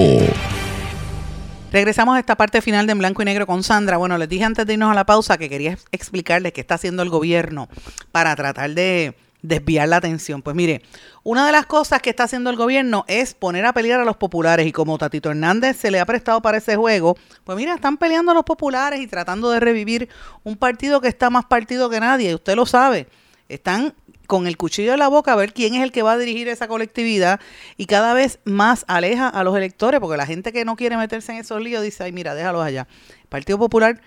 Regresamos 1.72 2.16
a 2.16 2.20
esta 2.20 2.36
parte 2.36 2.60
final 2.60 2.86
de 2.86 2.92
En 2.92 2.98
Blanco 2.98 3.22
y 3.22 3.24
Negro 3.24 3.46
con 3.46 3.62
Sandra. 3.62 3.96
Bueno, 3.96 4.18
les 4.18 4.28
dije 4.28 4.44
antes 4.44 4.66
de 4.66 4.74
irnos 4.74 4.90
a 4.90 4.94
la 4.94 5.06
pausa 5.06 5.38
que 5.38 5.48
quería 5.48 5.78
explicarles 5.90 6.52
qué 6.52 6.60
está 6.60 6.74
haciendo 6.74 7.02
el 7.02 7.08
gobierno 7.08 7.68
para 8.12 8.36
tratar 8.36 8.70
de 8.70 9.16
desviar 9.40 9.88
la 9.88 9.96
atención. 9.96 10.42
Pues 10.42 10.54
mire, 10.54 10.82
una 11.22 11.46
de 11.46 11.52
las 11.52 11.66
cosas 11.66 12.02
que 12.02 12.10
está 12.10 12.24
haciendo 12.24 12.50
el 12.50 12.56
gobierno 12.56 13.04
es 13.08 13.34
poner 13.34 13.64
a 13.64 13.72
pelear 13.72 14.00
a 14.00 14.04
los 14.04 14.16
populares 14.16 14.66
y 14.66 14.72
como 14.72 14.98
Tatito 14.98 15.30
Hernández 15.30 15.76
se 15.76 15.90
le 15.90 15.98
ha 15.98 16.06
prestado 16.06 16.42
para 16.42 16.58
ese 16.58 16.76
juego, 16.76 17.16
pues 17.44 17.56
mira, 17.56 17.74
están 17.74 17.96
peleando 17.96 18.32
a 18.32 18.34
los 18.34 18.44
populares 18.44 19.00
y 19.00 19.06
tratando 19.06 19.50
de 19.50 19.60
revivir 19.60 20.08
un 20.44 20.56
partido 20.56 21.00
que 21.00 21.08
está 21.08 21.30
más 21.30 21.46
partido 21.46 21.90
que 21.90 22.00
nadie, 22.00 22.34
usted 22.34 22.54
lo 22.54 22.66
sabe. 22.66 23.08
Están 23.52 23.94
con 24.26 24.46
el 24.46 24.56
cuchillo 24.56 24.94
en 24.94 24.98
la 24.98 25.08
boca 25.08 25.34
a 25.34 25.36
ver 25.36 25.52
quién 25.52 25.74
es 25.74 25.82
el 25.82 25.92
que 25.92 26.02
va 26.02 26.12
a 26.12 26.18
dirigir 26.18 26.48
esa 26.48 26.68
colectividad 26.68 27.38
y 27.76 27.84
cada 27.84 28.14
vez 28.14 28.38
más 28.44 28.84
aleja 28.88 29.28
a 29.28 29.44
los 29.44 29.54
electores, 29.56 30.00
porque 30.00 30.16
la 30.16 30.24
gente 30.24 30.52
que 30.52 30.64
no 30.64 30.74
quiere 30.74 30.96
meterse 30.96 31.32
en 31.32 31.38
esos 31.38 31.60
líos 31.60 31.82
dice, 31.82 32.04
ay, 32.04 32.12
mira, 32.12 32.34
déjalos 32.34 32.64
allá. 32.64 32.88
El 33.20 33.28
Partido 33.28 33.58
Popular 33.58 34.00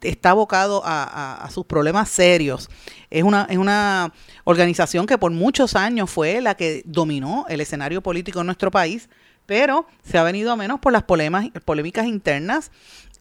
está 0.00 0.30
abocado 0.30 0.82
a, 0.84 1.48
sus 1.52 1.66
problemas 1.66 2.08
serios. 2.10 2.70
Es 3.10 3.24
una, 3.24 3.46
es 3.50 3.58
una 3.58 4.12
organización 4.44 5.06
que 5.06 5.18
por 5.18 5.32
muchos 5.32 5.74
años 5.74 6.10
fue 6.10 6.40
la 6.40 6.54
que 6.54 6.82
dominó 6.84 7.46
el 7.48 7.60
escenario 7.60 8.02
político 8.02 8.40
en 8.40 8.46
nuestro 8.46 8.70
país, 8.70 9.08
pero 9.46 9.86
se 10.04 10.18
ha 10.18 10.22
venido 10.22 10.52
a 10.52 10.56
menos 10.56 10.80
por 10.80 10.92
las 10.92 11.02
polémicas 11.02 12.06
internas 12.06 12.70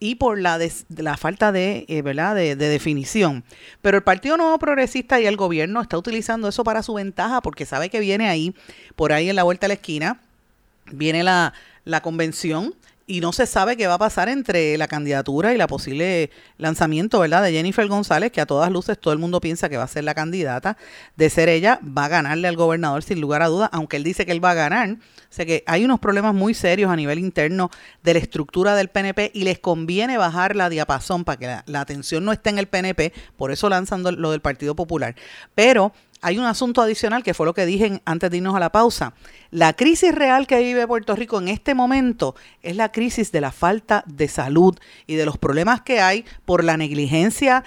y 0.02 0.16
por 0.16 0.40
la, 0.40 0.58
des- 0.58 0.86
de 0.90 1.04
la 1.04 1.16
falta 1.16 1.52
de, 1.54 1.86
eh, 1.88 2.02
¿verdad? 2.02 2.36
De, 2.36 2.56
de 2.58 2.68
definición. 2.70 3.44
Pero 3.82 3.96
el 3.98 4.04
Partido 4.04 4.36
Nuevo 4.36 4.58
Progresista 4.60 5.22
y 5.22 5.28
el 5.28 5.38
gobierno 5.38 5.80
está 5.80 5.98
utilizando 5.98 6.48
eso 6.50 6.64
para 6.66 6.82
su 6.84 6.96
ventaja 6.96 7.40
porque 7.42 7.66
sabe 7.68 7.90
que 7.90 8.00
viene 8.00 8.28
ahí, 8.28 8.54
por 8.96 9.14
ahí 9.14 9.30
en 9.30 9.36
la 9.36 9.44
vuelta 9.44 9.66
de 9.66 9.70
la 9.70 9.74
esquina, 9.76 10.20
viene 10.92 11.24
la, 11.24 11.54
la 11.86 12.02
convención 12.02 12.74
y 13.08 13.20
no 13.20 13.34
se 13.34 13.46
sabe 13.46 13.76
qué 13.78 13.88
va 13.88 13.96
a 13.96 14.00
pasar 14.00 14.30
entre 14.30 14.78
la 14.78 14.88
candidatura 14.88 15.54
y 15.54 15.58
la 15.58 15.68
posible 15.68 16.30
lanzamiento, 16.58 17.20
¿verdad? 17.20 17.44
De 17.44 17.52
Jennifer 17.52 17.86
González, 17.88 18.32
que 18.32 18.40
a 18.42 18.46
todas 18.46 18.72
luces 18.72 18.98
todo 19.00 19.14
el 19.14 19.20
mundo 19.20 19.42
piensa 19.42 19.68
que 19.70 19.78
va 19.78 19.84
a 19.84 19.88
ser 19.88 20.04
la 20.04 20.14
candidata. 20.16 20.78
De 21.18 21.30
ser 21.30 21.50
ella, 21.50 21.80
va 21.86 22.06
a 22.06 22.10
ganarle 22.10 22.48
al 22.48 22.56
gobernador 22.56 23.04
sin 23.04 23.20
lugar 23.20 23.42
a 23.42 23.48
dudas, 23.48 23.70
aunque 23.74 23.98
él 23.98 24.04
dice 24.04 24.26
que 24.26 24.32
él 24.32 24.44
va 24.44 24.52
a 24.52 24.56
ganar. 24.56 24.92
O 24.92 24.98
sea 25.34 25.46
que 25.46 25.64
hay 25.68 25.84
unos 25.84 26.00
problemas 26.00 26.34
muy 26.34 26.54
serios 26.54 26.92
a 26.92 26.96
nivel 26.96 27.20
interno 27.20 27.70
de 28.04 28.14
la 28.14 28.20
estructura 28.20 28.76
del 28.76 28.90
PNP 28.90 29.32
y 29.34 29.44
les 29.44 29.60
conviene 29.60 30.18
bajar 30.18 30.56
la 30.56 30.70
diapasón 30.70 31.24
para 31.24 31.38
que 31.38 31.48
la, 31.48 31.64
la 31.68 31.82
atención 31.82 32.24
no 32.24 32.32
esté 32.32 32.50
en 32.50 32.60
el 32.60 32.68
PNP, 32.68 33.14
por 33.38 33.52
eso 33.52 33.68
lanzan 33.70 34.04
lo- 34.04 34.12
lo 34.12 34.32
del 34.32 34.42
Partido 34.42 34.76
Popular. 34.76 35.16
Pero 35.56 35.94
hay 36.22 36.38
un 36.38 36.46
asunto 36.46 36.82
adicional 36.82 37.24
que 37.24 37.34
fue 37.34 37.46
lo 37.46 37.54
que 37.54 37.66
dije 37.66 38.02
antes 38.06 38.30
de 38.30 38.38
irnos 38.38 38.56
a 38.56 38.60
la 38.60 38.72
pausa. 38.72 39.14
La 39.50 39.74
crisis 39.74 40.14
real 40.14 40.48
que 40.48 40.60
vive 40.60 40.88
Puerto 40.88 41.16
Rico 41.16 41.40
en 41.40 41.48
este 41.48 41.74
momento 41.74 42.36
es 42.62 42.76
la 42.76 42.92
crisis 42.92 43.32
de 43.32 43.42
la 43.42 43.52
falta 43.52 44.04
de 44.06 44.28
salud 44.28 44.78
y 45.08 45.16
de 45.16 45.26
los 45.26 45.38
problemas 45.38 45.82
que 45.82 46.00
hay 46.00 46.26
por 46.46 46.64
la 46.64 46.78
negligencia 46.78 47.64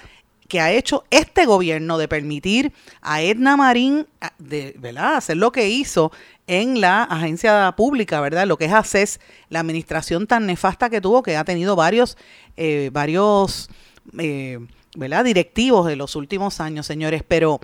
que 0.47 0.61
ha 0.61 0.71
hecho 0.71 1.03
este 1.09 1.45
gobierno 1.45 1.97
de 1.97 2.07
permitir 2.07 2.71
a 3.01 3.21
Edna 3.21 3.57
Marín 3.57 4.07
de, 4.37 4.75
¿verdad? 4.77 5.15
hacer 5.15 5.37
lo 5.37 5.51
que 5.51 5.69
hizo 5.69 6.11
en 6.47 6.79
la 6.79 7.03
agencia 7.03 7.73
pública, 7.75 8.21
¿verdad? 8.21 8.45
Lo 8.45 8.57
que 8.57 8.65
es 8.65 8.73
ACES, 8.73 9.19
la 9.49 9.61
administración 9.61 10.27
tan 10.27 10.45
nefasta 10.45 10.89
que 10.91 11.01
tuvo, 11.01 11.23
que 11.23 11.35
ha 11.35 11.43
tenido 11.43 11.75
varios, 11.75 12.17
eh, 12.57 12.91
varios 12.93 13.69
eh, 14.19 14.59
¿verdad? 14.95 15.23
directivos 15.25 15.87
de 15.87 15.95
los 15.95 16.15
últimos 16.15 16.59
años, 16.59 16.85
señores. 16.85 17.23
Pero 17.27 17.59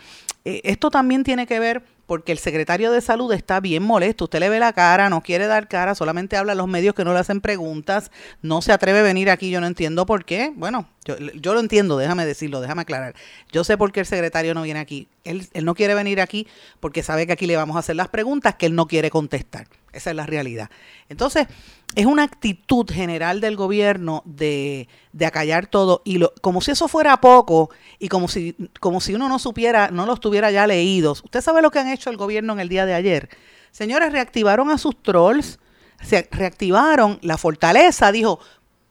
eh, 0.46 0.62
esto 0.64 0.90
también 0.90 1.24
tiene 1.24 1.46
que 1.46 1.60
ver 1.60 1.84
porque 2.12 2.34
el 2.34 2.40
secretario 2.40 2.92
de 2.92 3.00
salud 3.00 3.32
está 3.32 3.62
bien 3.62 3.84
molesto. 3.84 4.26
Usted 4.26 4.42
le 4.42 4.50
ve 4.50 4.60
la 4.60 4.74
cara, 4.74 5.10
no 5.10 5.22
quiere 5.22 5.48
dar 5.48 5.70
cara, 5.70 5.96
solamente 5.96 6.36
habla 6.36 6.52
a 6.52 6.56
los 6.56 6.68
medios 6.68 6.94
que 6.94 7.06
no 7.06 7.14
le 7.14 7.20
hacen 7.20 7.40
preguntas, 7.40 8.12
no 8.42 8.62
se 8.62 8.74
atreve 8.74 9.00
a 9.00 9.04
venir 9.04 9.30
aquí, 9.30 9.50
yo 9.50 9.62
no 9.62 9.68
entiendo 9.68 10.06
por 10.06 10.26
qué. 10.26 10.52
Bueno, 10.54 10.90
yo, 11.06 11.18
yo 11.18 11.54
lo 11.54 11.62
entiendo, 11.62 11.98
déjame 11.98 12.26
decirlo, 12.26 12.60
déjame 12.60 12.82
aclarar. 12.82 13.16
Yo 13.54 13.64
sé 13.64 13.78
por 13.78 13.94
qué 13.94 14.02
el 14.02 14.06
secretario 14.06 14.54
no 14.54 14.64
viene 14.64 14.82
aquí. 14.82 15.08
Él, 15.24 15.48
él 15.54 15.64
no 15.64 15.74
quiere 15.74 15.94
venir 15.94 16.20
aquí 16.20 16.48
porque 16.82 17.02
sabe 17.02 17.28
que 17.28 17.34
aquí 17.34 17.46
le 17.48 17.56
vamos 17.56 17.78
a 17.78 17.80
hacer 17.80 17.96
las 17.96 18.10
preguntas 18.10 18.56
que 18.56 18.66
él 18.66 18.76
no 18.76 18.88
quiere 18.88 19.10
contestar. 19.10 19.68
Esa 19.94 20.10
es 20.10 20.16
la 20.16 20.26
realidad. 20.26 20.70
Entonces, 21.10 21.48
es 21.96 22.06
una 22.06 22.24
actitud 22.24 22.90
general 22.90 23.42
del 23.42 23.58
gobierno 23.58 24.22
de, 24.26 24.88
de 25.12 25.26
acallar 25.26 25.68
todo 25.68 26.02
y 26.06 26.18
lo, 26.18 26.34
como 26.42 26.62
si 26.62 26.72
eso 26.72 26.88
fuera 26.88 27.20
poco 27.20 27.70
y 28.00 28.08
como 28.08 28.30
si, 28.30 28.56
como 28.80 29.02
si 29.02 29.14
uno 29.14 29.28
no 29.28 29.40
supiera, 29.40 29.90
no 29.92 30.06
los 30.06 30.22
ya 30.52 30.66
leídos. 30.68 31.24
¿Usted 31.24 31.42
sabe 31.42 31.62
lo 31.62 31.72
que 31.72 31.80
han 31.80 31.88
hecho 31.90 32.10
el 32.10 32.18
gobierno 32.18 32.54
en 32.54 32.60
el 32.60 32.70
día 32.70 32.86
de 32.86 32.94
ayer? 32.94 33.30
Señores, 33.72 34.12
reactivaron 34.12 34.70
a 34.70 34.78
sus 34.78 35.02
trolls, 35.02 35.60
se 36.02 36.28
reactivaron 36.32 37.20
la 37.22 37.38
fortaleza, 37.38 38.12
dijo 38.12 38.40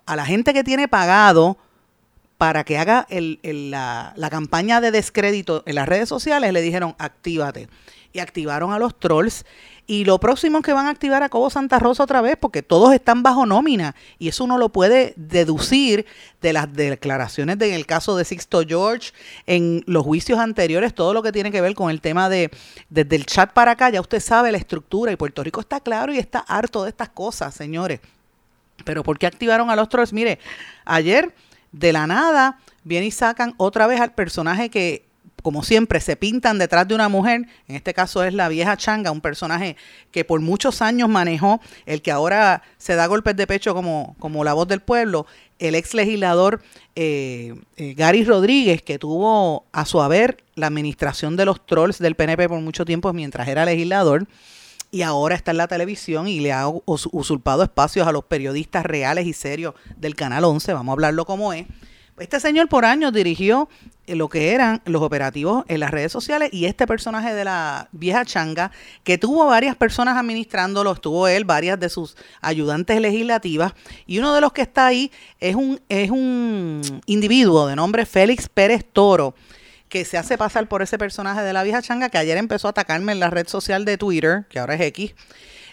a 0.06 0.16
la 0.16 0.24
gente 0.26 0.52
que 0.52 0.64
tiene 0.64 0.88
pagado 0.88 1.58
para 2.38 2.64
que 2.64 2.78
haga 2.78 3.06
el- 3.10 3.38
la, 3.70 4.12
la 4.16 4.30
campaña 4.30 4.80
de 4.80 4.90
descrédito 4.90 5.62
en 5.66 5.74
las 5.74 5.88
redes 5.88 6.08
sociales, 6.08 6.52
le 6.52 6.62
dijeron 6.62 6.94
actívate. 6.98 7.68
Y 8.12 8.18
activaron 8.18 8.72
a 8.72 8.78
los 8.78 8.98
trolls. 8.98 9.44
Y 9.90 10.04
lo 10.04 10.20
próximo 10.20 10.62
que 10.62 10.72
van 10.72 10.86
a 10.86 10.90
activar 10.90 11.24
a 11.24 11.28
Cobo 11.28 11.50
Santa 11.50 11.80
Rosa 11.80 12.04
otra 12.04 12.20
vez, 12.20 12.36
porque 12.38 12.62
todos 12.62 12.94
están 12.94 13.24
bajo 13.24 13.44
nómina. 13.44 13.96
Y 14.20 14.28
eso 14.28 14.44
uno 14.44 14.56
lo 14.56 14.68
puede 14.68 15.14
deducir 15.16 16.06
de 16.40 16.52
las 16.52 16.72
declaraciones 16.72 17.58
de, 17.58 17.70
en 17.70 17.74
el 17.74 17.86
caso 17.86 18.16
de 18.16 18.24
Sixto 18.24 18.62
George, 18.64 19.10
en 19.48 19.82
los 19.88 20.04
juicios 20.04 20.38
anteriores, 20.38 20.94
todo 20.94 21.12
lo 21.12 21.24
que 21.24 21.32
tiene 21.32 21.50
que 21.50 21.60
ver 21.60 21.74
con 21.74 21.90
el 21.90 22.00
tema 22.00 22.28
de 22.28 22.52
desde 22.88 23.16
el 23.16 23.26
chat 23.26 23.52
para 23.52 23.72
acá, 23.72 23.90
ya 23.90 24.00
usted 24.00 24.20
sabe 24.20 24.52
la 24.52 24.58
estructura. 24.58 25.10
Y 25.10 25.16
Puerto 25.16 25.42
Rico 25.42 25.60
está 25.60 25.80
claro 25.80 26.14
y 26.14 26.18
está 26.18 26.38
harto 26.38 26.84
de 26.84 26.90
estas 26.90 27.08
cosas, 27.08 27.52
señores. 27.52 27.98
Pero 28.84 29.02
¿por 29.02 29.18
qué 29.18 29.26
activaron 29.26 29.70
a 29.70 29.74
los 29.74 29.88
trolls? 29.88 30.12
Mire, 30.12 30.38
ayer 30.84 31.34
de 31.72 31.92
la 31.92 32.06
nada 32.06 32.60
vienen 32.84 33.08
y 33.08 33.10
sacan 33.10 33.54
otra 33.56 33.88
vez 33.88 34.00
al 34.00 34.12
personaje 34.12 34.70
que, 34.70 35.09
como 35.42 35.62
siempre, 35.62 36.00
se 36.00 36.16
pintan 36.16 36.58
detrás 36.58 36.86
de 36.88 36.94
una 36.94 37.08
mujer. 37.08 37.46
En 37.68 37.76
este 37.76 37.94
caso 37.94 38.22
es 38.24 38.34
la 38.34 38.48
vieja 38.48 38.76
Changa, 38.76 39.10
un 39.10 39.20
personaje 39.20 39.76
que 40.10 40.24
por 40.24 40.40
muchos 40.40 40.82
años 40.82 41.08
manejó, 41.08 41.60
el 41.86 42.02
que 42.02 42.10
ahora 42.10 42.62
se 42.78 42.94
da 42.94 43.06
golpes 43.06 43.36
de 43.36 43.46
pecho 43.46 43.74
como, 43.74 44.16
como 44.18 44.44
la 44.44 44.52
voz 44.54 44.68
del 44.68 44.80
pueblo, 44.80 45.26
el 45.58 45.74
ex 45.74 45.94
legislador 45.94 46.62
eh, 46.96 47.54
eh, 47.76 47.94
Gary 47.94 48.24
Rodríguez, 48.24 48.82
que 48.82 48.98
tuvo 48.98 49.64
a 49.72 49.84
su 49.84 50.00
haber 50.00 50.42
la 50.54 50.66
administración 50.68 51.36
de 51.36 51.44
los 51.44 51.64
trolls 51.66 51.98
del 51.98 52.14
PNP 52.14 52.48
por 52.48 52.60
mucho 52.60 52.84
tiempo 52.84 53.12
mientras 53.12 53.46
era 53.48 53.64
legislador 53.64 54.26
y 54.92 55.02
ahora 55.02 55.36
está 55.36 55.52
en 55.52 55.58
la 55.58 55.68
televisión 55.68 56.26
y 56.26 56.40
le 56.40 56.52
ha 56.52 56.66
us- 56.68 57.08
usurpado 57.12 57.62
espacios 57.62 58.08
a 58.08 58.12
los 58.12 58.24
periodistas 58.24 58.84
reales 58.84 59.26
y 59.26 59.32
serios 59.32 59.74
del 59.96 60.16
Canal 60.16 60.44
11, 60.44 60.72
vamos 60.72 60.92
a 60.92 60.94
hablarlo 60.94 61.24
como 61.26 61.52
es. 61.52 61.66
Este 62.20 62.38
señor 62.38 62.68
por 62.68 62.84
años 62.84 63.14
dirigió 63.14 63.70
eh, 64.06 64.14
lo 64.14 64.28
que 64.28 64.52
eran 64.52 64.82
los 64.84 65.00
operativos 65.00 65.64
en 65.68 65.80
las 65.80 65.90
redes 65.90 66.12
sociales 66.12 66.50
y 66.52 66.66
este 66.66 66.86
personaje 66.86 67.32
de 67.32 67.44
la 67.44 67.88
vieja 67.92 68.26
changa, 68.26 68.72
que 69.04 69.16
tuvo 69.16 69.46
varias 69.46 69.74
personas 69.74 70.18
administrándolo, 70.18 70.92
estuvo 70.92 71.28
él, 71.28 71.46
varias 71.46 71.80
de 71.80 71.88
sus 71.88 72.18
ayudantes 72.42 73.00
legislativas, 73.00 73.72
y 74.06 74.18
uno 74.18 74.34
de 74.34 74.42
los 74.42 74.52
que 74.52 74.60
está 74.60 74.86
ahí 74.86 75.10
es 75.40 75.54
un, 75.54 75.80
es 75.88 76.10
un 76.10 76.82
individuo 77.06 77.66
de 77.66 77.74
nombre 77.74 78.04
Félix 78.04 78.50
Pérez 78.50 78.84
Toro, 78.92 79.34
que 79.88 80.04
se 80.04 80.18
hace 80.18 80.36
pasar 80.36 80.68
por 80.68 80.82
ese 80.82 80.98
personaje 80.98 81.40
de 81.40 81.54
la 81.54 81.62
vieja 81.62 81.80
changa 81.80 82.10
que 82.10 82.18
ayer 82.18 82.36
empezó 82.36 82.68
a 82.68 82.72
atacarme 82.72 83.12
en 83.12 83.20
la 83.20 83.30
red 83.30 83.48
social 83.48 83.86
de 83.86 83.96
Twitter, 83.96 84.44
que 84.50 84.58
ahora 84.58 84.74
es 84.74 84.82
X, 84.82 85.14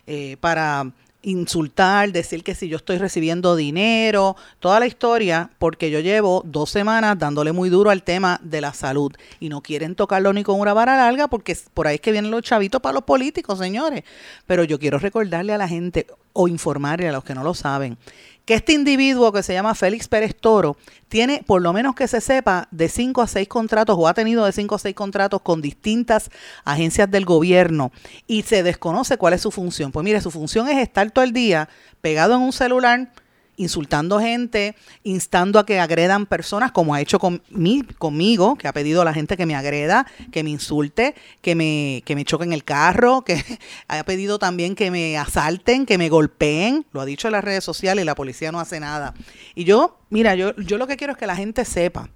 eh, 0.07 0.37
para 0.39 0.93
insultar, 1.27 2.13
decir 2.13 2.41
que 2.41 2.55
si 2.55 2.69
yo 2.69 2.77
estoy 2.77 2.97
recibiendo 2.97 3.57
dinero, 3.57 4.37
toda 4.59 4.79
la 4.79 4.87
historia, 4.87 5.49
porque 5.59 5.91
yo 5.91 5.99
llevo 5.99 6.41
dos 6.45 6.69
semanas 6.69 7.19
dándole 7.19 7.51
muy 7.51 7.69
duro 7.69 7.89
al 7.89 8.01
tema 8.03 8.39
de 8.43 8.61
la 8.61 8.73
salud 8.73 9.11
y 9.41 9.49
no 9.49 9.61
quieren 9.61 9.95
tocarlo 9.95 10.31
ni 10.31 10.43
con 10.43 10.57
una 10.57 10.73
vara 10.73 10.95
larga 10.95 11.27
porque 11.27 11.57
por 11.73 11.85
ahí 11.85 11.95
es 11.95 12.01
que 12.01 12.13
vienen 12.13 12.31
los 12.31 12.43
chavitos 12.43 12.81
para 12.81 12.93
los 12.93 13.03
políticos, 13.03 13.59
señores. 13.59 14.03
Pero 14.45 14.63
yo 14.63 14.79
quiero 14.79 14.99
recordarle 14.99 15.51
a 15.51 15.57
la 15.57 15.67
gente 15.67 16.07
o 16.31 16.47
informarle 16.47 17.09
a 17.09 17.11
los 17.11 17.25
que 17.25 17.35
no 17.35 17.43
lo 17.43 17.53
saben 17.53 17.97
que 18.47 18.53
este 18.53 18.71
individuo 18.71 19.33
que 19.33 19.43
se 19.43 19.53
llama 19.53 19.75
Félix 19.75 20.07
Pérez 20.07 20.33
Toro 20.33 20.77
tiene, 21.09 21.43
por 21.45 21.61
lo 21.61 21.73
menos 21.73 21.95
que 21.95 22.07
se 22.07 22.21
sepa, 22.21 22.69
de 22.71 22.87
cinco 22.87 23.21
a 23.21 23.27
seis 23.27 23.49
contratos 23.49 23.97
o 23.99 24.07
ha 24.07 24.13
tenido 24.13 24.45
de 24.45 24.53
cinco 24.53 24.75
a 24.75 24.79
seis 24.79 24.95
contratos 24.95 25.41
con 25.41 25.61
distintas 25.61 26.31
agencias 26.63 27.11
del 27.11 27.25
gobierno 27.25 27.91
y 28.25 28.43
se 28.43 28.63
desconoce 28.63 29.17
cuál 29.17 29.33
es 29.33 29.41
su 29.41 29.51
función. 29.51 29.91
Pues 29.91 30.05
mire, 30.05 30.21
su 30.21 30.31
función 30.31 30.69
es 30.69 30.77
estar 30.77 31.11
todo 31.11 31.25
el 31.25 31.33
día 31.33 31.67
pegado 31.99 32.35
en 32.35 32.41
un 32.41 32.53
celular 32.53 33.11
insultando 33.57 34.19
gente, 34.19 34.75
instando 35.03 35.59
a 35.59 35.65
que 35.65 35.79
agredan 35.79 36.25
personas, 36.25 36.71
como 36.71 36.93
ha 36.93 37.01
hecho 37.01 37.19
con 37.19 37.41
conmigo, 37.97 38.55
que 38.55 38.67
ha 38.67 38.73
pedido 38.73 39.01
a 39.01 39.05
la 39.05 39.13
gente 39.13 39.35
que 39.35 39.45
me 39.45 39.55
agreda, 39.55 40.07
que 40.31 40.43
me 40.43 40.51
insulte, 40.51 41.15
que 41.41 41.55
me, 41.55 42.03
que 42.05 42.15
me 42.15 42.23
choquen 42.23 42.53
el 42.53 42.63
carro, 42.63 43.23
que 43.23 43.43
ha 43.87 44.03
pedido 44.03 44.39
también 44.39 44.75
que 44.75 44.91
me 44.91 45.17
asalten, 45.17 45.85
que 45.85 45.97
me 45.97 46.09
golpeen, 46.09 46.85
lo 46.93 47.01
ha 47.01 47.05
dicho 47.05 47.27
en 47.27 47.33
las 47.33 47.43
redes 47.43 47.63
sociales 47.63 48.03
y 48.03 48.05
la 48.05 48.15
policía 48.15 48.51
no 48.51 48.59
hace 48.59 48.79
nada. 48.79 49.13
Y 49.55 49.63
yo, 49.63 49.97
mira, 50.09 50.35
yo, 50.35 50.55
yo 50.55 50.77
lo 50.77 50.87
que 50.87 50.95
quiero 50.95 51.13
es 51.13 51.19
que 51.19 51.27
la 51.27 51.35
gente 51.35 51.65
sepa, 51.65 52.09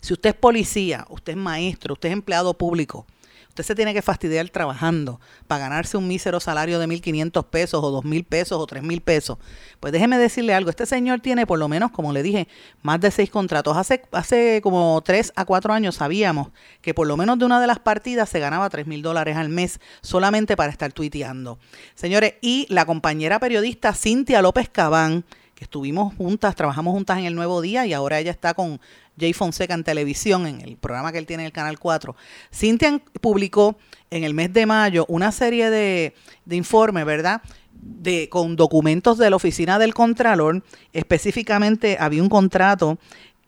si 0.00 0.12
usted 0.12 0.30
es 0.30 0.36
policía, 0.36 1.06
usted 1.08 1.32
es 1.32 1.38
maestro, 1.38 1.94
usted 1.94 2.10
es 2.10 2.12
empleado 2.12 2.54
público, 2.54 3.06
Usted 3.54 3.62
se 3.62 3.74
tiene 3.76 3.94
que 3.94 4.02
fastidiar 4.02 4.48
trabajando 4.48 5.20
para 5.46 5.60
ganarse 5.60 5.96
un 5.96 6.08
mísero 6.08 6.40
salario 6.40 6.80
de 6.80 6.88
1.500 6.88 7.44
pesos 7.44 7.84
o 7.84 8.02
2.000 8.02 8.26
pesos 8.26 8.58
o 8.58 8.66
3.000 8.66 9.00
pesos. 9.00 9.38
Pues 9.78 9.92
déjeme 9.92 10.18
decirle 10.18 10.54
algo, 10.54 10.70
este 10.70 10.86
señor 10.86 11.20
tiene 11.20 11.46
por 11.46 11.60
lo 11.60 11.68
menos, 11.68 11.92
como 11.92 12.12
le 12.12 12.24
dije, 12.24 12.48
más 12.82 13.00
de 13.00 13.12
seis 13.12 13.30
contratos. 13.30 13.76
Hace, 13.76 14.02
hace 14.10 14.58
como 14.60 15.00
tres 15.04 15.32
a 15.36 15.44
cuatro 15.44 15.72
años 15.72 15.94
sabíamos 15.94 16.48
que 16.80 16.94
por 16.94 17.06
lo 17.06 17.16
menos 17.16 17.38
de 17.38 17.44
una 17.44 17.60
de 17.60 17.68
las 17.68 17.78
partidas 17.78 18.28
se 18.28 18.40
ganaba 18.40 18.68
3.000 18.68 19.02
dólares 19.02 19.36
al 19.36 19.50
mes 19.50 19.78
solamente 20.00 20.56
para 20.56 20.72
estar 20.72 20.92
tuiteando. 20.92 21.60
Señores, 21.94 22.34
y 22.40 22.66
la 22.70 22.86
compañera 22.86 23.38
periodista 23.38 23.94
Cintia 23.94 24.42
López 24.42 24.68
Cabán, 24.68 25.24
estuvimos 25.64 26.14
juntas, 26.14 26.54
trabajamos 26.54 26.92
juntas 26.92 27.18
en 27.18 27.24
el 27.24 27.34
Nuevo 27.34 27.60
Día 27.60 27.86
y 27.86 27.92
ahora 27.92 28.20
ella 28.20 28.30
está 28.30 28.54
con 28.54 28.80
Jay 29.18 29.32
Fonseca 29.32 29.74
en 29.74 29.82
televisión, 29.82 30.46
en 30.46 30.60
el 30.60 30.76
programa 30.76 31.10
que 31.10 31.18
él 31.18 31.26
tiene 31.26 31.42
en 31.42 31.46
el 31.46 31.52
Canal 31.52 31.78
4. 31.78 32.14
Cintia 32.52 33.00
publicó 33.20 33.76
en 34.10 34.24
el 34.24 34.34
mes 34.34 34.52
de 34.52 34.66
mayo 34.66 35.06
una 35.08 35.32
serie 35.32 35.70
de, 35.70 36.14
informes, 36.50 37.04
¿verdad? 37.04 37.42
De, 37.72 38.28
con 38.28 38.56
documentos 38.56 39.18
de 39.18 39.30
la 39.30 39.36
oficina 39.36 39.78
del 39.78 39.94
Contralor. 39.94 40.62
Específicamente 40.92 41.96
había 41.98 42.22
un 42.22 42.28
contrato 42.28 42.98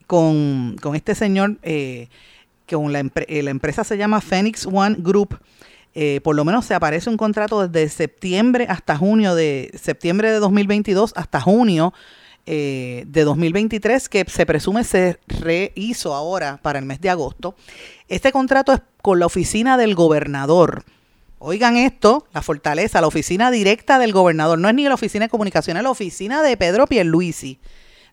con, 0.06 0.76
este 0.94 1.14
señor, 1.14 1.58
eh, 1.62 2.08
que 2.66 2.76
la, 2.76 3.00
eh, 3.28 3.42
la, 3.42 3.50
empresa 3.50 3.84
se 3.84 3.96
llama 3.96 4.20
Phoenix 4.20 4.66
One 4.66 4.96
Group. 4.98 5.38
Eh, 5.98 6.20
por 6.22 6.36
lo 6.36 6.44
menos 6.44 6.66
se 6.66 6.74
aparece 6.74 7.08
un 7.08 7.16
contrato 7.16 7.66
desde 7.66 7.88
septiembre 7.88 8.66
hasta 8.68 8.98
junio 8.98 9.34
de 9.34 9.70
septiembre 9.82 10.30
de 10.30 10.40
2022 10.40 11.14
hasta 11.16 11.40
junio 11.40 11.94
eh, 12.44 13.04
de 13.06 13.24
2023 13.24 14.10
que 14.10 14.26
se 14.28 14.44
presume 14.44 14.84
se 14.84 15.18
rehizo 15.26 16.12
ahora 16.12 16.58
para 16.60 16.78
el 16.78 16.84
mes 16.84 17.00
de 17.00 17.08
agosto. 17.08 17.54
Este 18.08 18.30
contrato 18.30 18.74
es 18.74 18.82
con 19.00 19.20
la 19.20 19.24
oficina 19.24 19.78
del 19.78 19.94
gobernador. 19.94 20.84
Oigan 21.38 21.78
esto, 21.78 22.26
la 22.34 22.42
fortaleza, 22.42 23.00
la 23.00 23.06
oficina 23.06 23.50
directa 23.50 23.98
del 23.98 24.12
gobernador, 24.12 24.58
no 24.58 24.68
es 24.68 24.74
ni 24.74 24.84
la 24.84 24.92
oficina 24.92 25.24
de 25.24 25.30
comunicación, 25.30 25.78
es 25.78 25.82
la 25.82 25.90
oficina 25.90 26.42
de 26.42 26.58
Pedro 26.58 26.86
Pierluisi 26.86 27.58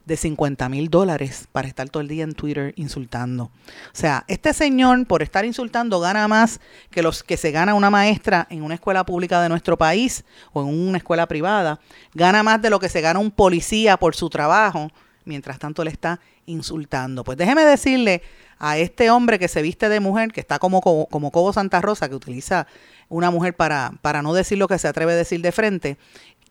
de 0.05 0.17
50 0.17 0.67
mil 0.69 0.89
dólares 0.89 1.47
para 1.51 1.67
estar 1.67 1.89
todo 1.89 2.01
el 2.01 2.07
día 2.07 2.23
en 2.23 2.33
Twitter 2.33 2.73
insultando. 2.75 3.45
O 3.45 3.51
sea, 3.93 4.25
este 4.27 4.53
señor 4.53 5.05
por 5.07 5.21
estar 5.21 5.45
insultando 5.45 5.99
gana 5.99 6.27
más 6.27 6.59
que 6.89 7.01
los 7.01 7.23
que 7.23 7.37
se 7.37 7.51
gana 7.51 7.73
una 7.73 7.89
maestra 7.89 8.47
en 8.49 8.63
una 8.63 8.75
escuela 8.75 9.05
pública 9.05 9.41
de 9.41 9.49
nuestro 9.49 9.77
país 9.77 10.25
o 10.51 10.61
en 10.61 10.67
una 10.67 10.97
escuela 10.97 11.27
privada. 11.27 11.79
Gana 12.13 12.43
más 12.43 12.61
de 12.61 12.69
lo 12.69 12.79
que 12.79 12.89
se 12.89 13.01
gana 13.01 13.19
un 13.19 13.31
policía 13.31 13.97
por 13.97 14.15
su 14.15 14.29
trabajo. 14.29 14.89
Mientras 15.25 15.57
tanto 15.57 15.85
le 15.85 15.91
está 15.91 16.19
insultando. 16.45 17.23
Pues 17.23 17.37
déjeme 17.37 17.63
decirle 17.63 18.21
a 18.59 18.77
este 18.77 19.09
hombre 19.09 19.39
que 19.39 19.47
se 19.47 19.61
viste 19.61 19.89
de 19.89 19.99
mujer, 19.99 20.31
que 20.31 20.41
está 20.41 20.59
como, 20.59 20.81
como, 20.81 21.05
como 21.07 21.31
Cobo 21.31 21.53
Santa 21.53 21.81
Rosa, 21.81 22.09
que 22.09 22.15
utiliza 22.15 22.67
una 23.09 23.29
mujer 23.31 23.55
para, 23.55 23.93
para 24.01 24.21
no 24.21 24.33
decir 24.33 24.57
lo 24.57 24.67
que 24.67 24.79
se 24.79 24.87
atreve 24.87 25.13
a 25.13 25.15
decir 25.15 25.41
de 25.41 25.51
frente, 25.51 25.97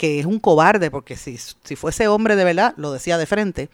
que 0.02 0.18
es 0.18 0.26
un 0.26 0.40
cobarde, 0.40 0.90
porque 0.90 1.14
si, 1.14 1.36
si 1.36 1.76
fuese 1.76 2.08
hombre 2.08 2.34
de 2.34 2.42
verdad, 2.42 2.74
lo 2.76 2.90
decía 2.90 3.18
de 3.18 3.24
frente, 3.24 3.70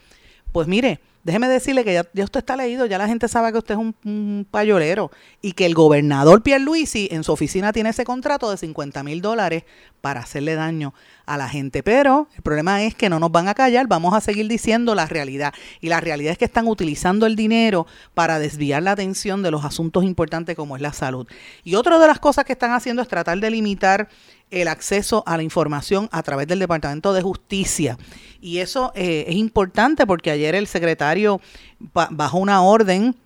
pues 0.52 0.68
mire, 0.68 1.00
déjeme 1.24 1.48
decirle 1.48 1.84
que 1.84 1.92
ya, 1.92 2.24
usted 2.24 2.40
está 2.40 2.56
leído, 2.56 2.86
ya 2.86 2.96
la 2.96 3.06
gente 3.06 3.28
sabe 3.28 3.52
que 3.52 3.58
usted 3.58 3.74
es 3.74 3.80
un, 3.80 4.46
payolero 4.50 5.10
y 5.42 5.52
que 5.52 5.66
el 5.66 5.74
gobernador 5.74 6.42
Pierluisi 6.42 7.08
en 7.10 7.22
su 7.22 7.32
oficina 7.32 7.72
tiene 7.72 7.90
ese 7.90 8.04
contrato 8.04 8.50
de 8.50 8.56
50 8.56 9.02
mil 9.02 9.20
dólares 9.20 9.64
para 10.00 10.20
hacerle 10.20 10.54
daño 10.54 10.94
a 11.26 11.36
la 11.36 11.48
gente. 11.48 11.82
Pero 11.82 12.28
el 12.34 12.42
problema 12.42 12.82
es 12.82 12.94
que 12.94 13.10
no 13.10 13.18
nos 13.20 13.30
van 13.30 13.48
a 13.48 13.54
callar, 13.54 13.86
vamos 13.88 14.14
a 14.14 14.20
seguir 14.20 14.48
diciendo 14.48 14.94
la 14.94 15.06
realidad. 15.06 15.52
Y 15.80 15.88
la 15.88 16.00
realidad 16.00 16.32
es 16.32 16.38
que 16.38 16.46
están 16.46 16.66
utilizando 16.66 17.26
el 17.26 17.36
dinero 17.36 17.86
para 18.14 18.38
desviar 18.38 18.82
la 18.82 18.92
atención 18.92 19.42
de 19.42 19.50
los 19.50 19.64
asuntos 19.64 20.04
importantes 20.04 20.56
como 20.56 20.76
es 20.76 20.82
la 20.82 20.92
salud. 20.92 21.26
Y 21.62 21.74
otra 21.74 21.98
de 21.98 22.06
las 22.06 22.20
cosas 22.20 22.44
que 22.44 22.52
están 22.52 22.72
haciendo 22.72 23.02
es 23.02 23.08
tratar 23.08 23.38
de 23.38 23.50
limitar 23.50 24.08
el 24.50 24.68
acceso 24.68 25.22
a 25.26 25.36
la 25.36 25.42
información 25.42 26.08
a 26.12 26.22
través 26.22 26.46
del 26.46 26.58
Departamento 26.58 27.12
de 27.12 27.22
Justicia. 27.22 27.98
Y 28.40 28.58
eso 28.58 28.92
eh, 28.94 29.24
es 29.28 29.36
importante 29.36 30.06
porque 30.06 30.30
ayer 30.30 30.54
el 30.54 30.66
secretario 30.66 31.40
bajó 31.78 32.38
una 32.38 32.62
orden 32.62 33.16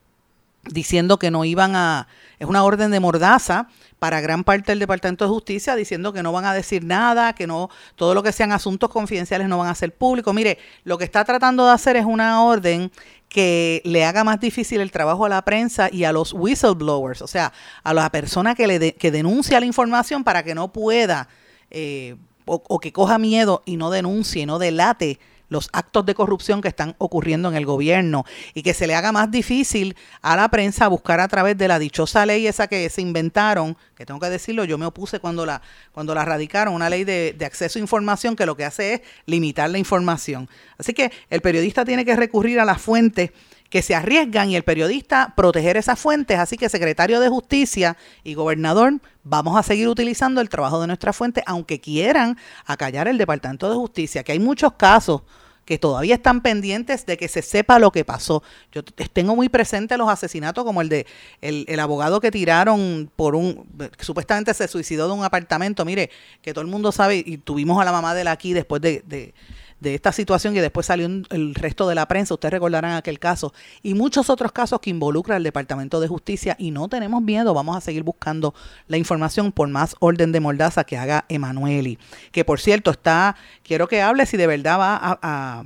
diciendo 0.65 1.19
que 1.19 1.31
no 1.31 1.45
iban 1.45 1.75
a, 1.77 2.09
es 2.43 2.49
una 2.49 2.65
orden 2.65 2.91
de 2.91 2.99
mordaza 2.99 3.69
para 4.01 4.21
gran 4.21 4.43
parte 4.43 4.73
del 4.73 4.81
Departamento 4.81 5.25
de 5.25 5.31
Justicia 5.31 5.77
diciendo 5.77 6.13
que 6.13 6.25
no 6.25 6.33
van 6.33 6.45
a 6.45 6.53
decir 6.53 6.85
nada, 6.85 7.35
que 7.35 7.47
no, 7.47 7.71
todo 7.95 8.15
lo 8.15 8.23
que 8.25 8.33
sean 8.33 8.51
asuntos 8.51 8.91
confidenciales 8.91 9.49
no 9.49 9.59
van 9.59 9.69
a 9.69 9.75
ser 9.77 9.95
públicos. 9.95 10.35
Mire, 10.35 10.59
lo 10.83 10.99
que 10.99 11.05
está 11.05 11.25
tratando 11.25 11.65
de 11.65 11.71
hacer 11.71 11.97
es 11.97 12.05
una 12.05 12.43
orden 12.43 12.91
que 13.29 13.81
le 13.85 14.05
haga 14.05 14.25
más 14.25 14.41
difícil 14.41 14.81
el 14.81 14.91
trabajo 14.91 15.25
a 15.25 15.29
la 15.29 15.43
prensa 15.43 15.89
y 15.93 16.03
a 16.03 16.11
los 16.11 16.33
whistleblowers, 16.33 17.23
o 17.23 17.29
sea, 17.29 17.53
a 17.85 17.95
la 17.95 18.11
persona 18.11 18.57
que, 18.57 18.67
le 18.67 18.95
que 18.95 19.13
denuncia 19.13 19.61
la 19.61 19.67
información 19.67 20.25
para 20.25 20.43
que 20.43 20.57
no 20.57 20.73
pueda 20.73 21.29
eh, 21.71 22.17
o, 22.45 22.61
o, 22.69 22.81
que 22.81 22.93
coja 22.93 23.19
miedo 23.19 23.63
y 23.67 23.77
no 23.77 23.91
denuncie, 23.91 24.47
no 24.47 24.59
delate 24.59 25.21
los 25.53 25.69
actos 25.73 26.05
de 26.05 26.15
corrupción 26.15 26.61
que 26.61 26.69
están 26.69 26.97
ocurriendo 26.99 27.49
en 27.49 27.55
el 27.55 27.67
gobierno 27.67 28.25
y 28.55 28.63
que 28.63 28.75
se 28.75 28.87
le 28.87 28.95
haga 28.95 29.13
más 29.13 29.31
difícil 29.31 29.95
a 30.21 30.35
la 30.35 30.49
prensa 30.49 30.89
buscar 30.89 31.21
a 31.21 31.29
través 31.29 31.57
de 31.57 31.69
la 31.69 31.79
dichosa 31.79 32.27
ley 32.27 32.47
esa 32.47 32.67
que 32.67 32.89
se 32.91 33.03
inventaron, 33.03 33.77
que 33.95 34.05
tengo 34.05 34.19
que 34.19 34.31
decirlo, 34.31 34.65
yo 34.65 34.79
me 34.79 34.87
opuse 34.87 35.21
cuando 35.21 35.47
la, 35.47 35.63
cuando 35.93 36.15
la 36.15 36.25
radicaron, 36.25 36.75
una 36.75 36.91
ley 36.91 37.05
de, 37.05 37.35
de 37.39 37.45
acceso 37.45 37.79
a 37.79 37.83
información 37.83 38.35
que 38.35 38.47
lo 38.47 38.57
que 38.57 38.65
hace 38.65 38.95
es 38.95 39.01
limitar 39.27 39.71
la 39.71 39.79
información. 39.79 40.49
Así 40.79 40.93
que 40.93 41.13
el 41.31 41.41
periodista 41.41 41.85
tiene 41.85 42.05
que 42.05 42.17
recurrir 42.17 42.59
a 42.59 42.65
las 42.65 42.81
fuentes 42.81 43.31
que 43.73 43.81
se 43.81 43.95
arriesgan 43.95 44.51
y 44.51 44.57
el 44.57 44.65
periodista 44.65 45.33
proteger 45.35 45.79
esas 45.79 45.99
fuentes. 45.99 46.39
Así 46.39 46.59
que 46.59 46.69
secretario 46.69 47.21
de 47.21 47.31
Justicia 47.31 47.97
y 48.23 48.35
gobernador, 48.35 49.01
vamos 49.25 49.59
a 49.59 49.63
seguir 49.63 49.89
utilizando 49.89 50.43
el 50.43 50.51
trabajo 50.51 50.79
de 50.79 50.87
nuestra 50.87 51.15
fuente, 51.15 51.43
aunque 51.47 51.81
quieran 51.81 52.37
acallar 52.67 53.09
el 53.09 53.17
Departamento 53.17 53.71
de 53.71 53.77
Justicia, 53.77 54.25
que 54.25 54.33
hay 54.33 54.41
muchos 54.41 54.75
casos 54.75 55.23
que 55.65 55.79
todavía 55.79 56.17
están 56.17 56.41
pendientes 56.41 57.07
de 57.07 57.17
que 57.17 57.29
se 57.29 57.43
sepa 57.43 57.79
lo 57.79 57.91
que 57.91 58.05
pasó. 58.05 58.43
Yo 58.73 58.83
tengo 58.83 59.37
muy 59.37 59.49
presente 59.49 59.97
los 59.97 60.09
asesinatos 60.09 60.65
como 60.65 60.81
el 60.81 60.89
de 60.89 61.07
el, 61.41 61.65
el 61.69 61.81
abogado 61.81 62.21
que 62.21 62.31
tiraron 62.31 63.11
por 63.15 63.35
un, 63.35 63.67
supuestamente 64.01 64.55
se 64.55 64.69
suicidó 64.69 65.07
de 65.07 65.15
un 65.15 65.25
apartamento, 65.25 65.85
mire, 65.85 66.11
que 66.41 66.53
todo 66.53 66.63
el 66.63 66.71
mundo 66.71 66.93
sabe, 66.93 67.23
y 67.25 67.39
tuvimos 67.39 67.81
a 67.81 67.85
la 67.85 67.93
mamá 67.93 68.15
de 68.15 68.23
él 68.23 68.29
aquí 68.29 68.53
después 68.53 68.83
de, 68.83 69.03
de 69.07 69.35
de 69.83 69.95
esta 69.95 70.13
situación 70.13 70.57
y 70.57 70.61
después 70.61 70.87
salió 70.87 71.07
el 71.07 71.55
resto 71.55 71.89
de 71.89 71.95
la 71.95 72.07
prensa, 72.07 72.35
ustedes 72.35 72.53
recordarán 72.53 72.93
aquel 72.93 73.19
caso, 73.19 73.53
y 73.83 73.95
muchos 73.95 74.31
otros 74.31 74.53
casos 74.53 74.81
que 74.81 74.91
involucran 74.91 75.37
al 75.37 75.43
Departamento 75.43 76.01
de 76.01 76.09
Justicia 76.09 76.55
y 76.59 76.71
no 76.71 76.89
tenemos 76.89 77.21
miedo, 77.21 77.53
vamos 77.53 77.77
a 77.77 77.81
seguir 77.81 78.05
buscando 78.05 78.55
la 78.87 78.97
información 78.97 79.51
por 79.51 79.69
más 79.69 79.97
orden 79.99 80.31
de 80.31 80.41
mordaza 80.41 80.85
que 80.85 80.97
haga 80.97 81.25
Emanueli, 81.29 81.99
que 82.31 82.45
por 82.45 82.61
cierto 82.61 82.93
está, 82.93 83.37
quiero 83.65 83.89
que 83.89 84.01
hable 84.01 84.25
si 84.27 84.37
de 84.37 84.47
verdad 84.47 84.79
va 84.79 85.19
a, 85.21 85.65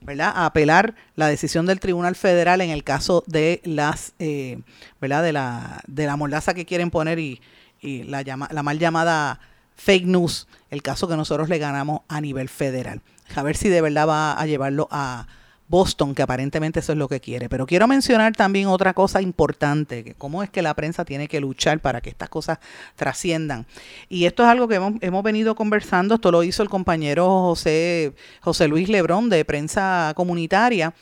¿verdad? 0.00 0.32
a 0.34 0.46
apelar 0.46 0.96
la 1.14 1.28
decisión 1.28 1.64
del 1.64 1.78
Tribunal 1.78 2.16
Federal 2.16 2.60
en 2.60 2.70
el 2.70 2.82
caso 2.82 3.22
de 3.28 3.60
las, 3.64 4.14
eh, 4.18 4.58
¿verdad? 5.00 5.22
De 5.22 5.32
la, 5.32 5.82
de 5.86 6.06
la 6.06 6.16
mordaza 6.16 6.52
que 6.52 6.66
quieren 6.66 6.90
poner 6.90 7.20
y, 7.20 7.40
y 7.80 8.02
la, 8.02 8.22
llama, 8.22 8.48
la 8.50 8.64
mal 8.64 8.80
llamada 8.80 9.38
fake 9.76 10.06
news, 10.06 10.48
el 10.70 10.82
caso 10.82 11.06
que 11.06 11.16
nosotros 11.16 11.48
le 11.48 11.58
ganamos 11.58 12.00
a 12.08 12.20
nivel 12.20 12.48
federal. 12.48 13.00
A 13.34 13.42
ver 13.42 13.56
si 13.56 13.68
de 13.68 13.80
verdad 13.80 14.08
va 14.08 14.32
a 14.32 14.46
llevarlo 14.46 14.88
a 14.90 15.26
Boston, 15.68 16.14
que 16.14 16.20
aparentemente 16.22 16.80
eso 16.80 16.92
es 16.92 16.98
lo 16.98 17.08
que 17.08 17.20
quiere. 17.20 17.48
Pero 17.48 17.66
quiero 17.66 17.88
mencionar 17.88 18.34
también 18.36 18.68
otra 18.68 18.92
cosa 18.92 19.22
importante, 19.22 20.04
que 20.04 20.14
cómo 20.14 20.42
es 20.42 20.50
que 20.50 20.60
la 20.60 20.74
prensa 20.74 21.04
tiene 21.04 21.28
que 21.28 21.40
luchar 21.40 21.80
para 21.80 22.02
que 22.02 22.10
estas 22.10 22.28
cosas 22.28 22.58
trasciendan. 22.94 23.64
Y 24.10 24.26
esto 24.26 24.42
es 24.42 24.50
algo 24.50 24.68
que 24.68 24.74
hemos, 24.74 24.94
hemos 25.00 25.22
venido 25.22 25.54
conversando, 25.54 26.16
esto 26.16 26.30
lo 26.30 26.42
hizo 26.42 26.62
el 26.62 26.68
compañero 26.68 27.26
José, 27.26 28.12
José 28.42 28.68
Luis 28.68 28.90
Lebrón 28.90 29.30
de 29.30 29.44
prensa 29.46 30.12
comunitaria. 30.14 30.92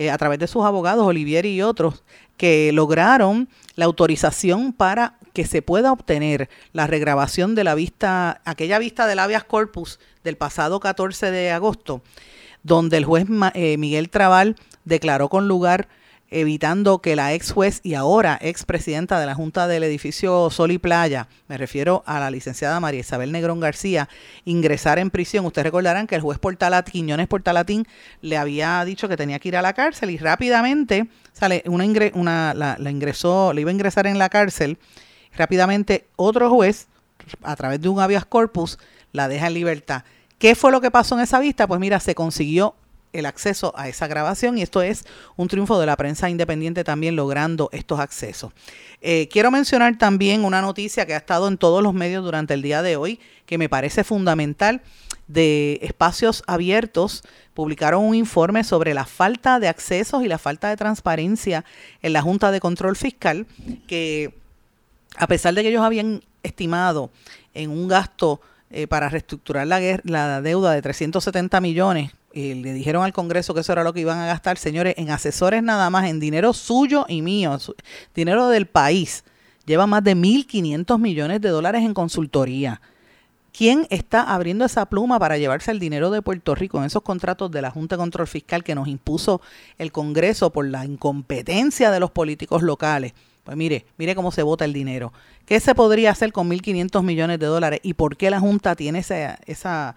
Eh, 0.00 0.10
a 0.10 0.16
través 0.16 0.38
de 0.38 0.46
sus 0.46 0.64
abogados, 0.64 1.06
Olivier 1.06 1.44
y 1.44 1.60
otros, 1.60 2.04
que 2.38 2.70
lograron 2.72 3.50
la 3.74 3.84
autorización 3.84 4.72
para 4.72 5.18
que 5.34 5.44
se 5.44 5.60
pueda 5.60 5.92
obtener 5.92 6.48
la 6.72 6.86
regrabación 6.86 7.54
de 7.54 7.64
la 7.64 7.74
vista, 7.74 8.40
aquella 8.46 8.78
vista 8.78 9.06
del 9.06 9.18
habeas 9.18 9.44
corpus 9.44 10.00
del 10.24 10.36
pasado 10.36 10.80
14 10.80 11.30
de 11.30 11.50
agosto, 11.50 12.02
donde 12.62 12.96
el 12.96 13.04
juez 13.04 13.26
eh, 13.54 13.76
Miguel 13.78 14.10
Trabal 14.10 14.56
declaró 14.84 15.28
con 15.28 15.48
lugar 15.48 15.88
evitando 16.30 17.00
que 17.00 17.16
la 17.16 17.34
ex 17.34 17.50
juez 17.50 17.80
y 17.82 17.94
ahora 17.94 18.38
ex 18.40 18.64
presidenta 18.64 19.18
de 19.18 19.26
la 19.26 19.34
Junta 19.34 19.66
del 19.66 19.82
edificio 19.82 20.48
Sol 20.50 20.70
y 20.70 20.78
Playa, 20.78 21.28
me 21.48 21.58
refiero 21.58 22.02
a 22.06 22.20
la 22.20 22.30
licenciada 22.30 22.78
María 22.80 23.00
Isabel 23.00 23.32
Negrón 23.32 23.60
García, 23.60 24.08
ingresara 24.44 25.00
en 25.00 25.10
prisión. 25.10 25.44
Ustedes 25.44 25.64
recordarán 25.64 26.06
que 26.06 26.14
el 26.14 26.20
juez 26.20 26.38
Portalatín, 26.38 26.92
Quiñones 26.92 27.26
Portalatín 27.26 27.86
le 28.20 28.36
había 28.36 28.84
dicho 28.84 29.08
que 29.08 29.16
tenía 29.16 29.38
que 29.38 29.48
ir 29.48 29.56
a 29.56 29.62
la 29.62 29.72
cárcel 29.72 30.10
y 30.10 30.18
rápidamente 30.18 31.08
sale 31.32 31.62
una, 31.66 31.84
una 32.14 32.54
la, 32.54 32.76
la, 32.78 32.90
ingresó, 32.90 33.52
le 33.52 33.62
iba 33.62 33.70
a 33.70 33.74
ingresar 33.74 34.06
en 34.06 34.18
la 34.18 34.28
cárcel. 34.28 34.78
Rápidamente 35.36 36.06
otro 36.16 36.50
juez, 36.50 36.88
a 37.42 37.56
través 37.56 37.80
de 37.80 37.88
un 37.88 38.00
habeas 38.00 38.24
corpus, 38.24 38.78
la 39.12 39.28
deja 39.28 39.46
en 39.46 39.54
libertad. 39.54 40.04
¿Qué 40.38 40.54
fue 40.54 40.72
lo 40.72 40.80
que 40.80 40.90
pasó 40.90 41.16
en 41.16 41.22
esa 41.22 41.38
vista? 41.38 41.66
Pues 41.66 41.80
mira, 41.80 42.00
se 42.00 42.14
consiguió 42.14 42.74
el 43.12 43.26
acceso 43.26 43.72
a 43.76 43.88
esa 43.88 44.06
grabación 44.06 44.58
y 44.58 44.62
esto 44.62 44.82
es 44.82 45.04
un 45.36 45.48
triunfo 45.48 45.78
de 45.80 45.86
la 45.86 45.96
prensa 45.96 46.30
independiente 46.30 46.84
también 46.84 47.16
logrando 47.16 47.68
estos 47.72 47.98
accesos. 48.00 48.52
Eh, 49.00 49.28
quiero 49.30 49.50
mencionar 49.50 49.98
también 49.98 50.44
una 50.44 50.62
noticia 50.62 51.06
que 51.06 51.14
ha 51.14 51.18
estado 51.18 51.48
en 51.48 51.58
todos 51.58 51.82
los 51.82 51.94
medios 51.94 52.24
durante 52.24 52.54
el 52.54 52.62
día 52.62 52.82
de 52.82 52.96
hoy 52.96 53.20
que 53.46 53.58
me 53.58 53.68
parece 53.68 54.04
fundamental 54.04 54.82
de 55.26 55.78
espacios 55.82 56.42
abiertos 56.46 57.22
publicaron 57.54 58.04
un 58.04 58.14
informe 58.14 58.64
sobre 58.64 58.94
la 58.94 59.06
falta 59.06 59.60
de 59.60 59.68
accesos 59.68 60.22
y 60.24 60.28
la 60.28 60.38
falta 60.38 60.68
de 60.68 60.76
transparencia 60.76 61.64
en 62.02 62.12
la 62.12 62.22
Junta 62.22 62.50
de 62.50 62.60
Control 62.60 62.96
Fiscal 62.96 63.46
que 63.86 64.34
a 65.16 65.26
pesar 65.26 65.54
de 65.54 65.62
que 65.62 65.68
ellos 65.68 65.84
habían 65.84 66.22
estimado 66.42 67.10
en 67.54 67.70
un 67.70 67.88
gasto 67.88 68.40
eh, 68.70 68.86
para 68.86 69.08
reestructurar 69.08 69.66
la, 69.66 69.80
la, 70.04 70.40
deuda 70.42 70.72
de 70.72 70.80
370 70.80 71.60
millones. 71.60 72.12
Y 72.32 72.54
le 72.54 72.72
dijeron 72.72 73.02
al 73.02 73.12
Congreso 73.12 73.52
que 73.52 73.60
eso 73.60 73.72
era 73.72 73.82
lo 73.82 73.92
que 73.92 74.00
iban 74.00 74.18
a 74.18 74.26
gastar, 74.26 74.58
señores, 74.58 74.94
en 74.96 75.10
asesores 75.10 75.62
nada 75.62 75.90
más, 75.90 76.08
en 76.08 76.20
dinero 76.20 76.52
suyo 76.52 77.04
y 77.08 77.20
mío, 77.20 77.58
dinero 78.14 78.48
del 78.48 78.66
país. 78.66 79.24
Lleva 79.66 79.88
más 79.88 80.04
de 80.04 80.14
1.500 80.14 81.00
millones 81.00 81.40
de 81.40 81.48
dólares 81.48 81.82
en 81.82 81.94
consultoría. 81.94 82.80
¿Quién 83.52 83.88
está 83.90 84.22
abriendo 84.22 84.64
esa 84.64 84.86
pluma 84.86 85.18
para 85.18 85.36
llevarse 85.36 85.72
el 85.72 85.80
dinero 85.80 86.12
de 86.12 86.22
Puerto 86.22 86.54
Rico 86.54 86.78
en 86.78 86.84
esos 86.84 87.02
contratos 87.02 87.50
de 87.50 87.62
la 87.62 87.72
Junta 87.72 87.96
de 87.96 88.00
Control 88.00 88.28
Fiscal 88.28 88.62
que 88.62 88.76
nos 88.76 88.86
impuso 88.86 89.40
el 89.78 89.90
Congreso 89.90 90.50
por 90.50 90.68
la 90.68 90.84
incompetencia 90.84 91.90
de 91.90 91.98
los 91.98 92.12
políticos 92.12 92.62
locales? 92.62 93.14
Pues 93.44 93.56
mire, 93.56 93.86
mire 93.96 94.14
cómo 94.14 94.30
se 94.30 94.42
vota 94.42 94.64
el 94.64 94.72
dinero. 94.72 95.12
¿Qué 95.46 95.60
se 95.60 95.74
podría 95.74 96.10
hacer 96.10 96.32
con 96.32 96.48
1.500 96.48 97.02
millones 97.02 97.38
de 97.38 97.46
dólares 97.46 97.80
y 97.82 97.94
por 97.94 98.16
qué 98.16 98.30
la 98.30 98.40
Junta 98.40 98.76
tiene 98.76 99.00
esa, 99.00 99.34
esa, 99.46 99.96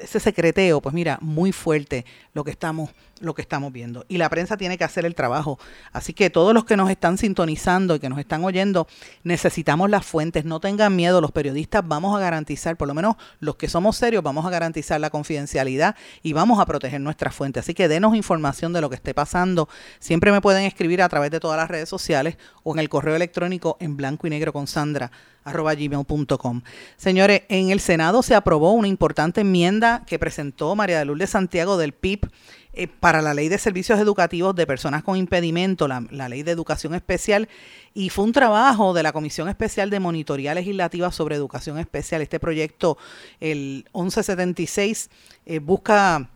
ese 0.00 0.20
secreteo? 0.20 0.80
Pues 0.80 0.94
mira, 0.94 1.18
muy 1.20 1.52
fuerte 1.52 2.04
lo 2.34 2.44
que 2.44 2.50
estamos 2.50 2.90
lo 3.20 3.34
que 3.34 3.42
estamos 3.42 3.72
viendo. 3.72 4.04
Y 4.08 4.18
la 4.18 4.28
prensa 4.28 4.56
tiene 4.56 4.76
que 4.78 4.84
hacer 4.84 5.04
el 5.04 5.14
trabajo. 5.14 5.58
Así 5.92 6.12
que 6.12 6.30
todos 6.30 6.52
los 6.54 6.64
que 6.64 6.76
nos 6.76 6.90
están 6.90 7.18
sintonizando 7.18 7.94
y 7.94 8.00
que 8.00 8.08
nos 8.08 8.18
están 8.18 8.44
oyendo, 8.44 8.88
necesitamos 9.22 9.90
las 9.90 10.04
fuentes. 10.04 10.44
No 10.44 10.58
tengan 10.58 10.96
miedo, 10.96 11.20
los 11.20 11.30
periodistas 11.30 11.86
vamos 11.86 12.16
a 12.16 12.20
garantizar, 12.20 12.76
por 12.76 12.88
lo 12.88 12.94
menos 12.94 13.16
los 13.38 13.56
que 13.56 13.68
somos 13.68 13.96
serios, 13.96 14.22
vamos 14.22 14.46
a 14.46 14.50
garantizar 14.50 15.00
la 15.00 15.10
confidencialidad 15.10 15.96
y 16.22 16.32
vamos 16.32 16.58
a 16.58 16.66
proteger 16.66 17.00
nuestras 17.00 17.34
fuentes. 17.34 17.64
Así 17.64 17.74
que 17.74 17.88
denos 17.88 18.16
información 18.16 18.72
de 18.72 18.80
lo 18.80 18.88
que 18.88 18.96
esté 18.96 19.14
pasando. 19.14 19.68
Siempre 19.98 20.32
me 20.32 20.40
pueden 20.40 20.64
escribir 20.64 21.02
a 21.02 21.08
través 21.08 21.30
de 21.30 21.40
todas 21.40 21.58
las 21.58 21.68
redes 21.68 21.88
sociales 21.88 22.36
o 22.62 22.72
en 22.72 22.80
el 22.80 22.88
correo 22.88 23.16
electrónico 23.16 23.76
en 23.80 23.96
blanco 23.96 24.26
y 24.26 24.30
negro 24.30 24.52
con 24.52 24.66
Sandra 24.66 25.10
gmail.com. 25.44 26.62
Señores, 26.96 27.42
en 27.48 27.70
el 27.70 27.80
Senado 27.80 28.22
se 28.22 28.34
aprobó 28.34 28.72
una 28.72 28.88
importante 28.88 29.40
enmienda 29.40 30.04
que 30.06 30.18
presentó 30.18 30.74
María 30.76 30.98
de 30.98 31.04
Lourdes 31.04 31.30
Santiago 31.30 31.76
del 31.76 31.92
PIB 31.92 32.28
eh, 32.72 32.86
para 32.86 33.20
la 33.20 33.34
ley 33.34 33.48
de 33.48 33.58
servicios 33.58 33.98
educativos 33.98 34.54
de 34.54 34.64
personas 34.64 35.02
con 35.02 35.16
impedimento, 35.16 35.88
la, 35.88 36.28
ley 36.28 36.44
de 36.44 36.52
educación 36.52 36.94
especial, 36.94 37.48
y 37.94 38.10
fue 38.10 38.24
un 38.24 38.32
trabajo 38.32 38.94
de 38.94 39.02
la 39.02 39.12
Comisión 39.12 39.48
Especial 39.48 39.90
de 39.90 39.98
Monitoría 39.98 40.54
Legislativa 40.54 41.10
sobre 41.10 41.34
Educación 41.34 41.78
Especial. 41.78 42.22
Este 42.22 42.38
proyecto, 42.38 42.96
el 43.40 43.86
1176, 43.92 45.10
eh, 45.46 45.58
busca 45.58 46.30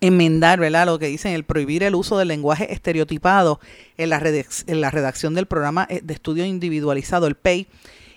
enmendar, 0.00 0.60
¿verdad? 0.60 0.86
Lo 0.86 0.98
que 0.98 1.08
dicen, 1.08 1.34
el 1.34 1.44
prohibir 1.44 1.82
el 1.82 1.94
uso 1.94 2.16
del 2.16 2.28
lenguaje 2.28 2.72
estereotipado 2.72 3.60
en 3.98 4.08
la, 4.08 4.22
en 4.66 4.80
la 4.80 4.90
redacción 4.90 5.34
del 5.34 5.44
programa 5.44 5.86
eh, 5.90 6.00
de 6.02 6.14
estudio 6.14 6.46
individualizado, 6.46 7.26
el 7.26 7.34
PEI, 7.34 7.66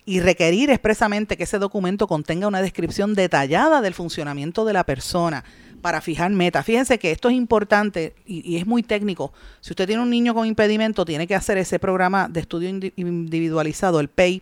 y 0.06 0.20
requerir 0.20 0.70
expresamente 0.70 1.38
que 1.38 1.44
ese 1.44 1.60
documento 1.60 2.08
contenga 2.08 2.48
una 2.48 2.62
descripción 2.62 3.16
detallada 3.16 3.82
del 3.82 3.94
funcionamiento 3.94 4.66
de 4.66 4.74
la 4.74 4.84
persona, 4.84 5.44
para 5.84 6.02
fijar 6.02 6.32
metas. 6.32 6.66
Fíjense 6.66 6.98
que 6.98 7.12
esto 7.12 7.30
es 7.30 7.36
importante 7.36 8.16
y, 8.26 8.56
es 8.56 8.66
muy 8.66 8.82
técnico. 8.82 9.34
Si 9.60 9.74
usted 9.74 9.86
tiene 9.86 10.02
un 10.02 10.10
niño 10.10 10.34
con 10.34 10.48
impedimento, 10.48 11.06
tiene 11.06 11.28
que 11.28 11.36
hacer 11.36 11.60
ese 11.60 11.78
programa 11.78 12.28
de 12.30 12.40
estudio 12.40 12.70
individualizado, 12.96 14.00
el 14.00 14.08
PEI, 14.08 14.42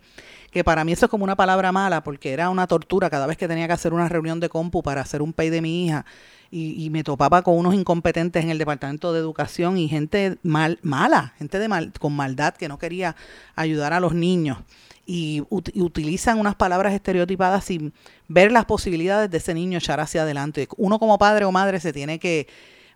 que 0.51 0.63
para 0.63 0.85
mí 0.85 0.93
eso 0.93 1.07
es 1.07 1.09
como 1.09 1.23
una 1.23 1.35
palabra 1.35 1.71
mala 1.71 2.03
porque 2.03 2.31
era 2.31 2.49
una 2.49 2.67
tortura 2.67 3.09
cada 3.09 3.25
vez 3.25 3.37
que 3.37 3.47
tenía 3.47 3.65
que 3.67 3.73
hacer 3.73 3.91
una 3.91 4.07
reunión 4.07 4.39
de 4.39 4.49
compu 4.49 4.83
para 4.83 5.01
hacer 5.01 5.21
un 5.21 5.33
PEI 5.33 5.49
de 5.49 5.61
mi 5.61 5.85
hija 5.85 6.05
y, 6.51 6.89
me 6.91 7.03
topaba 7.03 7.41
con 7.41 7.57
unos 7.57 7.73
incompetentes 7.73 8.43
en 8.43 8.51
el 8.51 8.57
Departamento 8.57 9.11
de 9.11 9.19
Educación 9.19 9.77
y 9.77 9.87
gente 9.87 10.37
mal, 10.43 10.77
mala, 10.83 11.33
gente 11.39 11.57
de 11.57 11.67
mal, 11.67 11.91
con 11.99 12.13
maldad 12.13 12.53
que 12.53 12.67
no 12.67 12.77
quería 12.77 13.15
ayudar 13.55 13.93
a 13.93 13.99
los 13.99 14.13
niños 14.13 14.57
y, 15.05 15.43
utilizan 15.49 16.39
unas 16.39 16.55
palabras 16.55 16.93
estereotipadas 16.93 17.65
sin 17.65 17.93
ver 18.27 18.51
las 18.51 18.65
posibilidades 18.65 19.29
de 19.29 19.37
ese 19.37 19.53
niño 19.53 19.77
echar 19.77 19.99
hacia 19.99 20.23
adelante. 20.23 20.67
Uno 20.77 20.99
como 20.99 21.17
padre 21.17 21.45
o 21.45 21.51
madre 21.51 21.79
se 21.79 21.93
tiene 21.93 22.19
que 22.19 22.47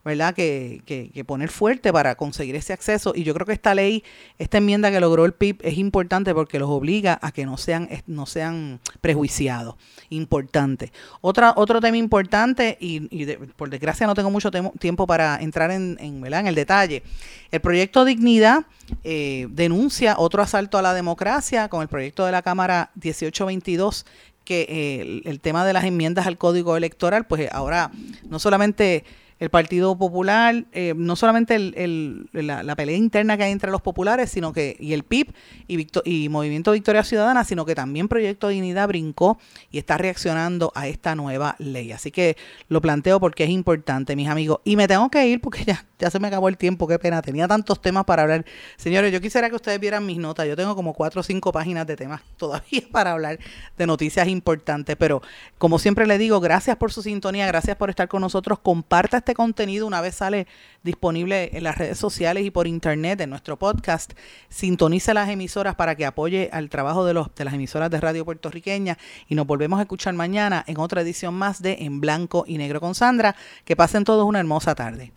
¿verdad? 0.06 0.36
Que, 0.36 0.82
que, 0.86 1.26
poner 1.26 1.49
fuerte 1.49 1.91
para 1.91 2.14
conseguir 2.14 2.56
ese 2.56 2.72
acceso. 2.74 3.14
Y 3.16 3.24
yo 3.24 3.34
creo 3.34 3.47
que 3.47 3.53
esta 3.53 3.74
ley, 3.74 4.03
esta 4.38 4.60
enmienda 4.60 4.91
que 4.91 4.99
logró 4.99 5.26
el 5.26 5.34
PIB 5.34 5.58
es 5.64 5.80
importante 5.80 6.34
porque 6.36 6.60
los 6.60 6.70
obliga 6.70 7.18
a 7.24 7.32
que 7.32 7.45
no 7.45 7.58
sean, 7.58 7.89
no 8.06 8.28
sean 8.28 8.80
prejuiciados. 9.01 9.76
Importante. 10.10 10.91
Otra, 11.22 11.53
otro 11.56 11.82
tema 11.82 11.97
importante, 11.97 12.78
y, 12.80 13.26
por 13.56 13.72
desgracia 13.72 14.06
no 14.06 14.14
tengo 14.14 14.30
mucho 14.30 14.51
tiempo 14.51 15.08
para 15.08 15.41
entrar 15.41 15.72
en, 15.72 15.97
en, 15.99 16.24
en 16.24 16.47
el 16.47 16.53
detalle. 16.53 17.01
El 17.49 17.62
proyecto 17.62 18.06
Dignidad 18.06 18.66
eh, 19.03 19.47
denuncia 19.49 20.16
otro 20.20 20.43
asalto 20.43 20.78
a 20.78 20.84
la 20.84 20.93
democracia 20.93 21.68
con 21.68 21.82
el 21.82 21.88
proyecto 21.88 22.26
de 22.28 22.32
la 22.32 22.43
Cámara 22.43 22.91
1822 22.93 24.06
que 24.43 24.68
eh, 24.70 25.22
el 25.26 25.39
tema 25.39 25.66
de 25.66 25.74
las 25.74 25.84
enmiendas 25.84 26.28
al 26.28 26.38
código 26.38 26.78
electoral, 26.78 27.26
pues 27.26 27.49
ahora 27.51 27.89
no 28.30 28.38
solamente 28.38 29.03
el 29.38 29.49
Partido 29.49 29.97
Popular, 29.97 30.63
eh, 30.71 30.93
no 30.95 31.17
solamente 31.17 31.55
el, 31.55 32.29
la, 32.31 32.75
pelea 32.75 32.95
interna 32.95 33.36
que 33.36 33.43
hay 33.43 33.51
entre 33.51 33.69
los 33.69 33.81
populares, 33.81 34.31
sino 34.31 34.53
que 34.53 34.77
y 34.79 34.93
el 34.93 35.03
PIB 35.03 35.33
y, 35.67 35.88
y 36.05 36.29
Movimiento 36.29 36.71
Victoria 36.71 37.03
Ciudadana, 37.03 37.43
sino 37.43 37.65
que 37.65 37.75
también 37.75 38.07
Proyecto 38.07 38.47
Dignidad 38.47 38.88
brincó 38.88 39.38
y 39.71 39.77
está 39.77 39.97
reaccionando 39.97 40.71
a 40.73 40.88
esta 40.88 41.15
nueva 41.15 41.55
ley. 41.59 41.91
Así 41.91 42.11
que 42.11 42.38
lo 42.69 42.79
planteo 42.79 43.19
porque 43.19 43.43
es 43.43 43.49
importante, 43.49 44.15
mis 44.15 44.29
amigos. 44.29 44.59
Y 44.63 44.77
me 44.77 44.88
tengo 44.88 45.09
que 45.09 45.27
ir 45.27 45.41
porque 45.41 45.65
ya, 45.65 45.86
ya 45.99 46.09
se 46.09 46.19
me 46.19 46.29
acabó 46.29 46.47
el 46.47 46.57
tiempo, 46.57 46.88
qué 46.88 46.97
pena. 46.97 47.21
Tenía 47.21 47.47
tantos 47.47 47.81
temas 47.81 48.05
para 48.05 48.21
hablar. 48.21 48.45
Señores, 48.77 49.11
yo 49.11 49.19
quisiera 49.19 49.49
que 49.49 49.55
ustedes 49.55 49.81
vieran 49.81 50.05
mis 50.05 50.17
notas. 50.17 50.47
Yo 50.47 50.55
tengo 50.55 50.75
como 50.75 50.93
cuatro 50.93 51.19
o 51.19 51.23
cinco 51.23 51.51
páginas 51.51 51.86
de 51.88 51.97
temas 51.97 52.21
todavía 52.38 52.83
para 52.89 53.11
hablar 53.11 53.39
de 53.77 53.86
noticias 53.86 54.29
importantes, 54.29 54.95
pero 54.95 55.21
como 55.57 55.77
siempre 55.77 56.07
le 56.07 56.17
digo, 56.17 56.39
gracias 56.39 56.77
por 56.77 56.93
su 56.93 57.01
sintonía, 57.01 57.47
gracias 57.47 57.75
por 57.75 57.89
estar 57.89 58.07
con 58.07 58.21
nosotros. 58.21 58.59
Comparta 58.59 59.24
este 59.26 59.34
contenido 59.34 59.88
una 59.88 60.01
vez 60.01 60.13
sale 60.13 60.45
disponible 60.84 61.49
en 61.53 61.63
las 61.63 61.80
redes 61.80 61.97
sociales 61.97 62.45
y 62.45 62.51
por 62.51 62.67
internet, 62.67 63.19
en 63.21 63.32
nuestro 63.32 63.57
podcast, 63.57 64.13
sintonice 64.49 65.15
las 65.15 65.30
emisoras 65.30 65.73
para 65.73 65.95
que 65.95 66.05
apoye 66.05 66.51
al 66.53 66.69
trabajo 66.69 67.03
de, 67.05 67.15
los, 67.15 67.34
de 67.34 67.43
las 67.43 67.55
emisoras 67.55 67.89
de 67.89 67.99
radio 67.99 68.23
puertorriqueña 68.23 68.99
y 69.28 69.34
nos 69.34 69.47
volvemos 69.47 69.80
a 69.80 69.82
escuchar 69.82 70.13
mañana 70.13 70.63
en 70.67 70.78
otra 70.78 71.01
edición 71.01 71.34
más 71.34 71.59
de 71.59 71.78
En 71.80 72.01
Blanco 72.01 72.45
y 72.47 72.59
Negro 72.59 72.80
con 72.80 72.93
Sandra. 72.93 73.36
Que 73.63 73.76
pasen 73.76 74.03
todos 74.03 74.28
una 74.28 74.39
hermosa 74.39 74.76
tarde. 74.76 75.11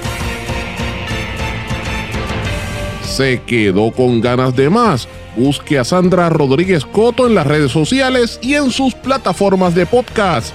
¿Se 3.02 3.42
quedó 3.42 3.92
con 3.92 4.22
ganas 4.22 4.56
de 4.56 4.70
más? 4.70 5.06
Busque 5.36 5.78
a 5.78 5.84
Sandra 5.84 6.30
Rodríguez 6.30 6.86
Coto 6.86 7.26
en 7.26 7.34
las 7.34 7.46
redes 7.46 7.72
sociales 7.72 8.38
y 8.40 8.54
en 8.54 8.70
sus 8.70 8.94
plataformas 8.94 9.74
de 9.74 9.84
podcast 9.84 10.54